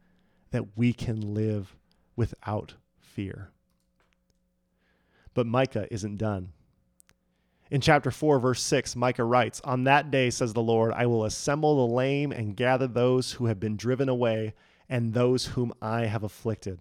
that 0.51 0.77
we 0.77 0.93
can 0.93 1.33
live 1.33 1.75
without 2.15 2.75
fear. 2.99 3.51
But 5.33 5.47
Micah 5.47 5.87
isn't 5.91 6.17
done. 6.17 6.53
In 7.69 7.81
chapter 7.81 8.11
4, 8.11 8.39
verse 8.39 8.61
6, 8.63 8.95
Micah 8.95 9.25
writes, 9.25 9.59
On 9.65 9.83
that 9.83 10.09
day, 10.09 10.29
says 10.29 10.53
the 10.53 10.61
Lord, 10.61 10.93
I 10.93 11.05
will 11.05 11.25
assemble 11.25 11.87
the 11.87 11.93
lame 11.93 12.31
and 12.31 12.55
gather 12.55 12.87
those 12.87 13.33
who 13.33 13.47
have 13.47 13.59
been 13.59 13.75
driven 13.75 14.07
away 14.07 14.53
and 14.87 15.13
those 15.13 15.47
whom 15.47 15.73
I 15.81 16.05
have 16.05 16.23
afflicted. 16.23 16.79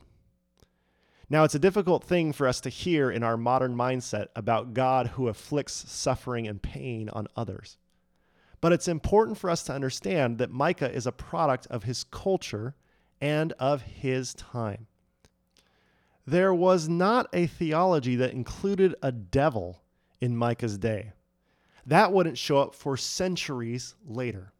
Now, 1.29 1.43
it's 1.43 1.57
a 1.57 1.61
difficult 1.61 2.05
thing 2.05 2.33
for 2.33 2.47
us 2.47 2.61
to 2.61 2.69
hear 2.69 3.11
in 3.11 3.25
our 3.25 3.37
modern 3.37 3.75
mindset 3.75 4.27
about 4.37 4.75
God 4.75 5.09
who 5.09 5.27
afflicts 5.27 5.91
suffering 5.91 6.47
and 6.47 6.63
pain 6.63 7.09
on 7.09 7.27
others. 7.37 7.79
But 8.61 8.73
it's 8.73 8.87
important 8.87 9.37
for 9.39 9.51
us 9.51 9.65
to 9.65 9.73
understand 9.73 10.39
that 10.39 10.53
Micah 10.53 10.93
is 10.93 11.07
a 11.07 11.13
product 11.13 11.67
of 11.67 11.83
his 11.83 12.05
culture 12.05 12.77
and 13.21 13.53
of 13.55 13.83
his 13.83 14.35
time. 14.35 14.87
There 16.25 16.55
was 16.55 16.89
not 16.89 17.29
a 17.33 17.49
theology 17.49 18.15
that 18.17 18.33
included 18.33 18.95
a 19.03 19.11
devil 19.11 19.83
in 20.21 20.37
Micah's 20.37 20.79
day. 20.79 21.13
That 21.87 22.13
wouldn't 22.13 22.39
show 22.39 22.59
up 22.59 22.75
for 22.75 22.97
centuries 22.97 23.95
later. 24.07 24.53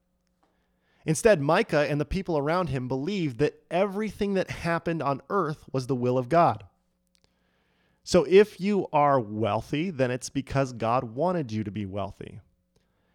Instead, 1.05 1.41
Micah 1.41 1.87
and 1.89 2.01
the 2.01 2.05
people 2.05 2.37
around 2.37 2.69
him 2.69 2.89
believed 2.89 3.39
that 3.39 3.63
everything 3.71 4.35
that 4.35 4.51
happened 4.51 5.03
on 5.03 5.23
earth 5.31 5.65
was 5.73 5.87
the 5.87 5.95
will 5.95 6.19
of 6.19 6.29
God. 6.29 6.65
So 8.03 8.25
if 8.29 8.61
you 8.61 8.87
are 8.93 9.19
wealthy, 9.19 9.91
then 9.91 10.11
it's 10.11 10.31
because 10.31 10.73
God 10.73 11.05
wanted 11.05 11.51
you 11.51 11.65
to 11.65 11.71
be 11.71 11.87
wealthy. 11.87 12.41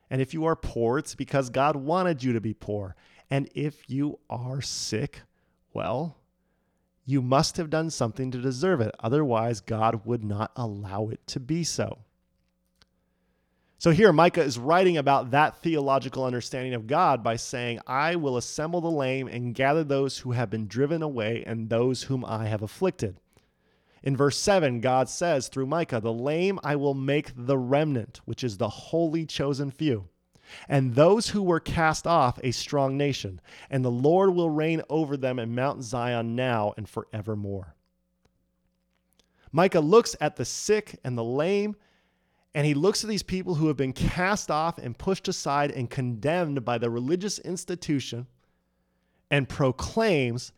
And 0.09 0.21
if 0.21 0.33
you 0.33 0.45
are 0.45 0.55
poor, 0.55 0.97
it's 0.97 1.15
because 1.15 1.49
God 1.49 1.77
wanted 1.77 2.23
you 2.23 2.33
to 2.33 2.41
be 2.41 2.53
poor. 2.53 2.95
And 3.29 3.49
if 3.55 3.89
you 3.89 4.19
are 4.29 4.61
sick, 4.61 5.21
well, 5.73 6.17
you 7.05 7.21
must 7.21 7.55
have 7.57 7.69
done 7.69 7.89
something 7.89 8.31
to 8.31 8.41
deserve 8.41 8.81
it. 8.81 8.93
Otherwise, 8.99 9.61
God 9.61 10.05
would 10.05 10.23
not 10.23 10.51
allow 10.55 11.07
it 11.07 11.25
to 11.27 11.39
be 11.39 11.63
so. 11.63 11.99
So 13.81 13.89
here, 13.89 14.13
Micah 14.13 14.43
is 14.43 14.59
writing 14.59 14.97
about 14.97 15.31
that 15.31 15.57
theological 15.57 16.23
understanding 16.23 16.75
of 16.75 16.85
God 16.85 17.23
by 17.23 17.35
saying, 17.35 17.79
I 17.87 18.15
will 18.15 18.37
assemble 18.37 18.79
the 18.79 18.91
lame 18.91 19.27
and 19.27 19.55
gather 19.55 19.83
those 19.83 20.19
who 20.19 20.33
have 20.33 20.51
been 20.51 20.67
driven 20.67 21.01
away 21.01 21.43
and 21.47 21.67
those 21.67 22.03
whom 22.03 22.23
I 22.23 22.45
have 22.45 22.61
afflicted. 22.61 23.17
In 24.03 24.15
verse 24.15 24.37
7, 24.37 24.81
God 24.81 25.09
says 25.09 25.47
through 25.47 25.65
Micah, 25.65 25.99
The 25.99 26.13
lame 26.13 26.59
I 26.63 26.75
will 26.75 26.93
make 26.93 27.31
the 27.35 27.57
remnant, 27.57 28.21
which 28.25 28.43
is 28.43 28.55
the 28.55 28.69
holy 28.69 29.25
chosen 29.25 29.71
few, 29.71 30.09
and 30.69 30.93
those 30.93 31.29
who 31.29 31.41
were 31.41 31.59
cast 31.59 32.05
off 32.05 32.37
a 32.43 32.51
strong 32.51 32.97
nation, 32.97 33.41
and 33.67 33.83
the 33.83 33.89
Lord 33.89 34.35
will 34.35 34.51
reign 34.51 34.83
over 34.91 35.17
them 35.17 35.39
in 35.39 35.55
Mount 35.55 35.81
Zion 35.81 36.35
now 36.35 36.75
and 36.77 36.87
forevermore. 36.87 37.73
Micah 39.51 39.79
looks 39.79 40.15
at 40.21 40.35
the 40.35 40.45
sick 40.45 40.99
and 41.03 41.17
the 41.17 41.23
lame 41.23 41.75
and 42.53 42.65
he 42.65 42.73
looks 42.73 43.03
at 43.03 43.09
these 43.09 43.23
people 43.23 43.55
who 43.55 43.67
have 43.67 43.77
been 43.77 43.93
cast 43.93 44.51
off 44.51 44.77
and 44.77 44.97
pushed 44.97 45.27
aside 45.27 45.71
and 45.71 45.89
condemned 45.89 46.65
by 46.65 46.77
the 46.77 46.89
religious 46.89 47.39
institution 47.39 48.27
and 49.29 49.47
proclaims 49.47 50.51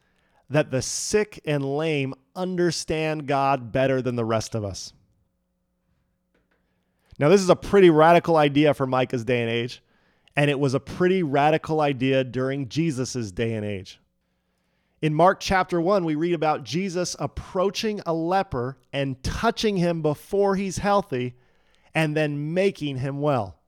that 0.49 0.71
the 0.71 0.81
sick 0.81 1.39
and 1.45 1.63
lame 1.63 2.13
understand 2.35 3.27
God 3.27 3.71
better 3.71 4.01
than 4.01 4.15
the 4.15 4.25
rest 4.25 4.55
of 4.55 4.65
us. 4.65 4.93
Now, 7.19 7.29
this 7.29 7.41
is 7.41 7.49
a 7.49 7.55
pretty 7.55 7.91
radical 7.91 8.37
idea 8.37 8.73
for 8.73 8.87
Micah's 8.87 9.23
day 9.23 9.41
and 9.41 9.49
age, 9.49 9.83
and 10.35 10.49
it 10.49 10.59
was 10.59 10.73
a 10.73 10.79
pretty 10.79 11.21
radical 11.21 11.79
idea 11.79 12.23
during 12.23 12.69
Jesus' 12.69 13.31
day 13.31 13.53
and 13.53 13.63
age. 13.63 13.99
In 15.03 15.13
Mark 15.13 15.39
chapter 15.39 15.79
1, 15.79 16.05
we 16.05 16.15
read 16.15 16.33
about 16.33 16.63
Jesus 16.63 17.15
approaching 17.19 18.01
a 18.05 18.13
leper 18.13 18.77
and 18.91 19.21
touching 19.21 19.77
him 19.77 20.01
before 20.01 20.55
he's 20.55 20.77
healthy 20.77 21.35
and 21.95 22.15
then 22.15 22.53
making 22.53 22.97
him 22.97 23.21
well. 23.21 23.59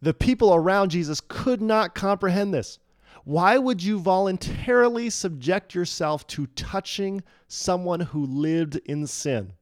The 0.00 0.14
people 0.14 0.54
around 0.54 0.90
Jesus 0.90 1.20
could 1.26 1.62
not 1.62 1.94
comprehend 1.94 2.52
this. 2.52 2.78
Why 3.24 3.56
would 3.56 3.82
you 3.82 3.98
voluntarily 3.98 5.08
subject 5.08 5.74
yourself 5.74 6.26
to 6.28 6.46
touching 6.48 7.22
someone 7.48 8.00
who 8.00 8.26
lived 8.26 8.76
in 8.84 9.06
sin? 9.06 9.54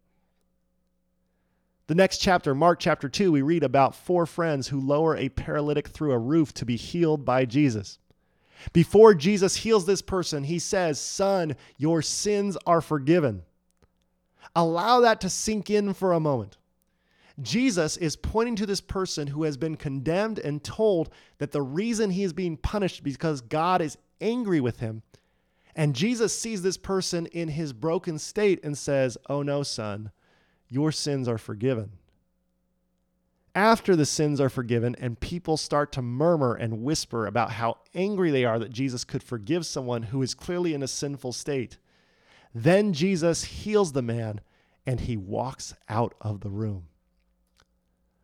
The 1.87 1.95
next 1.95 2.19
chapter, 2.19 2.55
Mark 2.55 2.81
chapter 2.81 3.09
2, 3.09 3.31
we 3.31 3.43
read 3.43 3.63
about 3.63 3.95
four 3.95 4.27
friends 4.27 4.69
who 4.69 4.81
lower 4.81 5.17
a 5.17 5.29
paralytic 5.29 5.89
through 5.89 6.13
a 6.13 6.19
roof 6.19 6.53
to 6.55 6.65
be 6.65 6.77
healed 6.77 7.25
by 7.25 7.45
Jesus. 7.45 7.99
Before 8.73 9.15
Jesus 9.15 9.57
heals 9.57 9.87
this 9.87 10.03
person, 10.03 10.45
he 10.45 10.59
says, 10.59 11.01
Son, 11.01 11.57
your 11.77 12.01
sins 12.03 12.57
are 12.67 12.81
forgiven. 12.81 13.43
Allow 14.55 15.01
that 15.01 15.21
to 15.21 15.29
sink 15.29 15.71
in 15.71 15.95
for 15.95 16.13
a 16.13 16.21
moment. 16.21 16.57
Jesus 17.41 17.97
is 17.97 18.17
pointing 18.17 18.57
to 18.57 18.67
this 18.67 18.81
person 18.81 19.29
who 19.29 19.45
has 19.45 19.57
been 19.57 19.77
condemned 19.77 20.39
and 20.39 20.63
told 20.63 21.11
that 21.39 21.53
the 21.53 21.63
reason 21.63 22.11
he 22.11 22.25
is 22.25 22.33
being 22.33 22.57
punished 22.57 23.03
because 23.03 23.41
God 23.41 23.81
is 23.81 23.97
angry 24.21 24.61
with 24.61 24.81
him. 24.81 25.03
And 25.75 25.95
Jesus 25.95 26.39
sees 26.39 26.63
this 26.63 26.77
person 26.77 27.27
in 27.27 27.49
his 27.49 27.73
broken 27.73 28.19
state 28.19 28.61
and 28.63 28.77
says, 28.77 29.17
Oh 29.29 29.43
no, 29.43 29.63
son, 29.63 30.11
your 30.69 30.93
sins 30.93 31.27
are 31.29 31.39
forgiven. 31.39 31.93
After 33.55 33.97
the 33.97 34.07
sins 34.07 34.41
are 34.41 34.49
forgiven 34.49 34.97
and 34.99 35.21
people 35.21 35.57
start 35.57 35.93
to 35.93 36.03
murmur 36.03 36.55
and 36.55 36.83
whisper 36.83 37.27
about 37.27 37.53
how 37.53 37.79
angry 37.95 38.31
they 38.31 38.45
are 38.45 38.59
that 38.59 38.73
Jesus 38.73 39.05
could 39.05 39.23
forgive 39.23 39.67
someone 39.67 40.05
who 40.05 40.23
is 40.23 40.35
clearly 40.35 40.73
in 40.73 40.83
a 40.83 40.89
sinful 40.89 41.33
state, 41.33 41.79
then 42.55 42.93
Jesus 42.93 43.45
heals 43.45 43.93
the 43.93 44.03
man 44.03 44.41
and 44.87 45.01
he 45.01 45.17
walks 45.17 45.75
out 45.89 46.15
of 46.21 46.41
the 46.41 46.51
room. 46.51 46.89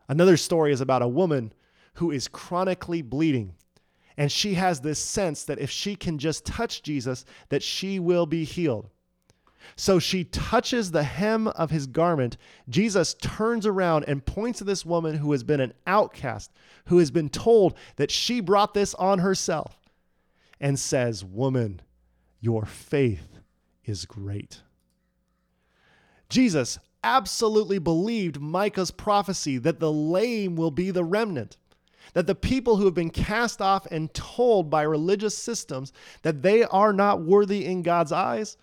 Another 0.09 0.37
story 0.37 0.73
is 0.73 0.81
about 0.81 1.03
a 1.03 1.09
woman 1.09 1.53
who 1.95 2.11
is 2.11 2.29
chronically 2.29 3.03
bleeding. 3.03 3.55
And 4.17 4.33
she 4.33 4.55
has 4.55 4.81
this 4.81 4.99
sense 4.99 5.45
that 5.45 5.61
if 5.61 5.71
she 5.71 5.95
can 5.95 6.19
just 6.19 6.45
touch 6.45 6.83
Jesus, 6.83 7.25
that 7.51 7.63
she 7.63 7.99
will 7.99 8.27
be 8.27 8.45
healed. 8.45 8.89
So 9.77 9.99
she 9.99 10.25
touches 10.25 10.91
the 10.91 11.03
hem 11.03 11.49
of 11.49 11.71
his 11.71 11.87
garment. 11.87 12.37
Jesus 12.69 13.15
turns 13.15 13.67
around 13.67 14.05
and 14.09 14.25
points 14.25 14.59
to 14.59 14.65
this 14.65 14.85
woman 14.85 15.17
who 15.17 15.33
has 15.33 15.45
been 15.45 15.61
an 15.61 15.75
outcast, 15.87 16.51
who 16.87 16.99
has 16.99 17.11
been 17.11 17.29
told 17.29 17.77
that 17.97 18.11
she 18.11 18.41
brought 18.41 18.75
this 18.75 18.95
on 18.95 19.19
herself, 19.19 19.77
and 20.61 20.79
says, 20.79 21.25
Woman, 21.25 21.81
your 22.41 22.65
faith 22.65 23.39
is 23.85 24.05
great. 24.05 24.63
Jesus 26.29 26.79
absolutely 27.05 27.79
believed 27.79 28.41
Micah's 28.41 28.91
prophecy 28.91 29.59
that 29.59 29.81
the 29.81 29.93
lame 29.93 30.57
will 30.57 30.71
be 30.71 30.91
the 30.91 31.05
remnant, 31.05 31.57
that 32.15 32.27
the 32.27 32.35
people 32.35 32.77
who 32.77 32.85
have 32.85 32.95
been 32.95 33.11
cast 33.11 33.61
off 33.61 33.87
and 33.87 34.13
told 34.15 34.71
by 34.71 34.83
religious 34.83 35.37
systems 35.37 35.93
that 36.23 36.43
they 36.43 36.65
are 36.65 36.93
not 36.93 37.23
worthy 37.23 37.65
in 37.65 37.83
God's 37.83 38.13
eyes 38.13 38.57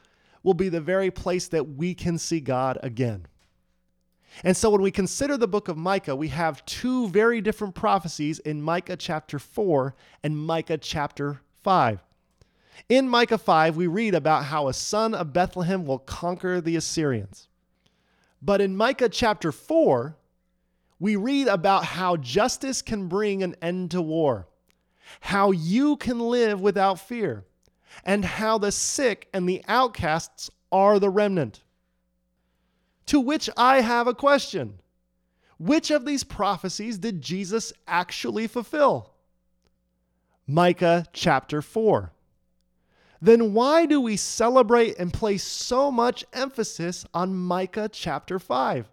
will 0.44 0.54
be 0.54 0.70
the 0.70 0.82
very 0.82 1.12
place 1.12 1.48
that 1.48 1.76
we 1.76 1.94
can 1.94 2.18
see 2.18 2.40
God 2.40 2.78
again. 2.84 3.26
And 4.44 4.56
so 4.56 4.70
when 4.70 4.82
we 4.82 4.92
consider 4.92 5.38
the 5.38 5.48
book 5.48 5.68
of 5.70 5.78
Micah, 5.78 6.16
we 6.16 6.28
have 6.28 6.66
two 6.66 7.08
very 7.10 7.42
different 7.42 7.74
prophecies 7.74 8.40
in 8.40 8.62
Micah 8.62 8.98
chapter 8.98 9.40
4 9.40 9.96
and 10.24 10.38
Micah 10.38 10.78
chapter 10.78 11.42
5. 11.64 12.04
In 12.90 13.08
Micah 13.08 13.38
5, 13.38 13.78
we 13.78 13.88
read 13.88 14.14
about 14.14 14.46
how 14.46 14.68
a 14.68 14.74
son 14.74 15.16
of 15.16 15.32
Bethlehem 15.32 15.86
will 15.86 16.00
conquer 16.00 16.60
the 16.60 16.76
Assyrians. 16.76 17.48
But 18.42 18.62
in 18.62 18.78
Micah 18.78 19.10
chapter 19.10 19.52
4, 19.52 20.18
we 21.00 21.16
read 21.16 21.48
about 21.48 21.86
how 21.86 22.18
justice 22.18 22.82
can 22.82 23.08
bring 23.08 23.44
an 23.44 23.56
end 23.62 23.92
to 23.92 24.02
war, 24.02 24.48
how 25.22 25.52
you 25.52 25.98
can 25.98 26.20
live 26.20 26.62
without 26.62 27.00
fear, 27.00 27.46
and 28.04 28.24
how 28.24 28.58
the 28.58 28.72
sick 28.72 29.28
and 29.34 29.48
the 29.48 29.64
outcasts 29.68 30.50
are 30.72 31.00
the 31.00 31.10
remnant. 31.10 31.64
To 33.08 33.20
which 33.20 33.50
I 33.56 33.82
have 33.82 34.08
a 34.08 34.14
question 34.14 34.80
Which 35.58 35.92
of 35.92 36.06
these 36.06 36.24
prophecies 36.24 36.98
did 36.98 37.22
Jesus 37.22 37.72
actually 37.88 38.48
fulfill? 38.48 39.12
Micah 40.48 41.06
chapter 41.14 41.62
4. 41.62 42.12
Then 43.22 43.54
why 43.54 43.86
do 43.86 44.02
we 44.02 44.18
celebrate 44.18 44.98
and 45.00 45.14
place 45.14 45.44
so 45.44 45.92
much 45.92 46.26
emphasis 46.34 47.06
on 47.14 47.36
Micah 47.36 47.90
chapter 47.92 48.40
5? 48.40 48.90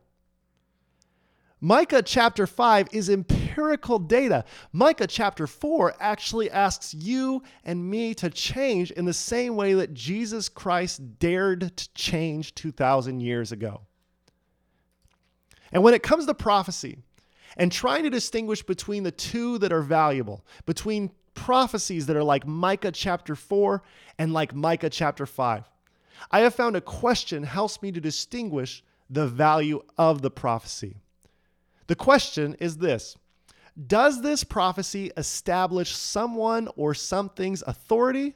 Micah 1.65 2.03
chapter 2.03 2.45
5 2.45 2.89
is 2.91 3.09
empirical 3.09 4.01
data. 4.01 4.45
Micah 4.73 5.07
chapter 5.07 5.47
4 5.47 5.95
actually 6.01 6.51
asks 6.51 6.93
you 6.93 7.41
and 7.65 7.89
me 7.89 8.15
to 8.15 8.29
change 8.31 8.91
in 8.91 9.05
the 9.05 9.13
same 9.13 9.55
way 9.55 9.73
that 9.75 9.95
Jesus 9.95 10.49
Christ 10.49 11.21
dared 11.21 11.77
to 11.77 11.95
change 11.95 12.57
2,000 12.57 13.21
years 13.21 13.53
ago. 13.53 13.83
And 15.71 15.85
when 15.85 15.95
it 15.95 16.03
comes 16.03 16.27
to 16.27 16.35
prophecy 16.35 16.99
and 17.57 17.71
trying 17.71 18.03
to 18.03 18.11
distinguish 18.11 18.65
between 18.65 19.05
the 19.05 19.13
two 19.13 19.59
that 19.59 19.73
are 19.73 19.83
valuable, 19.83 20.45
between 20.67 21.13
prophecies 21.35 22.07
that 22.07 22.17
are 22.17 22.25
like 22.25 22.47
Micah 22.47 22.93
chapter 22.93 23.35
4 23.35 23.83
and 24.19 24.33
like 24.33 24.55
Micah 24.55 24.91
chapter 24.91 25.27
5, 25.27 25.69
I 26.31 26.41
have 26.41 26.55
found 26.55 26.77
a 26.77 26.81
question 26.81 27.43
helps 27.43 27.83
me 27.83 27.93
to 27.93 28.01
distinguish 28.01 28.85
the 29.11 29.27
value 29.27 29.83
of 29.99 30.23
the 30.23 30.31
prophecy. 30.31 30.97
The 31.87 31.97
question 31.97 32.55
is 32.61 32.79
this 32.79 33.17
Does 33.87 34.23
this 34.23 34.45
prophecy 34.45 35.11
establish 35.17 35.95
someone 35.95 36.69
or 36.77 36.95
something's 36.95 37.63
authority? 37.63 38.35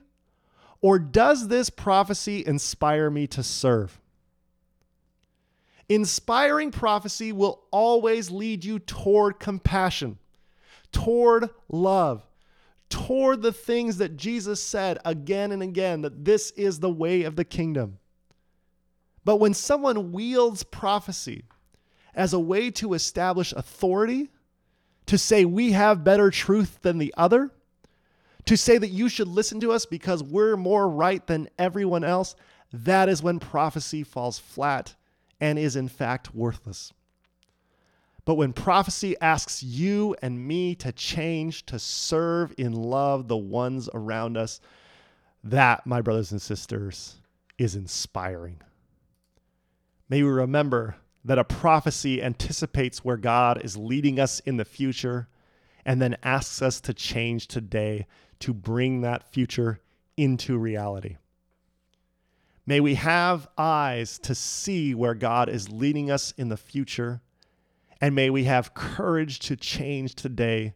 Or 0.82 0.98
does 0.98 1.48
this 1.48 1.70
prophecy 1.70 2.44
inspire 2.46 3.10
me 3.10 3.26
to 3.28 3.42
serve? 3.42 3.98
Inspiring 5.88 6.70
prophecy 6.70 7.32
will 7.32 7.64
always 7.70 8.30
lead 8.30 8.64
you 8.64 8.78
toward 8.78 9.38
compassion, 9.38 10.18
toward 10.92 11.48
love, 11.68 12.26
toward 12.88 13.42
the 13.42 13.52
things 13.52 13.98
that 13.98 14.16
Jesus 14.16 14.62
said 14.62 14.98
again 15.04 15.52
and 15.52 15.62
again 15.62 16.02
that 16.02 16.24
this 16.24 16.50
is 16.52 16.78
the 16.78 16.90
way 16.90 17.22
of 17.22 17.36
the 17.36 17.44
kingdom. 17.44 17.98
But 19.24 19.36
when 19.36 19.54
someone 19.54 20.12
wields 20.12 20.62
prophecy 20.62 21.44
as 22.14 22.32
a 22.32 22.40
way 22.40 22.70
to 22.72 22.94
establish 22.94 23.52
authority, 23.52 24.30
to 25.06 25.18
say 25.18 25.44
we 25.44 25.72
have 25.72 26.04
better 26.04 26.30
truth 26.30 26.78
than 26.82 26.98
the 26.98 27.12
other, 27.16 27.50
to 28.46 28.56
say 28.56 28.78
that 28.78 28.88
you 28.88 29.08
should 29.08 29.28
listen 29.28 29.60
to 29.60 29.72
us 29.72 29.86
because 29.86 30.22
we're 30.22 30.56
more 30.56 30.88
right 30.88 31.26
than 31.26 31.48
everyone 31.58 32.04
else, 32.04 32.36
that 32.72 33.08
is 33.08 33.22
when 33.22 33.40
prophecy 33.40 34.04
falls 34.04 34.38
flat 34.38 34.94
and 35.40 35.58
is 35.58 35.76
in 35.76 35.88
fact 35.88 36.34
worthless. 36.34 36.92
But 38.26 38.34
when 38.34 38.52
prophecy 38.52 39.16
asks 39.20 39.62
you 39.62 40.14
and 40.20 40.46
me 40.46 40.74
to 40.74 40.92
change, 40.92 41.64
to 41.66 41.78
serve 41.78 42.52
in 42.58 42.72
love 42.72 43.28
the 43.28 43.36
ones 43.36 43.88
around 43.94 44.36
us, 44.36 44.60
that, 45.44 45.86
my 45.86 46.02
brothers 46.02 46.32
and 46.32 46.42
sisters, 46.42 47.22
is 47.56 47.76
inspiring. 47.76 48.60
May 50.08 50.24
we 50.24 50.28
remember 50.28 50.96
that 51.24 51.38
a 51.38 51.44
prophecy 51.44 52.20
anticipates 52.20 53.04
where 53.04 53.16
God 53.16 53.64
is 53.64 53.76
leading 53.76 54.18
us 54.18 54.40
in 54.40 54.56
the 54.56 54.64
future 54.64 55.28
and 55.84 56.02
then 56.02 56.16
asks 56.24 56.60
us 56.60 56.80
to 56.82 56.92
change 56.92 57.46
today 57.46 58.06
to 58.40 58.52
bring 58.52 59.02
that 59.02 59.32
future 59.32 59.80
into 60.16 60.58
reality. 60.58 61.16
May 62.66 62.80
we 62.80 62.94
have 62.94 63.46
eyes 63.56 64.18
to 64.20 64.34
see 64.34 64.96
where 64.96 65.14
God 65.14 65.48
is 65.48 65.70
leading 65.70 66.10
us 66.10 66.32
in 66.36 66.48
the 66.48 66.56
future. 66.56 67.22
And 68.00 68.14
may 68.14 68.30
we 68.30 68.44
have 68.44 68.74
courage 68.74 69.38
to 69.40 69.56
change 69.56 70.14
today 70.14 70.74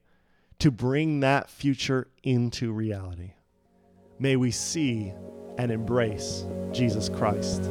to 0.59 0.71
bring 0.71 1.21
that 1.21 1.51
future 1.51 2.09
into 2.23 2.73
reality. 2.73 3.33
May 4.19 4.37
we 4.37 4.51
see 4.51 5.13
and 5.59 5.71
embrace 5.71 6.45
Jesus 6.73 7.09
Christ. 7.09 7.63